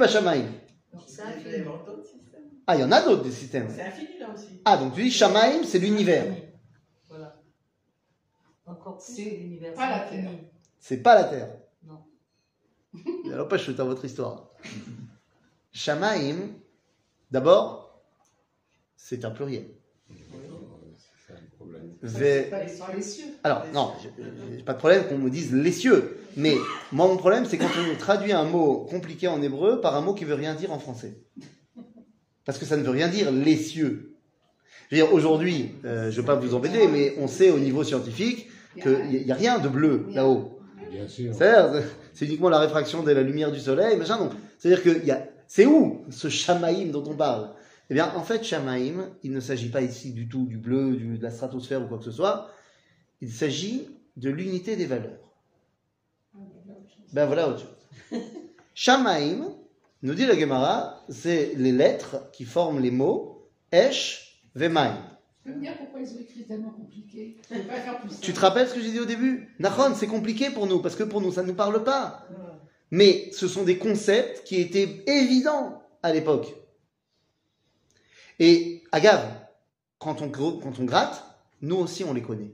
systèmes. 2.08 2.42
Ah, 2.66 2.76
il 2.76 2.82
y 2.82 2.84
en 2.84 2.92
a 2.92 3.02
d'autres 3.04 3.22
des 3.22 3.32
systèmes. 3.32 3.68
C'est 3.70 3.84
infini 3.84 4.18
là 4.20 4.30
aussi. 4.34 4.60
Ah, 4.66 4.78
donc 4.78 4.96
tu 4.96 5.04
dis 5.04 5.12
Shamaim, 5.12 5.64
c'est 5.64 5.78
l'univers. 5.78 6.26
Voilà. 7.08 7.36
Encore 8.66 8.98
plus 8.98 9.14
C'est 9.14 9.30
l'univers. 9.30 9.76
pas 9.76 9.92
la. 9.92 10.00
Terre. 10.00 10.32
C'est 10.80 11.04
pas 11.04 11.14
la 11.14 11.24
Terre. 11.26 11.50
Non. 11.84 12.00
Alors 13.32 13.48
pas 13.48 13.58
je 13.58 13.64
suis 13.66 13.76
dans 13.76 13.86
votre 13.86 14.06
histoire. 14.06 14.50
Shamaim, 15.72 16.50
d'abord, 17.36 18.02
c'est 18.96 19.26
un 19.26 19.30
pluriel. 19.30 19.66
Cieux. 23.02 23.26
Alors, 23.44 23.66
non, 23.74 23.92
j'ai 24.58 24.64
pas 24.64 24.74
de 24.74 24.78
problème 24.78 25.06
qu'on 25.08 25.18
me 25.18 25.30
dise 25.30 25.54
les 25.54 25.74
cieux. 25.74 26.18
Mais 26.38 26.56
moi, 26.94 27.08
mon 27.08 27.18
problème, 27.18 27.46
c'est 27.46 27.58
quand 27.58 27.68
on 27.92 27.98
traduit 27.98 28.32
un 28.32 28.46
mot 28.46 28.86
compliqué 28.90 29.28
en 29.28 29.42
hébreu 29.42 29.82
par 29.82 29.96
un 29.96 30.02
mot 30.02 30.14
qui 30.14 30.24
veut 30.24 30.36
rien 30.36 30.54
dire 30.54 30.72
en 30.72 30.80
français. 30.80 31.18
Parce 32.46 32.58
que 32.58 32.66
ça 32.66 32.78
ne 32.78 32.84
veut 32.84 32.92
rien 32.92 33.10
dire 33.10 33.32
les 33.32 33.58
cieux. 33.58 34.16
Je 34.90 34.96
veux 34.96 35.02
dire, 35.02 35.14
aujourd'hui, 35.14 35.72
euh, 35.84 36.12
je 36.12 36.16
ne 36.16 36.22
veux 36.22 36.26
pas 36.26 36.36
vous 36.36 36.54
embêter, 36.54 36.88
mais 36.88 37.16
on 37.18 37.28
sait 37.28 37.50
au 37.50 37.60
niveau 37.60 37.84
scientifique 37.84 38.48
qu'il 38.82 39.26
n'y 39.26 39.32
a, 39.32 39.36
rien 39.36 39.60
de 39.60 39.68
bleu 39.68 40.06
là-haut. 40.12 40.60
Bien 40.90 41.08
sûr. 41.08 41.34
C'est-à-dire, 41.36 41.84
c'est 42.14 42.28
uniquement 42.28 42.50
la 42.50 42.60
réfraction 42.60 43.04
de 43.04 43.12
la 43.12 43.24
lumière 43.24 43.52
du 43.52 43.60
soleil, 43.60 43.98
machin. 43.98 44.18
Donc, 44.20 44.32
c'est-à-dire 44.58 44.84
que 44.84 45.06
y 45.06 45.12
a, 45.12 45.28
c'est 45.48 45.66
où 45.66 46.04
ce 46.10 46.30
Shamaïm 46.30 46.92
dont 46.92 47.04
on 47.08 47.16
parle? 47.16 47.52
Eh 47.90 47.94
bien, 47.94 48.12
en 48.16 48.24
fait, 48.24 48.44
Shamaïm, 48.44 49.10
il 49.24 49.32
ne 49.32 49.40
s'agit 49.40 49.70
pas 49.70 49.82
ici 49.82 50.12
du 50.12 50.28
tout 50.28 50.46
du 50.46 50.58
bleu, 50.58 50.96
du- 50.96 51.18
de 51.18 51.24
la 51.24 51.30
stratosphère 51.32 51.84
ou 51.84 51.88
quoi 51.88 51.98
que 52.00 52.04
ce 52.04 52.12
soit. 52.12 52.50
Il 53.22 53.32
s'agit 53.32 53.88
de 54.18 54.30
l'unité 54.30 54.76
des 54.76 54.86
valeurs. 54.86 55.20
Ben 57.14 57.26
voilà 57.28 57.48
autre 57.50 57.60
chose. 57.60 58.20
Shamaïm, 58.74 59.46
nous 60.02 60.14
dit 60.16 60.26
la 60.26 60.38
Gemara, 60.38 61.04
c'est 61.10 61.54
les 61.56 61.72
lettres 61.72 62.30
qui 62.34 62.44
forment 62.44 62.80
les 62.80 62.92
mots 62.92 63.48
Esh, 63.72 64.42
Vemaim. 64.56 64.98
Tu 65.44 65.52
peux 65.52 65.56
me 65.58 65.62
dire 65.62 65.78
pourquoi 65.78 66.00
ils 66.02 66.08
ont 66.16 66.20
écrit 66.20 66.44
tellement 66.44 66.72
compliqué? 66.72 67.38
Je 67.52 67.56
peux 67.58 67.64
pas 67.68 67.76
faire 67.76 68.00
plus 68.02 68.20
Tu 68.20 68.34
te 68.34 68.40
rappelles 68.40 68.68
ce 68.68 68.74
que 68.74 68.82
j'ai 68.82 68.92
dit 68.92 69.00
au 69.00 69.06
début? 69.06 69.50
Nahon, 69.60 69.94
c'est 69.96 70.08
compliqué 70.08 70.50
pour 70.50 70.66
nous, 70.68 70.82
parce 70.82 70.96
que 70.96 71.04
pour 71.04 71.22
nous, 71.22 71.32
ça 71.32 71.44
ne 71.44 71.48
nous 71.48 71.54
parle 71.54 71.84
pas. 71.84 72.26
Mais 72.92 73.30
ce 73.32 73.48
sont 73.48 73.64
des 73.64 73.78
concepts 73.78 74.44
qui 74.46 74.58
étaient 74.58 75.04
évidents 75.08 75.84
à 76.04 76.14
l'époque. 76.14 76.54
Et 78.40 78.84
agave, 78.92 79.26
quand 79.98 80.22
on, 80.22 80.30
quand 80.30 80.80
on 80.80 80.84
gratte, 80.86 81.24
nous 81.62 81.78
aussi 81.78 82.04
on 82.04 82.14
les 82.14 82.22
connaît. 82.22 82.54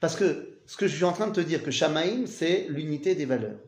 Parce 0.00 0.16
que 0.16 0.60
ce 0.66 0.76
que 0.76 0.86
je 0.86 0.94
suis 0.94 1.04
en 1.04 1.12
train 1.12 1.28
de 1.28 1.32
te 1.32 1.40
dire, 1.40 1.62
que 1.62 1.70
Shamaïm, 1.70 2.26
c'est 2.26 2.66
l'unité 2.68 3.14
des 3.14 3.24
valeurs. 3.24 3.60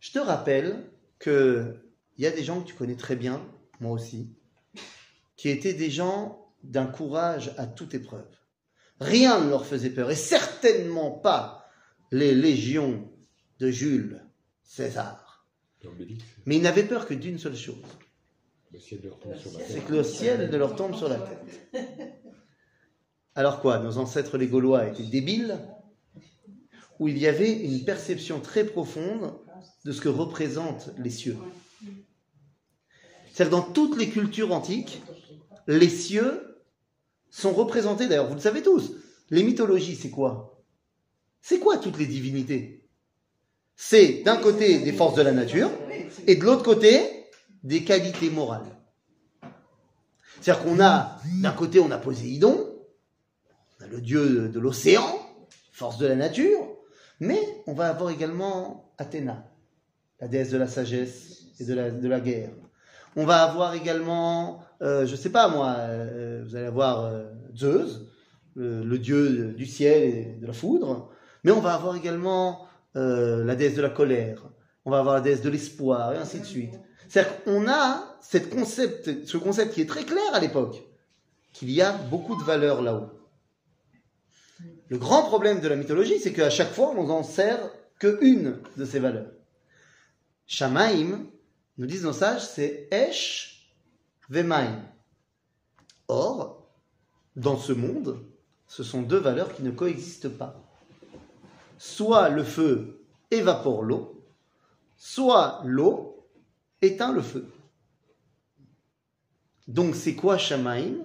Je 0.00 0.12
te 0.12 0.18
rappelle 0.18 0.84
que 1.18 1.76
il 2.18 2.24
y 2.24 2.26
a 2.26 2.30
des 2.30 2.44
gens 2.44 2.60
que 2.60 2.68
tu 2.68 2.74
connais 2.74 2.96
très 2.96 3.16
bien, 3.16 3.44
moi 3.80 3.92
aussi, 3.92 4.34
qui 5.36 5.48
étaient 5.48 5.72
des 5.72 5.90
gens 5.90 6.52
d'un 6.62 6.86
courage 6.86 7.54
à 7.56 7.66
toute 7.66 7.94
épreuve. 7.94 8.28
Rien 9.00 9.42
ne 9.42 9.50
leur 9.50 9.66
faisait 9.66 9.90
peur, 9.90 10.10
et 10.10 10.16
certainement 10.16 11.10
pas 11.10 11.68
les 12.10 12.34
légions 12.34 13.10
de 13.58 13.70
Jules 13.70 14.21
César. 14.62 15.46
Mais 16.46 16.56
ils 16.56 16.62
n'avaient 16.62 16.84
peur 16.84 17.06
que 17.06 17.14
d'une 17.14 17.38
seule 17.38 17.56
chose, 17.56 17.76
c'est 18.78 19.84
que 19.84 19.92
le 19.92 20.04
ciel 20.04 20.50
de 20.50 20.56
leur 20.56 20.76
tombe 20.76 20.94
sur 20.94 21.08
la 21.08 21.18
tête. 21.18 22.22
Alors 23.34 23.60
quoi, 23.60 23.78
nos 23.78 23.98
ancêtres 23.98 24.38
les 24.38 24.46
Gaulois 24.46 24.88
étaient 24.88 25.02
débiles? 25.02 25.58
Ou 26.98 27.08
il 27.08 27.18
y 27.18 27.26
avait 27.26 27.52
une 27.52 27.84
perception 27.84 28.40
très 28.40 28.64
profonde 28.64 29.34
de 29.84 29.92
ce 29.92 30.00
que 30.00 30.08
représentent 30.08 30.90
les 30.98 31.10
cieux? 31.10 31.36
C'est-à-dire 33.32 33.58
dans 33.58 33.72
toutes 33.72 33.98
les 33.98 34.08
cultures 34.08 34.52
antiques, 34.52 35.02
les 35.66 35.88
cieux 35.88 36.62
sont 37.30 37.52
représentés, 37.52 38.06
d'ailleurs 38.06 38.28
vous 38.28 38.34
le 38.34 38.40
savez 38.40 38.62
tous, 38.62 38.94
les 39.30 39.42
mythologies 39.42 39.96
c'est 39.96 40.10
quoi? 40.10 40.62
C'est 41.40 41.58
quoi 41.58 41.78
toutes 41.78 41.98
les 41.98 42.06
divinités? 42.06 42.81
C'est 43.76 44.22
d'un 44.22 44.36
côté 44.36 44.78
des 44.78 44.92
forces 44.92 45.14
de 45.14 45.22
la 45.22 45.32
nature, 45.32 45.70
et 46.26 46.36
de 46.36 46.44
l'autre 46.44 46.62
côté, 46.62 47.22
des 47.62 47.84
qualités 47.84 48.30
morales. 48.30 48.66
C'est-à-dire 50.40 50.64
qu'on 50.64 50.80
a, 50.80 51.18
d'un 51.40 51.52
côté, 51.52 51.78
on 51.78 51.90
a 51.90 51.98
Poséidon, 51.98 52.68
on 53.80 53.84
a 53.84 53.86
le 53.86 54.00
dieu 54.00 54.48
de, 54.48 54.60
l'océan, 54.60 55.06
force 55.72 55.98
de 55.98 56.06
la 56.06 56.16
nature, 56.16 56.66
mais 57.20 57.40
on 57.66 57.74
va 57.74 57.88
avoir 57.88 58.10
également 58.10 58.92
Athéna, 58.98 59.44
la 60.20 60.28
déesse 60.28 60.50
de 60.50 60.58
la 60.58 60.66
sagesse 60.66 61.42
et 61.60 61.64
de 61.64 61.74
la, 61.74 61.90
de 61.90 62.08
la 62.08 62.20
guerre. 62.20 62.50
On 63.14 63.24
va 63.24 63.42
avoir 63.42 63.74
également, 63.74 64.64
euh, 64.80 65.06
je 65.06 65.14
sais 65.14 65.30
pas 65.30 65.48
moi, 65.48 65.76
euh, 65.78 66.42
vous 66.44 66.56
allez 66.56 66.66
avoir 66.66 67.04
euh, 67.04 67.24
Zeus, 67.54 68.00
le 68.54 68.98
dieu 68.98 69.52
du 69.52 69.64
ciel 69.64 70.02
et 70.02 70.24
de 70.40 70.46
la 70.46 70.52
foudre, 70.52 71.10
mais 71.42 71.52
on 71.52 71.60
va 71.60 71.74
avoir 71.74 71.96
également 71.96 72.66
euh, 72.96 73.44
la 73.44 73.54
déesse 73.54 73.74
de 73.74 73.82
la 73.82 73.90
colère, 73.90 74.48
on 74.84 74.90
va 74.90 74.98
avoir 74.98 75.14
la 75.14 75.20
déesse 75.20 75.42
de 75.42 75.50
l'espoir, 75.50 76.12
et 76.12 76.18
ainsi 76.18 76.40
de 76.40 76.44
suite. 76.44 76.74
C'est-à-dire 77.08 77.42
qu'on 77.44 77.68
a 77.68 78.16
cette 78.20 78.50
concept, 78.50 79.26
ce 79.26 79.36
concept 79.36 79.74
qui 79.74 79.80
est 79.82 79.88
très 79.88 80.04
clair 80.04 80.32
à 80.32 80.40
l'époque, 80.40 80.82
qu'il 81.52 81.70
y 81.70 81.82
a 81.82 81.92
beaucoup 81.92 82.36
de 82.36 82.42
valeurs 82.42 82.82
là-haut. 82.82 83.10
Le 84.88 84.98
grand 84.98 85.22
problème 85.22 85.60
de 85.60 85.68
la 85.68 85.76
mythologie, 85.76 86.18
c'est 86.18 86.32
qu'à 86.32 86.50
chaque 86.50 86.72
fois, 86.72 86.90
on 86.96 87.04
n'en 87.04 87.22
sert 87.22 87.70
qu'une 87.98 88.58
de 88.76 88.84
ces 88.84 88.98
valeurs. 88.98 89.30
Shamaim, 90.46 91.26
nous 91.78 91.86
disent 91.86 92.04
nos 92.04 92.12
sages, 92.12 92.46
c'est 92.46 92.88
Esh 92.90 93.72
Vemaim. 94.28 94.82
Or, 96.08 96.70
dans 97.36 97.56
ce 97.56 97.72
monde, 97.72 98.24
ce 98.66 98.82
sont 98.82 99.02
deux 99.02 99.18
valeurs 99.18 99.54
qui 99.54 99.62
ne 99.62 99.70
coexistent 99.70 100.28
pas. 100.28 100.62
Soit 101.84 102.28
le 102.28 102.44
feu 102.44 103.04
évapore 103.32 103.82
l'eau, 103.82 104.24
soit 104.96 105.62
l'eau 105.64 106.28
éteint 106.80 107.12
le 107.12 107.22
feu. 107.22 107.50
Donc 109.66 109.96
c'est 109.96 110.14
quoi 110.14 110.38
Shamaim? 110.38 110.98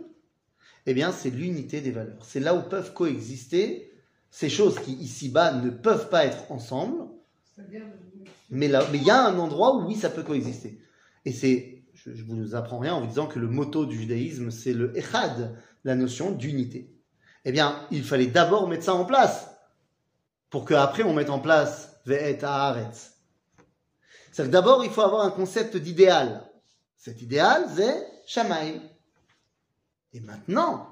Eh 0.86 0.94
bien 0.94 1.12
c'est 1.12 1.32
l'unité 1.32 1.82
des 1.82 1.90
valeurs. 1.90 2.24
C'est 2.24 2.40
là 2.40 2.54
où 2.54 2.62
peuvent 2.62 2.94
coexister 2.94 3.92
ces 4.30 4.50
choses 4.50 4.78
qui 4.80 4.94
ici-bas 4.94 5.54
ne 5.54 5.72
peuvent 5.72 6.10
pas 6.10 6.26
être 6.26 6.52
ensemble, 6.52 7.08
mais 8.52 8.68
là, 8.68 8.86
mais 8.92 9.00
il 9.00 9.04
y 9.04 9.10
a 9.10 9.26
un 9.26 9.40
endroit 9.40 9.78
où 9.78 9.88
oui 9.88 9.96
ça 9.96 10.12
peut 10.12 10.22
coexister. 10.22 10.80
Et 11.26 11.32
c'est, 11.32 11.82
je 11.96 12.14
je 12.14 12.24
vous 12.24 12.54
apprends 12.54 12.78
rien 12.78 12.94
en 12.94 13.02
vous 13.02 13.08
disant 13.08 13.26
que 13.26 13.40
le 13.40 13.48
motto 13.48 13.88
du 13.88 13.98
judaïsme, 13.98 14.52
c'est 14.52 14.74
le 14.74 14.96
echad, 14.96 15.58
la 15.86 15.96
notion 15.96 16.30
d'unité. 16.30 16.94
Eh 17.46 17.52
bien, 17.52 17.88
il 17.90 18.04
fallait 18.04 18.28
d'abord 18.28 18.68
mettre 18.68 18.84
ça 18.84 18.94
en 18.94 19.06
place 19.06 19.57
pour 20.50 20.66
qu'après 20.66 21.04
on 21.04 21.14
mette 21.14 21.30
en 21.30 21.40
place 21.40 22.00
ve'et 22.06 22.44
haaretz. 22.44 23.14
C'est-à-dire 24.32 24.52
que 24.52 24.54
d'abord, 24.54 24.86
il 24.86 24.92
faut 24.92 25.02
avoir 25.02 25.24
un 25.24 25.32
concept 25.32 25.78
d'idéal. 25.78 26.44
Cet 26.96 27.22
idéal, 27.22 27.66
c'est 27.76 28.08
Shamaim. 28.26 28.82
Et 30.14 30.20
maintenant 30.20 30.88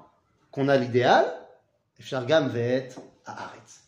qu'on 0.50 0.68
a 0.68 0.76
l'idéal, 0.76 1.32
Shargam 2.00 2.48
ve'et 2.48 2.90
haaretz. 3.24 3.82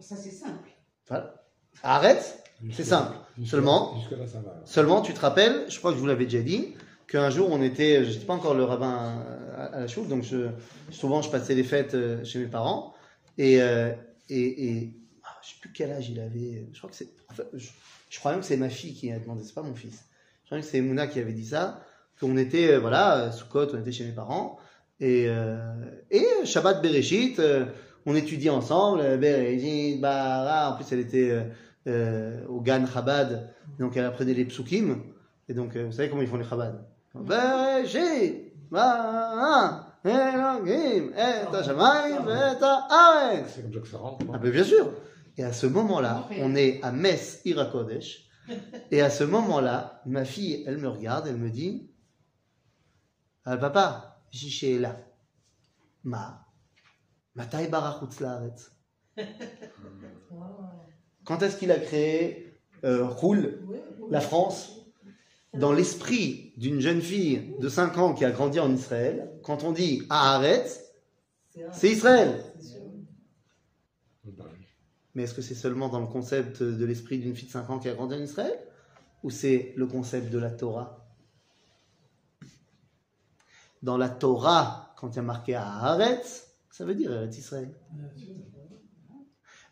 Ça, 0.00 0.16
c'est 0.16 0.30
simple. 0.30 0.68
Voilà. 1.08 1.34
Haaretz, 1.82 2.34
c'est 2.72 2.84
simple. 2.84 3.16
Jusque- 3.38 3.50
Seulement- 3.52 3.98
Jusque-là, 4.00 4.26
ça 4.26 4.40
va. 4.40 4.60
Seulement, 4.66 5.00
tu 5.00 5.14
te 5.14 5.20
rappelles, 5.20 5.64
je 5.70 5.78
crois 5.78 5.90
que 5.92 5.96
je 5.96 6.00
vous 6.00 6.06
l'avais 6.06 6.26
déjà 6.26 6.42
dit, 6.42 6.74
qu'un 7.08 7.30
jour 7.30 7.48
on 7.50 7.62
était, 7.62 8.04
je 8.04 8.10
n'étais 8.12 8.24
pas 8.26 8.34
encore 8.34 8.54
le 8.54 8.64
rabbin 8.64 9.22
à, 9.56 9.80
la 9.80 9.86
choule, 9.86 10.08
donc 10.08 10.22
je, 10.22 10.48
souvent 10.90 11.22
je 11.22 11.30
passais 11.30 11.54
les 11.54 11.64
fêtes 11.64 11.94
euh, 11.94 12.24
chez 12.24 12.38
mes 12.38 12.46
parents, 12.46 12.93
et, 13.38 13.60
euh, 13.60 13.92
et, 14.28 14.66
et 14.66 14.94
ah, 15.24 15.28
je 15.42 15.50
sais 15.50 15.56
plus 15.60 15.70
quel 15.72 15.92
âge 15.92 16.08
il 16.08 16.20
avait, 16.20 16.66
je 16.72 16.78
crois 16.78 16.90
que 16.90 16.96
c'est, 16.96 17.08
en 17.28 17.34
fait, 17.34 17.46
je, 17.54 18.18
crois 18.18 18.32
même 18.32 18.40
que 18.40 18.46
c'est 18.46 18.56
ma 18.56 18.68
fille 18.68 18.94
qui 18.94 19.10
a 19.12 19.18
demandé, 19.18 19.42
c'est 19.44 19.54
pas 19.54 19.62
mon 19.62 19.74
fils. 19.74 20.04
Je 20.44 20.48
crois 20.48 20.60
que 20.60 20.64
c'est 20.64 20.80
Mouna 20.80 21.06
qui 21.06 21.18
avait 21.18 21.32
dit 21.32 21.46
ça, 21.46 21.82
qu'on 22.20 22.36
était, 22.36 22.72
euh, 22.72 22.78
voilà, 22.78 23.32
sous 23.32 23.46
côte, 23.46 23.72
on 23.74 23.80
était 23.80 23.92
chez 23.92 24.04
mes 24.04 24.12
parents, 24.12 24.58
et, 25.00 25.26
euh, 25.28 25.58
et 26.10 26.24
Shabbat 26.44 26.80
Bereshit, 26.82 27.38
euh, 27.40 27.66
on 28.06 28.14
étudiait 28.14 28.50
ensemble, 28.50 29.00
euh, 29.00 29.16
Bereshit, 29.16 30.00
Bara, 30.00 30.72
en 30.72 30.76
plus 30.76 30.86
elle 30.92 31.00
était 31.00 31.30
euh, 31.30 31.42
euh, 31.86 32.46
au 32.48 32.60
Gan 32.60 32.86
Chabad, 32.86 33.50
donc 33.78 33.96
elle 33.96 34.04
apprenait 34.04 34.34
les 34.34 34.44
psukim, 34.44 35.02
et 35.48 35.54
donc 35.54 35.74
euh, 35.76 35.86
vous 35.86 35.92
savez 35.92 36.08
comment 36.08 36.22
ils 36.22 36.28
font 36.28 36.36
les 36.36 36.48
Chabad. 36.48 36.86
Bereshit, 37.14 38.52
Bara, 38.70 39.83
Elohim, 40.04 41.12
et 41.16 41.56
Hashamayim, 41.56 42.28
et 42.28 42.62
Haaretz. 42.62 43.52
C'est 43.54 43.62
comme 43.62 43.72
ça 43.72 43.80
que 43.80 43.88
ça 43.88 43.98
rentre. 43.98 44.18
Ah 44.28 44.32
non 44.32 44.38
ben 44.38 44.50
bien 44.50 44.64
sûr. 44.64 44.92
Et 45.36 45.44
à 45.44 45.52
ce 45.52 45.66
moment-là, 45.66 46.28
on 46.40 46.54
est 46.54 46.82
à 46.82 46.92
Metz, 46.92 47.40
Irakodesh. 47.44 48.28
Et 48.90 49.00
à 49.00 49.10
ce 49.10 49.24
moment-là, 49.24 50.02
ma 50.06 50.24
fille, 50.24 50.62
elle 50.66 50.78
me 50.78 50.88
regarde, 50.88 51.26
elle 51.26 51.38
me 51.38 51.50
dit 51.50 51.90
ah, 53.46 53.56
Papa, 53.56 54.22
j'y 54.30 54.78
là. 54.78 54.96
Ma. 56.02 56.46
Matai 57.34 57.68
barachutz 57.68 58.20
laaretz. 58.20 58.70
Quand 61.24 61.42
est-ce 61.42 61.56
qu'il 61.56 61.72
a 61.72 61.78
créé 61.78 62.60
euh, 62.84 63.06
Roule, 63.06 63.66
la 64.10 64.20
France 64.20 64.83
Dans 65.56 65.72
l'esprit 65.72 66.52
d'une 66.56 66.80
jeune 66.80 67.00
fille 67.00 67.54
de 67.60 67.68
5 67.68 67.98
ans 67.98 68.14
qui 68.14 68.24
a 68.24 68.30
grandi 68.30 68.58
en 68.60 68.72
Israël, 68.72 69.30
quand 69.42 69.64
on 69.64 69.72
dit 69.72 70.02
Haaretz, 70.10 70.80
c'est 71.72 71.90
Israël. 71.90 72.42
Mais 75.14 75.24
est-ce 75.24 75.34
que 75.34 75.42
c'est 75.42 75.54
seulement 75.54 75.88
dans 75.88 76.00
le 76.00 76.08
concept 76.08 76.62
de 76.62 76.84
l'esprit 76.84 77.18
d'une 77.18 77.36
fille 77.36 77.46
de 77.46 77.52
5 77.52 77.70
ans 77.70 77.78
qui 77.78 77.88
a 77.88 77.94
grandi 77.94 78.14
en 78.14 78.22
Israël 78.22 78.58
Ou 79.22 79.30
c'est 79.30 79.72
le 79.76 79.86
concept 79.86 80.30
de 80.32 80.38
la 80.38 80.50
Torah? 80.50 81.06
Dans 83.82 83.96
la 83.96 84.08
Torah, 84.08 84.94
quand 84.96 85.10
il 85.10 85.16
y 85.16 85.18
a 85.18 85.22
marqué 85.22 85.54
Haaretz, 85.54 86.48
ça 86.70 86.84
veut 86.84 86.94
dire 86.94 87.12
Eretz 87.12 87.38
Israël. 87.38 87.72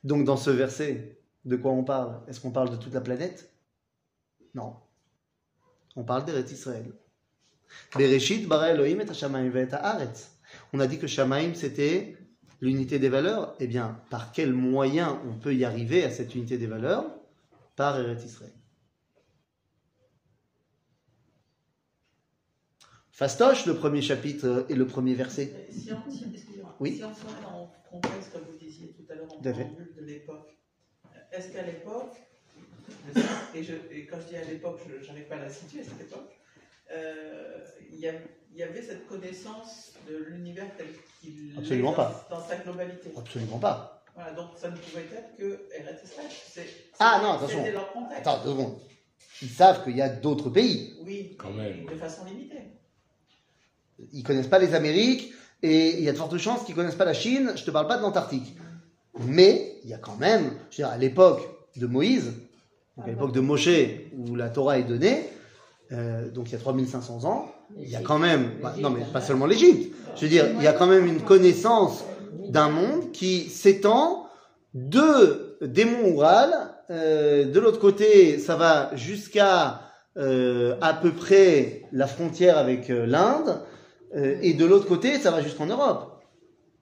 Donc 0.05 0.25
dans 0.25 0.37
ce 0.37 0.51
verset, 0.51 1.19
de 1.45 1.57
quoi 1.57 1.73
on 1.73 1.83
parle? 1.83 2.21
Est-ce 2.29 2.41
qu'on 2.41 2.53
parle 2.53 2.71
de 2.71 2.77
toute 2.77 2.95
la 2.95 3.01
planète? 3.01 3.53
Non. 4.55 4.77
On 5.97 6.05
parle 6.05 6.25
d'Eretz 6.25 6.51
Israël. 6.51 6.93
Bereshit 7.97 8.47
bara 8.49 8.71
Elohim 8.71 9.01
et 9.01 9.09
Hashamayim 9.09 9.51
ve'et 9.51 9.73
haaretz. 9.75 10.31
On 10.73 10.81
a 10.81 10.87
dit 10.87 10.99
que 10.99 11.07
Shamaim 11.07 11.55
c'était 11.55 12.17
l'unité 12.61 12.99
des 12.99 13.09
valeurs. 13.09 13.55
Eh 13.61 13.67
bien, 13.67 14.01
par 14.11 14.33
quel 14.33 14.53
moyen 14.53 15.21
on 15.27 15.39
peut 15.39 15.55
y 15.55 15.65
arriver 15.65 16.05
à 16.05 16.11
cette 16.11 16.35
unité 16.35 16.59
des 16.59 16.67
valeurs? 16.67 17.05
Par 17.77 17.99
Eretz 17.99 18.25
Israël. 18.25 18.53
Fastoche, 23.11 23.67
le 23.67 23.75
premier 23.75 24.03
chapitre 24.03 24.67
et 24.69 24.75
le 24.75 24.87
premier 24.87 25.15
verset. 25.15 25.69
Si 25.71 25.91
on, 25.93 26.11
si-. 26.11 26.25
Oui. 26.81 26.97
Si 26.97 27.05
on 27.05 27.15
se 27.15 27.25
met 27.25 27.47
en 27.47 27.71
contexte, 27.89 28.33
comme 28.33 28.43
vous 28.43 28.59
disiez 28.59 28.93
tout 28.93 29.05
à 29.11 29.15
l'heure, 29.15 29.33
en 29.33 29.41
de 29.41 30.05
l'époque, 30.05 30.59
est-ce 31.31 31.53
qu'à 31.53 31.63
l'époque, 31.63 32.17
et, 33.55 33.63
je- 33.63 33.73
et 33.91 34.07
quand 34.07 34.17
je 34.21 34.29
dis 34.29 34.37
à 34.37 34.45
l'époque, 34.45 34.81
je 35.03 35.07
n'arrive 35.09 35.25
pas 35.25 35.37
à 35.37 35.41
la 35.41 35.51
situer, 35.51 35.83
cette 35.83 36.01
époque, 36.01 36.31
euh, 36.93 37.59
il 37.91 37.99
y, 37.99 38.63
avait 38.63 38.83
cette 38.83 39.07
connaissance 39.07 39.93
de 40.09 40.17
l'univers 40.29 40.67
tel 40.77 40.87
qu'il 41.21 41.51
est 41.59 41.81
dans, 41.83 41.93
pas. 41.93 42.27
dans 42.31 42.43
sa 42.47 42.57
globalité. 42.57 43.11
Absolument 43.17 43.59
pas. 43.59 44.05
Voilà, 44.15 44.33
donc 44.33 44.51
ça 44.57 44.69
ne 44.71 44.77
pouvait 44.77 45.03
être 45.13 45.37
que. 45.39 45.61
C'est- 46.47 46.67
Ah, 46.99 47.21
non, 47.23 47.33
attention. 47.33 47.59
C'était 47.61 47.73
leur 47.73 47.91
contexte. 47.93 48.27
Attends, 48.27 48.45
deux 48.45 48.51
secondes. 48.51 48.79
Ils 49.41 49.49
savent 49.49 49.83
qu'il 49.85 49.97
y 49.97 50.03
a 50.03 50.09
d'autres 50.11 50.51
pays. 50.51 50.95
Oui, 51.01 51.35
Quand 51.39 51.51
même. 51.51 51.87
de 51.87 51.97
façon 51.97 52.25
limitée. 52.25 52.63
Ils 54.13 54.23
connaissent 54.23 54.49
pas 54.49 54.59
les 54.59 54.75
Amériques 54.75 55.33
et 55.63 55.91
il 55.99 56.05
y 56.05 56.09
a 56.09 56.13
de 56.13 56.17
fortes 56.19 56.37
chances 56.39 56.65
qu'ils 56.65 56.75
connaissent 56.75 56.95
pas 56.97 57.05
la 57.05 57.15
Chine. 57.15 57.53
Je 57.57 57.65
te 57.65 57.71
parle 57.71 57.87
pas 57.87 57.97
de 57.97 58.03
l'Antarctique. 58.03 58.55
Mais 59.19 59.79
il 59.85 59.91
y 59.91 59.95
a 59.95 59.99
quand 59.99 60.17
même, 60.17 60.45
je 60.71 60.77
veux 60.83 60.85
dire, 60.85 60.89
à 60.89 60.99
l'époque 60.99 61.43
de 61.77 61.87
Moïse, 61.87 62.33
donc 62.97 63.07
à 63.07 63.11
l'époque 63.11 63.33
de 63.33 63.41
Moshe 63.41 63.69
où 64.17 64.35
la 64.35 64.49
Torah 64.49 64.79
est 64.79 64.85
donnée, 64.85 65.29
euh, 65.93 66.31
donc 66.31 66.49
il 66.49 66.53
y 66.53 66.57
a 66.57 66.59
3500 66.59 67.25
ans, 67.25 67.53
il 67.79 67.89
y 67.89 67.97
a 67.97 68.01
quand 68.01 68.19
même, 68.19 68.53
bah, 68.63 68.75
non 68.79 68.91
mais 68.91 69.03
pas 69.13 69.21
seulement 69.21 69.47
l'Égypte, 69.47 69.95
je 70.17 70.23
veux 70.23 70.29
dire, 70.29 70.47
il 70.57 70.63
y 70.63 70.67
a 70.67 70.73
quand 70.73 70.87
même 70.87 71.07
une 71.07 71.21
connaissance 71.21 72.05
d'un 72.49 72.69
monde 72.69 73.13
qui 73.13 73.49
s'étend 73.49 74.27
de 74.75 75.59
des 75.63 75.85
monts 75.85 76.11
Oural, 76.11 76.51
euh, 76.91 77.45
de 77.45 77.61
l'autre 77.61 77.79
côté, 77.79 78.39
ça 78.39 78.57
va 78.57 78.91
jusqu'à 78.97 79.81
euh, 80.19 80.77
à 80.83 80.93
peu 80.93 81.13
près 81.13 81.85
la 81.93 82.07
frontière 82.07 82.59
avec 82.59 82.91
euh, 82.91 83.07
l'Inde, 83.07 83.63
euh, 84.15 84.37
et 84.43 84.53
de 84.53 84.67
l'autre 84.67 84.87
côté, 84.87 85.19
ça 85.19 85.31
va 85.31 85.41
jusqu'en 85.41 85.67
Europe. 85.67 86.23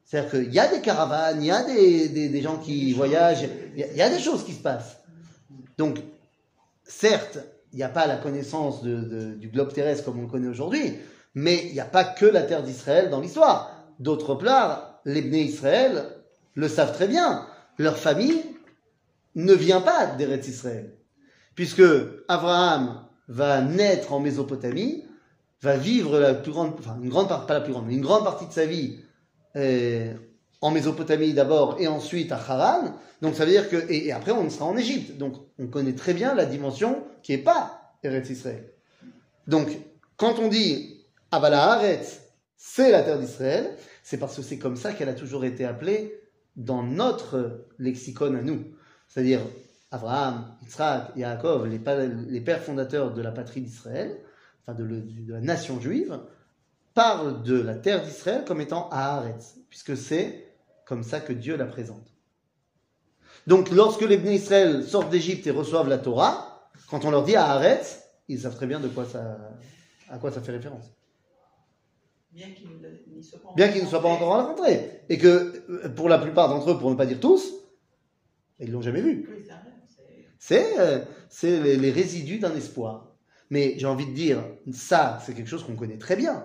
C'est-à-dire 0.04 0.30
qu'il 0.30 0.52
y 0.52 0.58
a 0.58 0.66
des 0.66 0.80
caravanes, 0.80 1.40
il 1.40 1.46
y 1.46 1.50
a 1.52 1.62
des, 1.62 2.08
des, 2.08 2.28
des 2.28 2.42
gens 2.42 2.56
qui 2.56 2.92
voyagent, 2.92 3.46
il 3.74 3.80
y, 3.80 3.84
a, 3.84 3.86
il 3.92 3.96
y 3.96 4.02
a 4.02 4.10
des 4.10 4.18
choses 4.18 4.44
qui 4.44 4.52
se 4.52 4.62
passent. 4.62 4.99
Donc, 5.80 6.02
certes, 6.84 7.38
il 7.72 7.78
n'y 7.78 7.82
a 7.82 7.88
pas 7.88 8.06
la 8.06 8.18
connaissance 8.18 8.82
du 8.82 9.48
globe 9.48 9.72
terrestre 9.72 10.04
comme 10.04 10.18
on 10.18 10.22
le 10.24 10.28
connaît 10.28 10.46
aujourd'hui, 10.46 10.98
mais 11.34 11.64
il 11.68 11.72
n'y 11.72 11.80
a 11.80 11.86
pas 11.86 12.04
que 12.04 12.26
la 12.26 12.42
terre 12.42 12.62
d'Israël 12.62 13.08
dans 13.08 13.18
l'histoire. 13.18 13.86
D'autre 13.98 14.34
part, 14.34 15.00
les 15.06 15.22
Bnei 15.22 15.44
Israël 15.44 16.04
le 16.54 16.68
savent 16.68 16.92
très 16.92 17.08
bien. 17.08 17.46
Leur 17.78 17.96
famille 17.96 18.42
ne 19.36 19.54
vient 19.54 19.80
pas 19.80 20.04
d'Eretz 20.04 20.48
Israël. 20.48 20.92
Puisque 21.54 21.82
Abraham 22.28 23.06
va 23.28 23.62
naître 23.62 24.12
en 24.12 24.20
Mésopotamie, 24.20 25.06
va 25.62 25.78
vivre 25.78 26.42
une 26.44 27.08
grande 27.08 28.24
partie 28.24 28.46
de 28.46 28.52
sa 28.52 28.66
vie 28.66 28.98
euh, 29.56 30.12
en 30.60 30.70
Mésopotamie 30.70 31.32
d'abord 31.32 31.76
et 31.78 31.88
ensuite 31.88 32.32
à 32.32 32.36
Haran. 32.36 32.94
Donc 33.22 33.34
ça 33.34 33.44
veut 33.44 33.50
dire 33.50 33.68
que 33.68 33.90
et, 33.90 34.12
après 34.12 34.32
on 34.32 34.48
sera 34.50 34.66
en 34.66 34.76
Égypte. 34.76 35.16
Donc 35.16 35.34
on 35.58 35.66
connaît 35.66 35.94
très 35.94 36.14
bien 36.14 36.34
la 36.34 36.46
dimension 36.46 37.02
qui 37.22 37.32
est 37.32 37.38
pas 37.38 37.94
Eretz 38.02 38.30
Israël. 38.30 38.72
Donc 39.46 39.68
quand 40.16 40.38
on 40.38 40.48
dit 40.48 41.04
Avala 41.30 41.72
Haaretz, 41.72 42.20
c'est 42.56 42.90
la 42.90 43.02
terre 43.02 43.18
d'Israël, 43.18 43.76
c'est 44.02 44.18
parce 44.18 44.36
que 44.36 44.42
c'est 44.42 44.58
comme 44.58 44.76
ça 44.76 44.92
qu'elle 44.92 45.08
a 45.08 45.14
toujours 45.14 45.44
été 45.44 45.64
appelée 45.64 46.20
dans 46.56 46.82
notre 46.82 47.66
lexicon 47.78 48.34
à 48.34 48.42
nous. 48.42 48.64
C'est-à-dire 49.08 49.40
Abraham, 49.90 50.56
Yitzhak, 50.62 51.16
Yaakov, 51.16 51.66
les, 51.66 51.80
les 52.28 52.40
pères 52.40 52.62
fondateurs 52.62 53.12
de 53.12 53.22
la 53.22 53.32
patrie 53.32 53.60
d'Israël, 53.60 54.18
enfin 54.62 54.76
de, 54.76 54.84
de 54.84 55.32
la 55.32 55.40
nation 55.40 55.80
juive, 55.80 56.18
parlent 56.94 57.42
de 57.42 57.60
la 57.60 57.74
terre 57.74 58.02
d'Israël 58.04 58.44
comme 58.46 58.60
étant 58.60 58.88
Haaretz, 58.90 59.56
puisque 59.68 59.96
c'est 59.96 60.49
comme 60.90 61.04
ça 61.04 61.20
que 61.20 61.32
Dieu 61.32 61.56
la 61.56 61.66
présente. 61.66 62.12
Donc 63.46 63.70
lorsque 63.70 64.00
les 64.00 64.18
Bnei 64.18 64.34
Israël 64.34 64.82
sortent 64.82 65.08
d'Égypte 65.08 65.46
et 65.46 65.52
reçoivent 65.52 65.88
la 65.88 65.98
Torah, 65.98 66.68
quand 66.88 67.04
on 67.04 67.12
leur 67.12 67.22
dit 67.22 67.36
Haaretz, 67.36 68.02
ils 68.26 68.40
savent 68.40 68.56
très 68.56 68.66
bien 68.66 68.80
de 68.80 68.88
quoi 68.88 69.04
ça, 69.04 69.38
à 70.08 70.18
quoi 70.18 70.32
ça 70.32 70.40
fait 70.42 70.50
référence. 70.50 70.90
Bien 72.32 72.50
qu'ils 72.50 72.70
ne- 72.70 73.22
soient 73.22 73.38
pas 73.40 73.48
Bien 73.54 73.68
qu'ils 73.68 73.84
ne 73.84 73.86
soient 73.88 74.02
pas 74.02 74.08
encore 74.08 74.30
rentrés. 74.48 75.02
Et 75.08 75.16
que 75.16 75.88
pour 75.90 76.08
la 76.08 76.18
plupart 76.18 76.48
d'entre 76.48 76.72
eux, 76.72 76.78
pour 76.78 76.90
ne 76.90 76.96
pas 76.96 77.06
dire 77.06 77.20
tous, 77.20 77.52
ils 78.58 78.72
l'ont 78.72 78.82
jamais 78.82 79.00
vu. 79.00 79.28
Euh, 80.50 81.04
c'est 81.28 81.60
les, 81.60 81.76
les 81.76 81.92
résidus 81.92 82.40
d'un 82.40 82.54
espoir. 82.56 83.12
Mais 83.48 83.74
j'ai 83.78 83.86
envie 83.86 84.06
de 84.06 84.12
dire, 84.12 84.42
ça, 84.72 85.20
c'est 85.24 85.34
quelque 85.34 85.48
chose 85.48 85.62
qu'on 85.62 85.76
connaît 85.76 85.98
très 85.98 86.16
bien. 86.16 86.44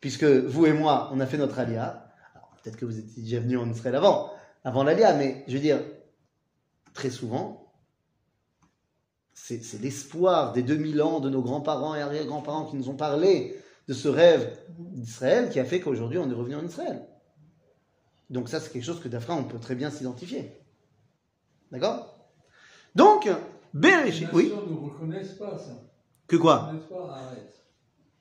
Puisque 0.00 0.24
vous 0.24 0.66
et 0.66 0.72
moi, 0.72 1.10
on 1.12 1.18
a 1.18 1.26
fait 1.26 1.38
notre 1.38 1.58
alia. 1.58 2.05
Peut-être 2.66 2.80
que 2.80 2.84
vous 2.84 2.98
étiez 2.98 3.22
déjà 3.22 3.38
venus 3.38 3.60
en 3.60 3.70
Israël 3.70 3.94
avant, 3.94 4.32
avant 4.64 4.82
l'alia, 4.82 5.14
mais 5.14 5.44
je 5.46 5.52
veux 5.52 5.60
dire, 5.60 5.80
très 6.94 7.10
souvent, 7.10 7.72
c'est 9.34 9.62
c'est 9.62 9.80
l'espoir 9.80 10.52
des 10.52 10.64
2000 10.64 11.00
ans 11.00 11.20
de 11.20 11.30
nos 11.30 11.42
grands-parents 11.42 11.94
et 11.94 12.00
arrière-grands-parents 12.00 12.64
qui 12.64 12.74
nous 12.74 12.88
ont 12.88 12.96
parlé 12.96 13.56
de 13.86 13.94
ce 13.94 14.08
rêve 14.08 14.58
d'Israël 14.80 15.48
qui 15.48 15.60
a 15.60 15.64
fait 15.64 15.78
qu'aujourd'hui 15.78 16.18
on 16.18 16.28
est 16.28 16.34
revenu 16.34 16.56
en 16.56 16.64
Israël. 16.64 17.06
Donc 18.30 18.48
ça 18.48 18.58
c'est 18.58 18.72
quelque 18.72 18.82
chose 18.82 19.00
que 19.00 19.06
d'après 19.06 19.32
on 19.32 19.44
peut 19.44 19.60
très 19.60 19.76
bien 19.76 19.92
s'identifier. 19.92 20.50
D'accord? 21.70 22.18
Donc, 22.96 23.28
Bereshit, 23.74 24.26
oui, 24.32 24.48
nations 24.48 24.66
ne 24.66 24.76
reconnaissent 24.76 25.34
pas 25.34 25.56
ça. 25.56 25.88
que 26.26 26.34
quoi? 26.34 26.72
Pas. 26.88 27.32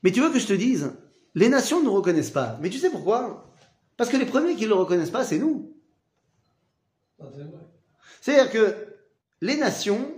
Mais 0.04 0.12
tu 0.12 0.22
veux 0.22 0.30
que 0.30 0.38
je 0.38 0.46
te 0.46 0.54
dise, 0.54 0.92
les 1.34 1.50
nations 1.50 1.82
ne 1.82 1.90
reconnaissent 1.90 2.30
pas. 2.30 2.60
Mais 2.62 2.70
tu 2.70 2.78
sais 2.78 2.92
pourquoi? 2.92 3.52
Parce 3.98 4.10
que 4.10 4.18
les 4.18 4.26
premiers 4.26 4.56
qui 4.56 4.64
ne 4.64 4.70
le 4.70 4.76
reconnaissent 4.76 5.12
pas, 5.12 5.24
c'est 5.24 5.40
nous. 5.40 5.74
C'est-à-dire 8.22 8.52
que 8.52 8.98
les 9.42 9.58
nations, 9.58 10.14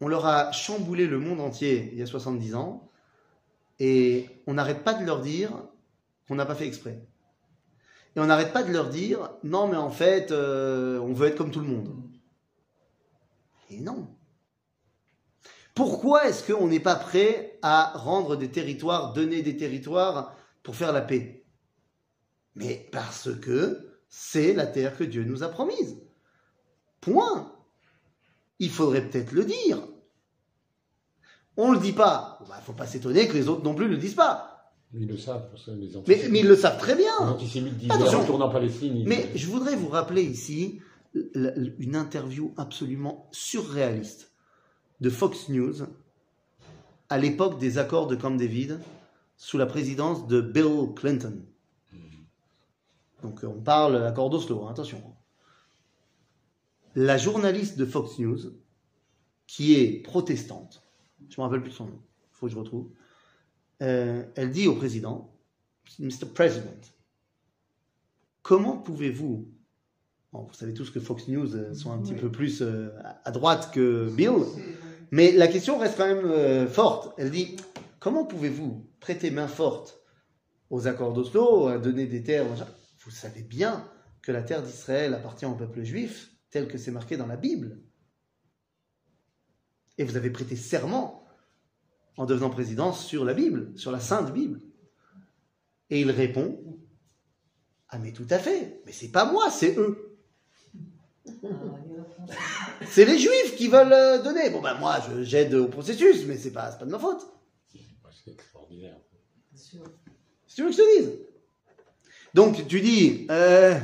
on 0.00 0.08
leur 0.08 0.26
a 0.26 0.52
chamboulé 0.52 1.06
le 1.06 1.18
monde 1.18 1.40
entier 1.40 1.90
il 1.92 1.98
y 1.98 2.02
a 2.02 2.06
70 2.06 2.54
ans, 2.54 2.88
et 3.78 4.28
on 4.46 4.54
n'arrête 4.54 4.84
pas 4.84 4.94
de 4.94 5.04
leur 5.04 5.20
dire 5.20 5.50
qu'on 6.28 6.34
n'a 6.34 6.46
pas 6.46 6.54
fait 6.54 6.66
exprès. 6.66 7.02
Et 8.16 8.20
on 8.20 8.26
n'arrête 8.26 8.52
pas 8.52 8.62
de 8.62 8.72
leur 8.72 8.88
dire, 8.88 9.30
non 9.42 9.68
mais 9.68 9.76
en 9.76 9.90
fait, 9.90 10.30
euh, 10.32 10.98
on 11.00 11.12
veut 11.12 11.28
être 11.28 11.36
comme 11.36 11.50
tout 11.50 11.60
le 11.60 11.66
monde. 11.66 11.88
Et 13.70 13.80
non. 13.80 14.08
Pourquoi 15.74 16.28
est-ce 16.28 16.52
qu'on 16.52 16.66
n'est 16.66 16.80
pas 16.80 16.96
prêt 16.96 17.58
à 17.62 17.92
rendre 17.94 18.36
des 18.36 18.50
territoires, 18.50 19.12
donner 19.12 19.42
des 19.42 19.56
territoires 19.56 20.36
pour 20.62 20.74
faire 20.76 20.92
la 20.92 21.00
paix? 21.00 21.39
Mais 22.54 22.88
parce 22.92 23.30
que 23.40 23.88
c'est 24.08 24.52
la 24.54 24.66
terre 24.66 24.96
que 24.96 25.04
Dieu 25.04 25.24
nous 25.24 25.42
a 25.42 25.48
promise. 25.48 25.96
Point. 27.00 27.52
Il 28.58 28.70
faudrait 28.70 29.08
peut-être 29.08 29.32
le 29.32 29.44
dire. 29.44 29.78
On 31.56 31.72
le 31.72 31.78
dit 31.78 31.92
pas. 31.92 32.38
Il 32.40 32.48
ne 32.48 32.62
faut 32.62 32.72
pas 32.72 32.86
s'étonner 32.86 33.26
que 33.28 33.34
les 33.34 33.48
autres 33.48 33.62
non 33.62 33.74
plus 33.74 33.86
ne 33.86 33.90
le 33.92 33.96
disent 33.96 34.14
pas. 34.14 34.72
Mais 34.92 35.02
ils 35.02 35.08
le 35.08 35.16
savent, 35.16 35.48
parce 35.50 35.66
que 35.66 35.70
les 35.70 35.88
Mais, 35.88 35.96
antisémites, 35.96 36.30
mais 36.30 36.38
ils 36.40 36.48
le 36.48 36.56
savent 36.56 36.78
très 36.78 36.94
les 36.96 37.02
bien. 37.04 37.16
antisémites 37.20 37.76
disaient 37.76 37.92
Attention. 37.92 38.20
retourne 38.22 38.42
en 38.42 38.48
Palestine. 38.50 39.04
Mais 39.06 39.30
je 39.36 39.46
voudrais 39.46 39.76
vous 39.76 39.88
rappeler 39.88 40.22
ici 40.22 40.80
une 41.34 41.96
interview 41.96 42.52
absolument 42.56 43.28
surréaliste 43.30 44.32
de 45.00 45.10
Fox 45.10 45.48
News 45.48 45.74
à 47.08 47.18
l'époque 47.18 47.58
des 47.58 47.78
accords 47.78 48.06
de 48.08 48.16
Camp 48.16 48.30
David 48.32 48.80
sous 49.36 49.58
la 49.58 49.66
présidence 49.66 50.26
de 50.26 50.40
Bill 50.40 50.92
Clinton. 50.96 51.42
Donc 53.22 53.40
on 53.44 53.60
parle 53.60 54.02
accord 54.04 54.30
d'Oslo, 54.30 54.64
hein, 54.64 54.70
attention. 54.70 55.02
La 56.94 57.16
journaliste 57.16 57.78
de 57.78 57.84
Fox 57.84 58.18
News, 58.18 58.38
qui 59.46 59.74
est 59.74 60.02
protestante, 60.02 60.82
je 61.28 61.40
me 61.40 61.44
rappelle 61.44 61.60
plus 61.60 61.70
de 61.70 61.76
son 61.76 61.86
nom, 61.86 62.00
il 62.00 62.36
faut 62.36 62.46
que 62.46 62.52
je 62.52 62.58
retrouve, 62.58 62.90
euh, 63.82 64.24
elle 64.34 64.50
dit 64.50 64.66
au 64.66 64.74
président, 64.74 65.32
Mr. 65.98 66.26
President, 66.34 66.80
comment 68.42 68.76
pouvez-vous, 68.76 69.48
bon, 70.32 70.42
vous 70.42 70.54
savez 70.54 70.74
tous 70.74 70.90
que 70.90 71.00
Fox 71.00 71.28
News 71.28 71.54
euh, 71.54 71.74
sont 71.74 71.92
un 71.92 71.98
petit 71.98 72.14
peu 72.14 72.30
plus 72.30 72.62
euh, 72.62 72.90
à 73.24 73.30
droite 73.30 73.70
que 73.72 74.08
Bill, 74.10 74.44
mais 75.10 75.32
la 75.32 75.48
question 75.48 75.78
reste 75.78 75.96
quand 75.96 76.06
même 76.06 76.24
euh, 76.24 76.66
forte. 76.68 77.14
Elle 77.18 77.30
dit, 77.30 77.56
comment 77.98 78.24
pouvez-vous 78.24 78.86
prêter 79.00 79.30
main 79.30 79.48
forte 79.48 80.00
aux 80.70 80.86
accords 80.86 81.12
d'Oslo, 81.12 81.68
à 81.68 81.78
donner 81.78 82.06
des 82.06 82.22
terres 82.22 82.48
machin 82.48 82.66
Vous 83.10 83.16
savez 83.16 83.42
bien 83.42 83.90
que 84.22 84.30
la 84.30 84.40
terre 84.40 84.62
d'Israël 84.62 85.14
appartient 85.14 85.44
au 85.44 85.56
peuple 85.56 85.82
juif, 85.82 86.30
tel 86.50 86.68
que 86.68 86.78
c'est 86.78 86.92
marqué 86.92 87.16
dans 87.16 87.26
la 87.26 87.36
Bible. 87.36 87.80
Et 89.98 90.04
vous 90.04 90.16
avez 90.16 90.30
prêté 90.30 90.54
serment 90.54 91.26
en 92.16 92.24
devenant 92.24 92.50
président 92.50 92.92
sur 92.92 93.24
la 93.24 93.34
Bible, 93.34 93.76
sur 93.76 93.90
la 93.90 93.98
Sainte 93.98 94.32
Bible. 94.32 94.60
Et 95.90 96.00
il 96.02 96.10
répond, 96.12 96.62
ah 97.88 97.98
mais 97.98 98.12
tout 98.12 98.28
à 98.30 98.38
fait, 98.38 98.80
mais 98.86 98.92
c'est 98.92 99.10
pas 99.10 99.24
moi, 99.24 99.50
c'est 99.50 99.76
eux. 99.76 100.16
C'est 102.86 103.04
les 103.06 103.18
juifs 103.18 103.56
qui 103.56 103.66
veulent 103.66 103.92
euh, 103.92 104.22
donner. 104.22 104.50
Bon 104.50 104.60
ben 104.62 104.74
moi, 104.78 104.98
je- 105.00 105.24
j'aide 105.24 105.52
au 105.54 105.66
processus, 105.66 106.26
mais 106.26 106.36
c'est 106.36 106.52
pas, 106.52 106.70
c'est 106.70 106.78
pas 106.78 106.86
de 106.86 106.92
ma 106.92 106.98
faute. 107.00 107.26
C'est 108.24 108.30
extraordinaire. 108.30 108.96
Si 109.56 109.78
tu 110.54 110.62
veux 110.62 110.68
que 110.68 110.74
je 110.76 110.78
te 110.80 111.00
dise. 111.00 111.29
Donc 112.34 112.66
tu 112.68 112.80
dis, 112.80 113.26
euh, 113.30 113.78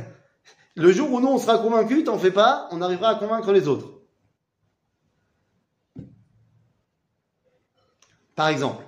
le 0.75 0.93
jour 0.93 1.13
où 1.13 1.21
nous 1.21 1.29
on 1.29 1.39
sera 1.39 1.59
convaincus, 1.59 2.05
t'en 2.05 2.19
fais 2.19 2.31
pas, 2.31 2.69
on 2.71 2.81
arrivera 2.81 3.11
à 3.11 3.15
convaincre 3.17 3.53
les 3.53 3.67
autres. 3.67 3.93
Par 8.35 8.49
exemple, 8.49 8.85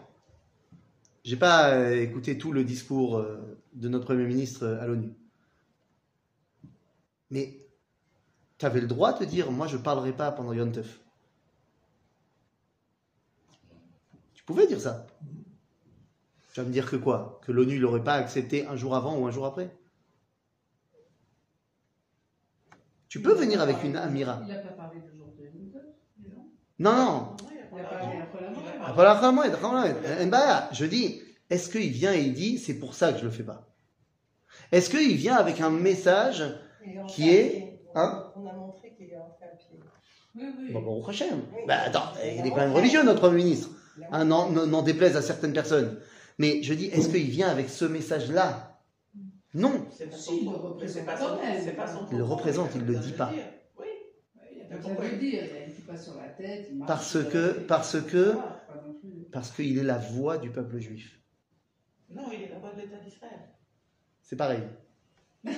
j'ai 1.24 1.36
pas 1.36 1.70
euh, 1.70 2.02
écouté 2.02 2.38
tout 2.38 2.52
le 2.52 2.64
discours 2.64 3.16
euh, 3.16 3.58
de 3.72 3.88
notre 3.88 4.04
Premier 4.04 4.26
ministre 4.26 4.66
à 4.80 4.86
l'ONU. 4.86 5.12
Mais 7.30 7.66
tu 8.58 8.66
avais 8.66 8.80
le 8.80 8.86
droit 8.86 9.18
de 9.18 9.24
dire, 9.24 9.50
moi 9.50 9.66
je 9.66 9.76
parlerai 9.76 10.12
pas 10.12 10.30
pendant 10.30 10.52
Yom 10.52 10.70
Tov. 10.70 10.88
Tu 14.34 14.44
pouvais 14.44 14.66
dire 14.66 14.80
ça. 14.80 15.06
Tu 16.58 16.62
vas 16.62 16.66
me 16.66 16.72
dire 16.72 16.90
que 16.90 16.96
quoi? 16.96 17.40
Que 17.46 17.52
l'ONU 17.52 17.78
l'aurait 17.78 18.02
pas 18.02 18.14
accepté 18.14 18.66
un 18.66 18.74
jour 18.74 18.96
avant 18.96 19.16
ou 19.16 19.28
un 19.28 19.30
jour 19.30 19.46
après? 19.46 19.70
Tu 23.08 23.22
peux 23.22 23.32
venir 23.32 23.60
avec 23.60 23.84
une 23.84 23.94
amira. 23.94 24.40
Il 24.42 24.48
n'a 24.48 24.58
pas 24.58 24.70
parlé 24.70 24.98
du 24.98 25.16
jour 25.16 25.28
de 25.38 25.44
non 26.80 27.36
Non. 27.36 27.36
Je 30.72 30.84
dis, 30.86 31.22
est-ce 31.48 31.70
qu'il 31.70 31.92
vient 31.92 32.12
et 32.12 32.22
il 32.22 32.34
dit, 32.34 32.58
c'est 32.58 32.80
pour 32.80 32.94
ça 32.94 33.12
que 33.12 33.20
je 33.20 33.24
le 33.26 33.30
fais 33.30 33.44
pas? 33.44 33.68
Est-ce 34.72 34.90
qu'il 34.90 35.14
vient 35.14 35.36
avec 35.36 35.60
un 35.60 35.70
message 35.70 36.42
qui 37.06 37.30
est... 37.30 37.80
Hein? 37.94 38.32
On 38.34 38.44
a 38.48 38.52
montré 38.52 38.92
qu'il 38.96 39.10
est 39.10 39.16
en 39.16 39.30
pied. 39.58 39.78
Oui, 40.34 40.46
oui. 40.58 40.72
Bon, 40.72 40.82
bon, 40.82 41.06
Hachem. 41.06 41.40
Bah 41.68 41.82
attends, 41.84 42.14
il 42.24 42.44
est 42.44 42.50
quand 42.50 42.56
même 42.56 42.72
religieux, 42.72 43.04
notre 43.04 43.20
Premier 43.20 43.44
ministre. 43.44 43.70
Hein, 44.10 44.24
n'en 44.24 44.82
déplaise 44.82 45.16
à 45.16 45.22
certaines 45.22 45.52
personnes. 45.52 46.00
Mais 46.38 46.62
je 46.62 46.74
dis, 46.74 46.86
est-ce 46.86 47.08
qu'il 47.08 47.28
vient 47.28 47.48
avec 47.48 47.68
ce 47.68 47.84
message-là? 47.84 48.78
Non. 49.54 49.86
C'est 49.90 50.06
pas 50.10 50.16
Si, 50.16 50.22
son 50.24 50.32
il 50.36 50.44
le 50.50 50.56
représente 50.56 51.06
pas 51.06 51.16
son- 51.16 51.36
pas 51.36 52.08
Il 52.12 52.18
le 52.18 52.24
représente, 52.24 52.70
il 52.76 52.84
le 52.84 52.96
a 52.96 53.00
dit 53.00 53.12
pas. 53.12 53.26
dire. 53.32 53.44
Oui. 53.78 53.86
Il 54.52 54.68
pas 54.68 54.76
le 54.76 54.82
Parce 56.86 57.18
que- 57.24 57.52
parce 57.60 58.00
que- 58.02 58.32
Pas. 58.34 58.54
Parce 59.32 59.50
qu'il 59.50 59.78
est 59.78 59.82
la 59.82 59.98
voix 59.98 60.38
du 60.38 60.50
peuple 60.50 60.78
juif. 60.78 61.18
Non, 62.10 62.22
il 62.32 62.42
est 62.44 62.48
la 62.48 62.58
voix 62.58 62.72
de 62.74 62.80
l'État 62.82 62.96
d'Israël. 62.98 63.40
C'est 64.22 64.36
pareil. 64.36 64.62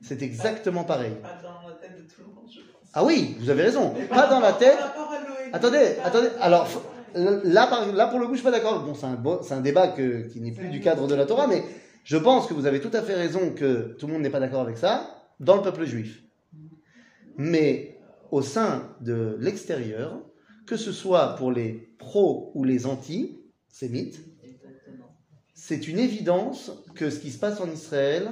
C'est 0.00 0.22
exactement 0.22 0.84
pareil. 0.84 1.14
Pas 1.22 1.40
dans 1.42 1.68
la 1.68 1.74
tête 1.76 1.96
de 1.96 2.02
tout 2.02 2.20
le 2.20 2.26
monde, 2.34 2.48
je 2.48 2.60
pense. 2.60 2.88
Ah 2.92 3.04
oui, 3.04 3.36
vous 3.40 3.50
avez 3.50 3.62
raison. 3.62 3.94
Mais 3.96 4.06
Pas 4.06 4.26
dans 4.28 4.40
la 4.40 4.52
tête. 4.52 4.78
Attendez, 5.52 5.94
pas- 5.96 6.04
attendez. 6.06 6.28
Alors, 6.40 6.68
faut- 6.68 6.82
là, 7.14 7.40
là, 7.94 8.06
pour 8.08 8.18
le 8.18 8.26
coup, 8.26 8.32
je 8.34 8.38
suis 8.38 8.44
pas 8.44 8.50
d'accord. 8.50 8.84
Bon, 8.84 8.94
c'est 8.94 9.06
un, 9.06 9.14
beau- 9.14 9.40
c'est 9.42 9.54
un 9.54 9.60
débat 9.60 9.88
que- 9.88 10.28
qui 10.28 10.40
n'est 10.40 10.52
plus 10.52 10.68
du 10.68 10.80
cadre 10.80 11.06
de 11.06 11.14
la 11.14 11.26
Torah, 11.26 11.46
mais 11.46 11.62
je 12.04 12.16
pense 12.16 12.46
que 12.46 12.54
vous 12.54 12.66
avez 12.66 12.80
tout 12.80 12.90
à 12.92 13.02
fait 13.02 13.14
raison 13.14 13.52
que 13.54 13.94
tout 13.98 14.06
le 14.06 14.12
monde 14.12 14.22
n'est 14.22 14.30
pas 14.30 14.40
d'accord 14.40 14.60
avec 14.62 14.76
ça 14.78 15.24
dans 15.40 15.56
le 15.56 15.62
peuple 15.62 15.84
juif. 15.84 16.22
Mais 17.36 17.98
au 18.30 18.42
sein 18.42 18.94
de 19.00 19.36
l'extérieur, 19.40 20.20
que 20.66 20.76
ce 20.76 20.92
soit 20.92 21.36
pour 21.36 21.52
les 21.52 21.94
pros 21.98 22.50
ou 22.54 22.64
les 22.64 22.86
anti-sémites, 22.86 24.20
c'est 25.54 25.88
une 25.88 25.98
évidence 25.98 26.72
que 26.94 27.10
ce 27.10 27.18
qui 27.20 27.30
se 27.30 27.38
passe 27.38 27.60
en 27.60 27.70
Israël 27.70 28.28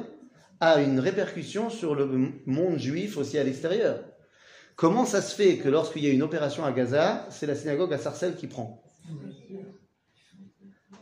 a 0.61 0.81
une 0.81 1.01
répercussion 1.01 1.69
sur 1.71 1.95
le 1.95 2.09
monde 2.47 2.79
juif 2.79 3.17
aussi 3.17 3.39
à 3.39 3.45
l'extérieur. 3.45 4.03
Comment 4.77 5.07
ça 5.07 5.23
se 5.23 5.35
fait 5.35 5.57
que 5.57 5.71
lorsqu'il 5.71 6.05
y 6.05 6.07
a 6.07 6.13
une 6.13 6.23
opération 6.23 6.63
à 6.67 6.71
Gaza, 6.71 7.27
c'est 7.31 7.47
la 7.47 7.55
synagogue 7.55 7.95
à 7.95 7.99
Sarcelles 7.99 8.37
qui 8.37 8.47
prend? 8.47 8.83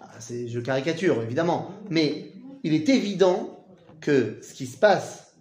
Ah, 0.00 0.18
Je 0.20 0.60
caricature, 0.60 1.20
évidemment. 1.22 1.72
Mais 1.90 2.32
il 2.62 2.72
est 2.72 2.88
évident 2.88 3.66
que 4.00 4.38
ce 4.42 4.54
qui 4.54 4.66
se 4.66 4.78
passe 4.78 5.34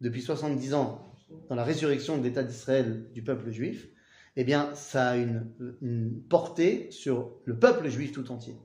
depuis 0.00 0.20
70 0.20 0.74
ans 0.74 1.12
dans 1.48 1.54
la 1.54 1.62
résurrection 1.62 2.18
de 2.18 2.24
l'État 2.24 2.42
d'Israël 2.42 3.08
du 3.12 3.22
peuple 3.22 3.52
juif, 3.52 3.86
eh 4.34 4.42
bien, 4.42 4.74
ça 4.74 5.10
a 5.10 5.16
une 5.16 6.22
portée 6.28 6.90
sur 6.90 7.36
le 7.44 7.56
peuple 7.56 7.88
juif 7.88 8.10
tout 8.10 8.32
entier. 8.32 8.56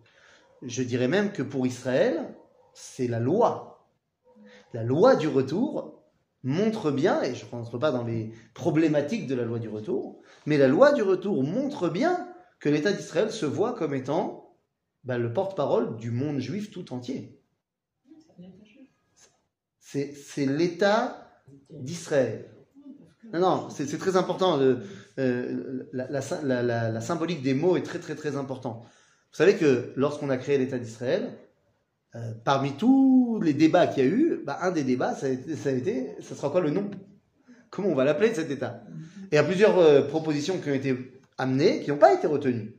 Je 0.64 0.82
dirais 0.82 1.08
même 1.08 1.32
que 1.32 1.44
pour 1.44 1.68
Israël, 1.68 2.36
c'est 2.74 3.08
la 3.08 3.20
loi. 3.20 3.88
La 4.74 4.84
loi 4.84 5.16
du 5.16 5.28
retour 5.28 6.01
montre 6.44 6.92
bien, 6.92 7.22
et 7.22 7.36
je 7.36 7.46
ne 7.46 7.52
rentre 7.52 7.78
pas 7.78 7.92
dans 7.92 8.04
les 8.04 8.32
problématiques 8.54 9.28
de 9.28 9.36
la 9.36 9.44
loi 9.44 9.60
du 9.60 9.70
retour, 9.70 10.22
mais 10.46 10.58
la 10.58 10.68
loi 10.68 10.92
du 10.94 11.04
retour 11.04 11.44
montre 11.44 11.90
bien 11.90 12.28
que 12.60 12.70
l'État 12.70 12.92
d'Israël 12.94 13.32
se 13.32 13.46
voit 13.46 13.74
comme 13.74 13.94
étant 13.94 14.56
bah, 15.04 15.18
le 15.18 15.34
porte-parole 15.34 15.98
du 15.98 16.12
monde 16.12 16.40
juif 16.40 16.72
tout 16.72 16.94
entier. 16.94 17.40
C'est 19.80 20.46
l'État 20.46 21.28
d'Israël. 21.70 22.50
Non, 23.34 23.40
non, 23.40 23.70
c'est 23.70 23.98
très 23.98 24.16
important. 24.16 24.58
le- 24.58 24.80
euh, 25.20 25.84
la, 25.92 26.10
la 26.10 26.22
sy- 26.22 26.36
la- 26.44 26.64
la- 26.64 26.90
la 26.90 27.02
symbolique 27.02 27.42
des 27.42 27.54
mots 27.54 27.76
est 27.78 27.84
très, 27.84 28.00
très, 28.00 28.16
très 28.16 28.36
important. 28.38 28.82
Vous 29.32 29.38
savez 29.38 29.56
que 29.58 29.92
lorsqu'on 29.96 30.30
a 30.30 30.38
créé 30.38 30.58
l'État 30.58 30.80
d'Israël, 30.80 31.38
euh, 32.16 32.34
parmi 32.44 32.74
tous 32.78 33.40
les 33.42 33.54
débats 33.54 33.88
qu'il 33.88 34.04
y 34.04 34.08
a 34.08 34.10
eu, 34.10 34.31
bah, 34.46 34.60
un 34.62 34.72
des 34.72 34.84
débats, 34.84 35.16
ça 35.16 35.28
a, 35.28 35.30
été, 35.30 35.56
ça 35.56 35.70
a, 35.70 35.72
été, 35.72 36.08
ça 36.22 36.36
sera 36.36 36.50
quoi 36.50 36.62
le 36.62 36.72
nom? 36.72 36.90
Comment 37.70 37.90
on 37.90 37.96
va 37.96 38.04
l'appeler 38.04 38.34
cet 38.34 38.52
État? 38.52 38.84
Et 39.26 39.34
il 39.34 39.36
y 39.36 39.38
a 39.38 39.44
plusieurs 39.44 39.78
euh, 39.78 40.02
propositions 40.02 40.60
qui 40.60 40.70
ont 40.70 40.74
été 40.74 41.22
amenées, 41.38 41.82
qui 41.82 41.90
n'ont 41.90 41.98
pas 41.98 42.14
été 42.14 42.28
retenues. 42.28 42.76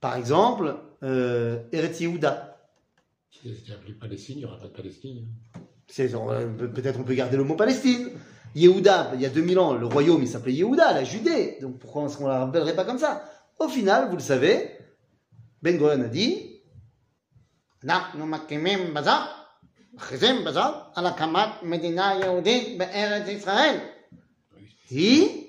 Par 0.00 0.16
exemple, 0.16 0.76
euh, 1.02 1.62
Eretz 1.72 2.00
Yehuda. 2.00 2.58
Si 3.30 3.54
c'était 3.54 3.72
appelé 3.72 3.94
Palestine, 3.94 4.36
il 4.36 4.40
n'y 4.40 4.44
aura 4.44 4.58
pas 4.58 4.68
de 4.68 4.72
Palestine. 4.72 5.26
Hein. 5.56 5.60
Peut-être 6.74 7.00
on 7.00 7.04
peut 7.04 7.14
garder 7.14 7.36
le 7.36 7.44
mot 7.44 7.56
Palestine. 7.56 8.10
Yehuda, 8.54 9.12
il 9.14 9.20
y 9.20 9.26
a 9.26 9.30
2000 9.30 9.58
ans, 9.58 9.74
le 9.74 9.86
royaume, 9.86 10.22
il 10.22 10.28
s'appelait 10.28 10.52
Yehuda, 10.52 10.92
la 10.92 11.04
Judée. 11.04 11.58
Donc 11.60 11.78
pourquoi 11.78 12.04
est-ce 12.04 12.16
qu'on 12.16 12.24
ne 12.24 12.30
la 12.30 12.40
rappellerait 12.40 12.76
pas 12.76 12.84
comme 12.84 12.98
ça? 12.98 13.24
Au 13.58 13.68
final, 13.68 14.08
vous 14.10 14.16
le 14.16 14.22
savez, 14.22 14.70
Ben 15.62 15.76
Gurion 15.76 16.02
a 16.02 16.08
dit, 16.08 16.60
מכריזים 19.93 20.45
בזאת 20.45 20.75
על 20.95 21.05
הקמת 21.05 21.49
מדינה 21.63 22.13
יהודית 22.21 22.77
בארץ 22.77 23.27
ישראל. 23.27 23.77
היא 24.89 25.47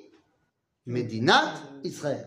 מדינת 0.87 1.61
ישראל. 1.85 2.25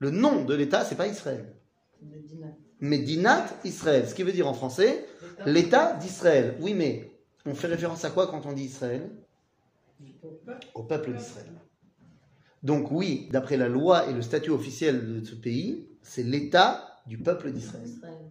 Le 0.00 0.10
nom 0.10 0.44
de 0.44 0.54
l'État, 0.54 0.84
c'est 0.84 0.94
pas 0.94 1.06
Israël. 1.06 1.56
Medina. 2.02 2.48
Medinat 2.80 3.46
Israël. 3.64 4.06
Ce 4.06 4.14
qui 4.14 4.22
veut 4.22 4.32
dire 4.32 4.46
en 4.46 4.52
français, 4.52 5.06
l'État 5.46 5.94
d'Israël. 5.94 6.56
Oui, 6.60 6.74
mais 6.74 7.10
on 7.46 7.54
fait 7.54 7.68
référence 7.68 8.04
à 8.04 8.10
quoi 8.10 8.26
quand 8.26 8.44
on 8.44 8.52
dit 8.52 8.64
Israël 8.64 9.10
Au 10.74 10.82
peuple 10.82 11.14
d'Israël. 11.14 11.46
Donc 12.62 12.90
oui, 12.90 13.28
d'après 13.30 13.56
la 13.56 13.68
loi 13.68 14.08
et 14.10 14.12
le 14.12 14.22
statut 14.22 14.50
officiel 14.50 15.20
de 15.20 15.24
ce 15.24 15.34
pays, 15.34 15.88
c'est 16.02 16.22
l'État 16.22 17.00
du 17.06 17.18
peuple 17.18 17.52
d'Israël. 17.52 17.86
Israël. 17.86 18.30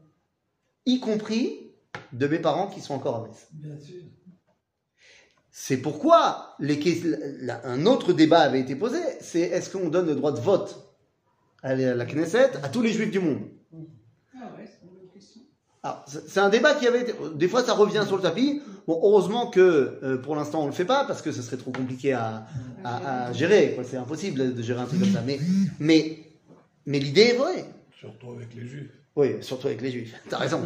Y 0.85 0.99
compris 0.99 1.68
de 2.12 2.26
mes 2.26 2.38
parents 2.38 2.68
qui 2.68 2.80
sont 2.80 2.94
encore 2.94 3.16
à 3.16 3.22
Metz. 3.28 3.48
Bien 3.52 3.78
sûr. 3.78 4.02
C'est 5.52 5.78
pourquoi 5.78 6.54
les 6.60 6.78
un 7.64 7.86
autre 7.86 8.12
débat 8.12 8.40
avait 8.40 8.60
été 8.60 8.76
posé, 8.76 8.98
c'est 9.20 9.40
est-ce 9.40 9.70
qu'on 9.70 9.88
donne 9.88 10.06
le 10.06 10.14
droit 10.14 10.32
de 10.32 10.40
vote 10.40 10.94
à 11.62 11.74
la 11.74 12.06
Knesset 12.06 12.52
à 12.62 12.68
tous 12.68 12.82
les 12.82 12.92
juifs 12.92 13.10
du 13.10 13.18
monde? 13.18 13.40
Ah 14.34 14.52
ouais, 14.56 14.64
c'est 14.66 14.86
une 14.86 14.94
bonne 14.94 15.08
question. 15.12 15.42
Alors, 15.82 16.04
c'est 16.06 16.40
un 16.40 16.48
débat 16.50 16.74
qui 16.74 16.86
avait 16.86 17.02
été. 17.02 17.14
Des 17.34 17.48
fois, 17.48 17.64
ça 17.64 17.74
revient 17.74 18.04
sur 18.06 18.16
le 18.16 18.22
tapis. 18.22 18.62
Bon, 18.86 19.00
heureusement 19.02 19.48
que 19.50 19.98
euh, 20.02 20.16
pour 20.18 20.36
l'instant, 20.36 20.62
on 20.62 20.66
le 20.66 20.72
fait 20.72 20.84
pas 20.84 21.04
parce 21.04 21.20
que 21.20 21.32
ce 21.32 21.42
serait 21.42 21.56
trop 21.56 21.72
compliqué 21.72 22.12
à, 22.12 22.46
à- 22.84 23.26
à 23.26 23.32
gérer. 23.32 23.78
C'est 23.84 23.96
impossible 23.96 24.54
de 24.54 24.62
gérer 24.62 24.80
un 24.80 24.86
truc 24.86 25.00
comme 25.00 25.12
ça. 25.12 25.22
Mais, 25.26 25.38
mais, 25.78 26.18
mais 26.86 26.98
l'idée 27.00 27.22
est 27.22 27.36
vraie. 27.36 27.64
Surtout 27.98 28.30
avec 28.32 28.54
les 28.54 28.66
juifs. 28.66 28.92
Oui, 29.20 29.36
surtout 29.42 29.66
avec 29.66 29.82
les 29.82 29.90
juifs. 29.90 30.14
T'as 30.28 30.38
raison. 30.38 30.62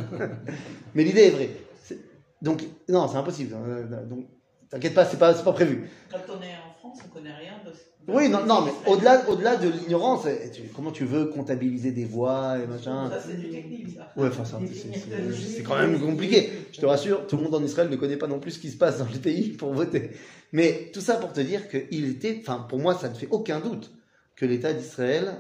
mais 0.95 1.03
l'idée 1.05 1.23
est 1.23 1.31
vraie. 1.31 1.51
C'est- 1.83 1.99
Donc, 2.41 2.63
non, 2.89 3.09
c'est 3.09 3.17
impossible. 3.17 3.55
Euh, 3.55 4.05
Donc, 4.07 4.27
t'inquiète 4.71 4.95
pas, 4.95 5.05
c'est 5.05 5.17
pas, 5.19 5.35
c'est 5.35 5.43
pas 5.45 5.53
prévu. 5.53 5.89
Quand 6.11 6.19
on 6.29 6.43
est 6.43 6.55
en 6.55 6.73
France, 6.79 6.99
on 7.05 7.09
connaît 7.09 7.35
rien 7.35 7.55
de. 7.67 7.73
Oui, 8.07 8.29
non, 8.29 8.45
non, 8.47 8.63
mais 8.67 8.73
au-delà, 8.87 9.29
au-delà 9.31 9.57
de 9.57 9.69
l'ignorance, 9.69 10.27
eh, 10.27 10.51
tu- 10.51 10.69
comment 10.77 10.93
tu 10.93 11.05
veux 11.07 11.27
comptabiliser 11.27 11.91
des 11.91 12.05
voix 12.05 12.59
et 12.63 12.67
machin? 12.67 13.11
Ça, 13.11 13.19
c'est 13.19 13.39
du 13.39 13.49
technique, 13.51 13.89
ça. 13.97 14.13
Ouais, 14.17 14.29
enfin, 14.29 14.45
ça, 14.45 14.61
c'est- 14.73 15.63
quand 15.65 15.77
même 15.79 15.99
compliqué. 16.01 16.53
Je 16.73 16.81
te 16.81 16.87
rassure, 16.87 17.27
tout 17.27 17.37
le 17.39 17.45
monde 17.45 17.55
en 17.55 17.65
Israël 17.65 17.89
ne 17.91 17.97
connaît 17.97 18.19
pas 18.19 18.27
non 18.29 18.41
plus 18.41 18.53
ce 18.53 18.59
qui 18.59 18.71
se 18.71 18.77
passe 18.77 18.99
dans 18.99 19.07
le 19.13 19.19
pays 19.19 19.53
pour 19.57 19.73
voter. 19.73 20.11
Mais 20.53 20.91
tout 20.93 21.01
ça 21.01 21.17
pour 21.17 21.33
te 21.33 21.41
dire 21.41 21.69
qu'il 21.69 22.07
était, 22.11 22.39
enfin, 22.43 22.67
pour 22.69 22.79
moi, 22.79 22.95
ça 22.95 23.09
ne 23.09 23.15
fait 23.15 23.29
aucun 23.31 23.61
doute 23.61 23.91
que 24.37 24.47
l'État 24.47 24.75
d'Israël 24.75 25.35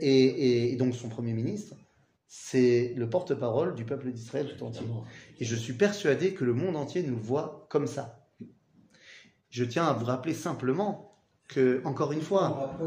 et, 0.00 0.72
et 0.72 0.76
donc 0.76 0.94
son 0.94 1.08
premier 1.08 1.32
ministre, 1.32 1.74
c'est 2.32 2.94
le 2.96 3.10
porte-parole 3.10 3.74
du 3.74 3.84
peuple 3.84 4.12
d'Israël 4.12 4.54
tout 4.56 4.64
entier. 4.64 4.86
Et 5.40 5.44
je 5.44 5.56
suis 5.56 5.72
persuadé 5.72 6.32
que 6.32 6.44
le 6.44 6.54
monde 6.54 6.76
entier 6.76 7.02
nous 7.02 7.18
voit 7.18 7.66
comme 7.68 7.88
ça. 7.88 8.24
Je 9.50 9.64
tiens 9.64 9.84
à 9.84 9.92
vous 9.92 10.04
rappeler 10.04 10.32
simplement 10.32 11.18
que, 11.48 11.82
encore 11.84 12.12
une 12.12 12.20
fois, 12.20 12.78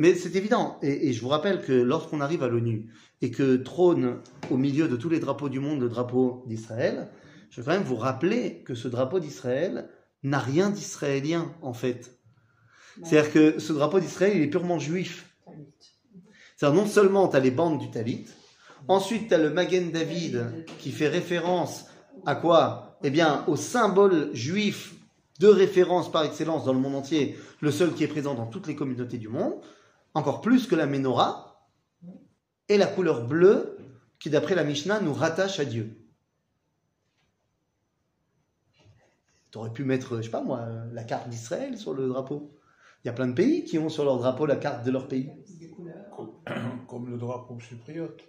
mais 0.00 0.16
c'est 0.16 0.34
évident. 0.34 0.76
Et, 0.82 1.08
et 1.08 1.12
je 1.12 1.20
vous 1.20 1.28
rappelle 1.28 1.62
que 1.62 1.72
lorsqu'on 1.72 2.20
arrive 2.20 2.42
à 2.42 2.48
l'ONU 2.48 2.92
et 3.22 3.30
que 3.30 3.54
trône 3.54 4.18
au 4.50 4.56
milieu 4.56 4.88
de 4.88 4.96
tous 4.96 5.08
les 5.08 5.20
drapeaux 5.20 5.48
du 5.48 5.60
monde 5.60 5.80
le 5.80 5.88
drapeau 5.88 6.42
d'Israël, 6.48 7.08
je 7.50 7.60
vais 7.60 7.64
quand 7.64 7.78
même 7.78 7.86
vous 7.86 7.94
rappeler 7.94 8.64
que 8.64 8.74
ce 8.74 8.88
drapeau 8.88 9.20
d'Israël 9.20 9.88
n'a 10.24 10.40
rien 10.40 10.70
d'israélien 10.70 11.54
en 11.62 11.74
fait. 11.74 12.18
C'est-à-dire 13.04 13.32
que 13.32 13.58
ce 13.60 13.72
drapeau 13.72 14.00
d'Israël, 14.00 14.32
il 14.34 14.42
est 14.42 14.48
purement 14.48 14.80
juif. 14.80 15.32
Non 16.62 16.86
seulement 16.86 17.28
tu 17.28 17.36
as 17.36 17.40
les 17.40 17.50
bandes 17.50 17.78
du 17.78 17.90
Talit, 17.90 18.26
ensuite 18.88 19.28
tu 19.28 19.34
as 19.34 19.38
le 19.38 19.50
Magen 19.50 19.90
David 19.90 20.64
qui 20.78 20.90
fait 20.90 21.08
référence 21.08 21.86
à 22.24 22.34
quoi? 22.34 22.98
Eh 23.02 23.10
bien 23.10 23.44
au 23.46 23.56
symbole 23.56 24.34
juif 24.34 24.94
de 25.38 25.48
référence 25.48 26.10
par 26.10 26.24
excellence 26.24 26.64
dans 26.64 26.72
le 26.72 26.78
monde 26.78 26.94
entier, 26.94 27.36
le 27.60 27.70
seul 27.70 27.92
qui 27.92 28.04
est 28.04 28.08
présent 28.08 28.34
dans 28.34 28.46
toutes 28.46 28.66
les 28.66 28.74
communautés 28.74 29.18
du 29.18 29.28
monde, 29.28 29.54
encore 30.14 30.40
plus 30.40 30.66
que 30.66 30.74
la 30.74 30.86
menorah, 30.86 31.46
et 32.68 32.78
la 32.78 32.86
couleur 32.86 33.26
bleue 33.26 33.76
qui 34.18 34.30
d'après 34.30 34.54
la 34.54 34.64
Mishnah 34.64 35.00
nous 35.00 35.12
rattache 35.12 35.60
à 35.60 35.64
Dieu. 35.64 35.98
Tu 39.50 39.58
aurais 39.58 39.72
pu 39.72 39.84
mettre, 39.84 40.16
je 40.16 40.22
sais 40.22 40.30
pas 40.30 40.42
moi, 40.42 40.66
la 40.92 41.04
carte 41.04 41.28
d'Israël 41.28 41.78
sur 41.78 41.94
le 41.94 42.08
drapeau. 42.08 42.50
Il 43.04 43.08
y 43.08 43.10
a 43.10 43.12
plein 43.12 43.28
de 43.28 43.34
pays 43.34 43.64
qui 43.64 43.78
ont 43.78 43.88
sur 43.88 44.04
leur 44.04 44.18
drapeau 44.18 44.46
la 44.46 44.56
carte 44.56 44.84
de 44.84 44.90
leur 44.90 45.06
pays. 45.06 45.30
Comme 46.88 47.10
le 47.10 47.16
drapeau 47.16 47.58
chypriote. 47.58 48.22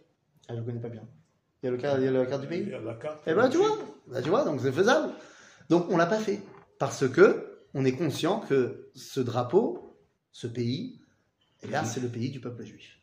Ah, 0.47 0.53
je 0.55 0.59
ne 0.59 0.65
connais 0.65 0.79
pas 0.79 0.89
bien. 0.89 1.03
Il 1.61 1.65
y 1.65 1.69
a, 1.69 1.71
le, 1.71 1.77
il 2.01 2.05
y 2.05 2.07
a 2.07 2.11
la 2.11 2.25
carte 2.25 2.41
du 2.41 2.47
Il 2.47 2.49
pays 2.63 2.69
y 2.69 2.73
a 2.73 2.79
la 2.79 2.93
carte. 2.95 3.19
Eh 3.27 3.33
ben 3.33 3.49
tu 3.49 3.57
vois, 3.57 3.77
ben, 4.07 4.21
tu 4.21 4.29
vois, 4.29 4.45
donc 4.45 4.59
c'est 4.61 4.71
faisable. 4.71 5.13
Donc 5.69 5.87
on 5.89 5.97
l'a 5.97 6.05
pas 6.05 6.19
fait 6.19 6.39
parce 6.79 7.07
que 7.09 7.59
on 7.73 7.83
est 7.83 7.93
conscient 7.93 8.39
que 8.39 8.89
ce 8.95 9.19
drapeau, 9.19 9.97
ce 10.31 10.47
pays, 10.47 11.01
eh 11.63 11.67
bien 11.67 11.83
c'est 11.83 11.99
le 11.99 12.07
pays 12.07 12.29
du 12.29 12.39
peuple 12.39 12.63
juif. 12.63 12.99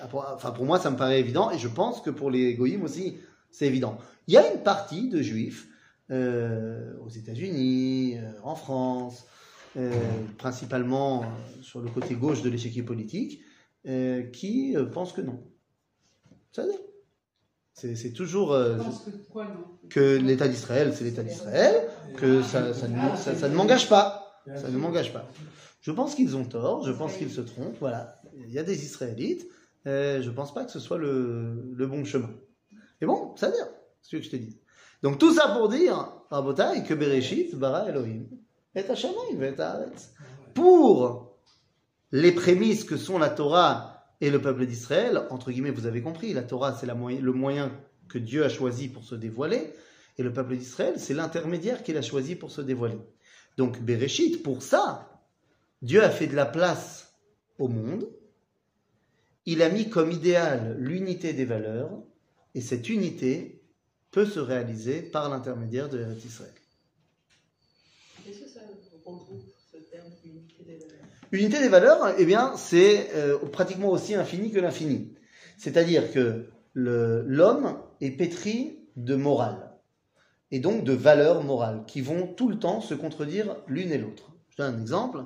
Ah, 0.00 0.06
pour- 0.06 0.24
Enfin 0.34 0.50
pour 0.52 0.64
moi 0.64 0.78
ça 0.78 0.90
me 0.90 0.96
paraît 0.96 1.20
évident 1.20 1.50
et 1.50 1.58
je 1.58 1.68
pense 1.68 2.00
que 2.00 2.10
pour 2.10 2.30
les 2.30 2.54
goïms 2.54 2.82
aussi 2.84 3.16
c'est 3.50 3.66
évident. 3.66 3.98
Il 4.26 4.34
y 4.34 4.36
a 4.36 4.52
une 4.52 4.62
partie 4.62 5.08
de 5.08 5.20
juifs 5.22 5.66
euh, 6.10 6.94
aux 7.04 7.08
États-Unis, 7.08 8.18
euh, 8.18 8.30
en 8.42 8.54
France, 8.54 9.26
euh, 9.76 9.90
principalement 10.38 11.24
sur 11.62 11.80
le 11.80 11.90
côté 11.90 12.14
gauche 12.14 12.42
de 12.42 12.50
l'échiquier 12.50 12.82
politique, 12.82 13.40
euh, 13.88 14.22
qui 14.30 14.76
euh, 14.76 14.86
pensent 14.86 15.12
que 15.12 15.20
non. 15.20 15.40
Ça 16.52 16.62
veut 16.62 16.70
dire. 16.70 16.80
C'est 17.74 18.12
toujours 18.12 18.52
euh, 18.54 18.76
que 18.76 19.10
quoi, 19.30 19.44
non? 19.44 19.64
que 19.88 20.16
l'État 20.16 20.48
d'Israël, 20.48 20.92
c'est 20.94 21.04
l'État 21.04 21.22
d'Israël, 21.22 21.88
que 22.16 22.42
ça, 22.42 22.74
ça 22.74 22.88
ne, 22.88 23.16
ça- 23.16 23.36
ça 23.36 23.48
ne 23.48 23.54
m'engage 23.54 23.88
pas. 23.88 24.42
Ça 24.56 24.68
ne 24.68 24.76
m'engage 24.78 25.12
pas. 25.12 25.24
Je 25.80 25.92
pense 25.92 26.16
qu'ils 26.16 26.36
ont 26.36 26.44
tort, 26.44 26.84
je 26.84 26.90
pense 26.90 27.14
qu'ils 27.16 27.30
se 27.30 27.40
trompent, 27.40 27.76
voilà. 27.78 28.20
Il 28.34 28.50
y 28.52 28.58
a 28.58 28.64
des 28.64 28.84
Israélites, 28.84 29.46
euh, 29.86 30.20
je 30.22 30.30
pense 30.30 30.52
pas 30.52 30.64
que 30.64 30.72
ce 30.72 30.80
soit 30.80 30.98
le, 30.98 31.72
le 31.72 31.86
bon 31.86 32.04
chemin. 32.04 32.30
Mais 33.00 33.06
bon, 33.06 33.36
ça 33.36 33.46
veut 33.48 33.54
dire, 33.54 33.68
c'est 34.02 34.10
ce 34.10 34.16
que 34.16 34.22
je 34.22 34.30
t'ai 34.30 34.38
dit. 34.38 34.58
Donc 35.02 35.18
tout 35.20 35.32
ça 35.32 35.54
pour 35.56 35.68
dire, 35.68 36.12
Rabotai, 36.30 36.82
que 36.82 36.94
Bereshit, 36.94 37.54
bara 37.54 37.88
Elohim, 37.88 38.24
et 38.74 38.80
Hashamayim, 38.80 39.40
et 39.42 39.60
Haaretz. 39.60 40.12
Pour 40.52 41.27
les 42.12 42.32
prémices 42.32 42.84
que 42.84 42.96
sont 42.96 43.18
la 43.18 43.30
Torah 43.30 44.06
et 44.20 44.30
le 44.30 44.40
peuple 44.40 44.66
d'Israël, 44.66 45.26
entre 45.30 45.50
guillemets, 45.50 45.70
vous 45.70 45.86
avez 45.86 46.02
compris, 46.02 46.32
la 46.32 46.42
Torah 46.42 46.74
c'est 46.74 46.86
le 46.86 47.32
moyen 47.32 47.72
que 48.08 48.18
Dieu 48.18 48.44
a 48.44 48.48
choisi 48.48 48.88
pour 48.88 49.04
se 49.04 49.14
dévoiler, 49.14 49.72
et 50.16 50.22
le 50.22 50.32
peuple 50.32 50.56
d'Israël 50.56 50.94
c'est 50.98 51.14
l'intermédiaire 51.14 51.82
qu'il 51.82 51.96
a 51.96 52.02
choisi 52.02 52.34
pour 52.34 52.50
se 52.50 52.60
dévoiler. 52.60 52.98
Donc 53.56 53.80
Bereshit, 53.80 54.42
pour 54.42 54.62
ça, 54.62 55.22
Dieu 55.82 56.02
a 56.02 56.10
fait 56.10 56.26
de 56.26 56.34
la 56.34 56.46
place 56.46 57.14
au 57.58 57.68
monde, 57.68 58.08
il 59.46 59.62
a 59.62 59.68
mis 59.68 59.88
comme 59.88 60.10
idéal 60.10 60.76
l'unité 60.78 61.32
des 61.32 61.44
valeurs, 61.44 61.90
et 62.54 62.60
cette 62.60 62.88
unité 62.88 63.62
peut 64.10 64.26
se 64.26 64.40
réaliser 64.40 65.02
par 65.02 65.28
l'intermédiaire 65.28 65.88
de 65.88 66.04
Israël. 66.24 66.52
Qu'est-ce 68.24 68.40
que 68.40 68.48
ça 68.48 68.60
regroupe, 69.04 69.44
ce 69.72 69.78
terme 69.78 70.10
d'unité 70.22 70.64
des 70.64 70.78
valeurs 70.78 71.17
Unité 71.30 71.60
des 71.60 71.68
valeurs, 71.68 72.14
eh 72.18 72.24
bien, 72.24 72.56
c'est 72.56 73.14
euh, 73.14 73.38
pratiquement 73.38 73.88
aussi 73.88 74.14
infini 74.14 74.50
que 74.50 74.58
l'infini. 74.58 75.14
C'est-à-dire 75.58 76.12
que 76.12 76.50
l'homme 76.74 77.78
est 78.00 78.12
pétri 78.12 78.78
de 78.96 79.14
morale, 79.14 79.72
et 80.50 80.60
donc 80.60 80.84
de 80.84 80.92
valeurs 80.92 81.44
morales, 81.44 81.84
qui 81.86 82.00
vont 82.00 82.26
tout 82.26 82.48
le 82.48 82.58
temps 82.58 82.80
se 82.80 82.94
contredire 82.94 83.56
l'une 83.66 83.92
et 83.92 83.98
l'autre. 83.98 84.32
Je 84.48 84.56
donne 84.56 84.76
un 84.76 84.80
exemple. 84.80 85.24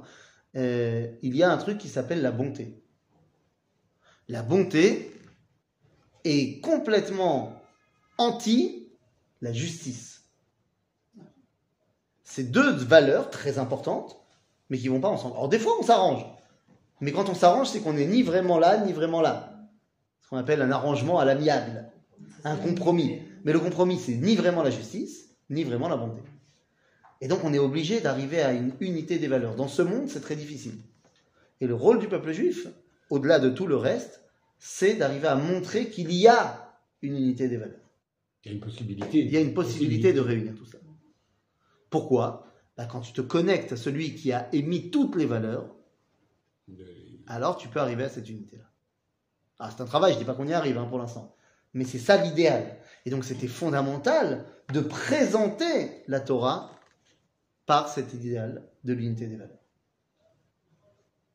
Euh, 0.56 1.06
il 1.22 1.36
y 1.36 1.42
a 1.42 1.52
un 1.52 1.56
truc 1.56 1.78
qui 1.78 1.88
s'appelle 1.88 2.20
la 2.20 2.32
bonté. 2.32 2.82
La 4.28 4.42
bonté 4.42 5.12
est 6.24 6.60
complètement 6.60 7.62
anti 8.18 8.88
la 9.40 9.52
justice. 9.52 10.24
C'est 12.24 12.50
deux 12.50 12.70
valeurs 12.72 13.30
très 13.30 13.58
importantes, 13.58 14.21
mais 14.72 14.78
qui 14.78 14.88
vont 14.88 15.00
pas 15.00 15.10
ensemble. 15.10 15.34
Alors 15.34 15.50
des 15.50 15.58
fois, 15.58 15.74
on 15.78 15.82
s'arrange. 15.82 16.24
Mais 17.02 17.12
quand 17.12 17.28
on 17.28 17.34
s'arrange, 17.34 17.68
c'est 17.68 17.80
qu'on 17.80 17.92
n'est 17.92 18.06
ni 18.06 18.22
vraiment 18.22 18.58
là, 18.58 18.82
ni 18.82 18.94
vraiment 18.94 19.20
là. 19.20 19.68
Ce 20.22 20.30
qu'on 20.30 20.38
appelle 20.38 20.62
un 20.62 20.70
arrangement 20.70 21.18
à 21.18 21.26
l'amiable, 21.26 21.92
un 22.42 22.56
compromis. 22.56 23.20
Mais 23.44 23.52
le 23.52 23.60
compromis, 23.60 23.98
c'est 23.98 24.14
ni 24.14 24.34
vraiment 24.34 24.62
la 24.62 24.70
justice, 24.70 25.28
ni 25.50 25.62
vraiment 25.62 25.90
la 25.90 25.98
bonté. 25.98 26.22
Et 27.20 27.28
donc, 27.28 27.40
on 27.44 27.52
est 27.52 27.58
obligé 27.58 28.00
d'arriver 28.00 28.40
à 28.40 28.54
une 28.54 28.72
unité 28.80 29.18
des 29.18 29.28
valeurs. 29.28 29.56
Dans 29.56 29.68
ce 29.68 29.82
monde, 29.82 30.08
c'est 30.08 30.22
très 30.22 30.36
difficile. 30.36 30.78
Et 31.60 31.66
le 31.66 31.74
rôle 31.74 31.98
du 31.98 32.08
peuple 32.08 32.32
juif, 32.32 32.66
au-delà 33.10 33.40
de 33.40 33.50
tout 33.50 33.66
le 33.66 33.76
reste, 33.76 34.24
c'est 34.58 34.94
d'arriver 34.94 35.28
à 35.28 35.34
montrer 35.34 35.90
qu'il 35.90 36.10
y 36.10 36.28
a 36.28 36.78
une 37.02 37.18
unité 37.18 37.46
des 37.46 37.58
valeurs. 37.58 37.76
Il 38.42 38.48
y 38.48 38.52
a 38.52 38.54
une 38.54 38.62
possibilité. 38.62 39.18
Il 39.18 39.30
y 39.30 39.36
a 39.36 39.40
une 39.40 39.52
possibilité 39.52 40.14
de 40.14 40.20
réunir 40.20 40.54
tout 40.54 40.64
ça. 40.64 40.78
Pourquoi? 41.90 42.46
Quand 42.76 43.00
tu 43.00 43.12
te 43.12 43.20
connectes 43.20 43.72
à 43.72 43.76
celui 43.76 44.14
qui 44.14 44.32
a 44.32 44.48
émis 44.54 44.90
toutes 44.90 45.16
les 45.16 45.26
valeurs, 45.26 45.66
alors 47.26 47.56
tu 47.56 47.68
peux 47.68 47.80
arriver 47.80 48.04
à 48.04 48.08
cette 48.08 48.28
unité-là. 48.28 48.64
Ah, 49.58 49.70
c'est 49.70 49.82
un 49.82 49.86
travail, 49.86 50.14
je 50.14 50.18
dis 50.18 50.24
pas 50.24 50.34
qu'on 50.34 50.48
y 50.48 50.52
arrive 50.52 50.78
hein, 50.78 50.86
pour 50.86 50.98
l'instant. 50.98 51.36
Mais 51.74 51.84
c'est 51.84 51.98
ça 51.98 52.16
l'idéal. 52.16 52.78
Et 53.06 53.10
donc 53.10 53.24
c'était 53.24 53.48
fondamental 53.48 54.44
de 54.72 54.80
présenter 54.80 56.02
la 56.08 56.20
Torah 56.20 56.70
par 57.66 57.88
cet 57.88 58.12
idéal 58.14 58.68
de 58.84 58.92
l'unité 58.92 59.26
des 59.26 59.36
valeurs. 59.36 59.58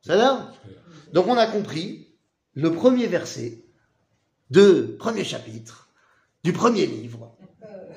Ça 0.01 0.53
Donc 1.13 1.27
on 1.27 1.38
a 1.38 1.47
compris 1.47 2.15
le 2.53 2.71
premier 2.71 3.07
verset 3.07 3.63
de 4.49 4.95
premier 4.99 5.23
chapitre 5.23 5.89
du 6.43 6.53
premier 6.53 6.85
livre 6.85 7.35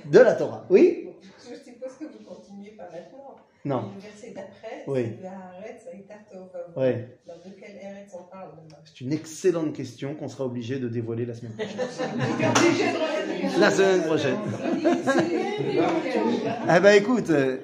de 0.06 0.18
la 0.18 0.34
Torah. 0.34 0.66
Oui? 0.70 1.08
Je 1.44 1.54
que 1.54 2.04
vous 2.04 2.24
continuez 2.24 2.76
maintenant. 2.76 3.29
Non. 3.64 3.92
Le 3.94 4.00
verset 4.00 4.32
d'après, 4.34 4.84
Oui. 4.86 5.16
c'est. 5.18 6.80
Ouais. 6.80 7.18
Donc 7.26 7.44
de 7.44 7.50
quel 7.60 7.76
Eretz 7.76 8.14
on 8.18 8.22
parle 8.24 8.50
C'est 8.84 9.00
une 9.02 9.12
excellente 9.12 9.74
question 9.74 10.14
qu'on 10.14 10.28
sera 10.28 10.46
obligé 10.46 10.78
de 10.78 10.88
dévoiler 10.88 11.26
la 11.26 11.34
semaine 11.34 11.52
prochaine. 11.52 11.76
La 13.58 13.70
semaine 13.70 14.02
prochaine. 14.02 14.36
Eh 16.74 16.80
ben 16.80 16.92
écoute, 16.94 17.30
euh, 17.30 17.58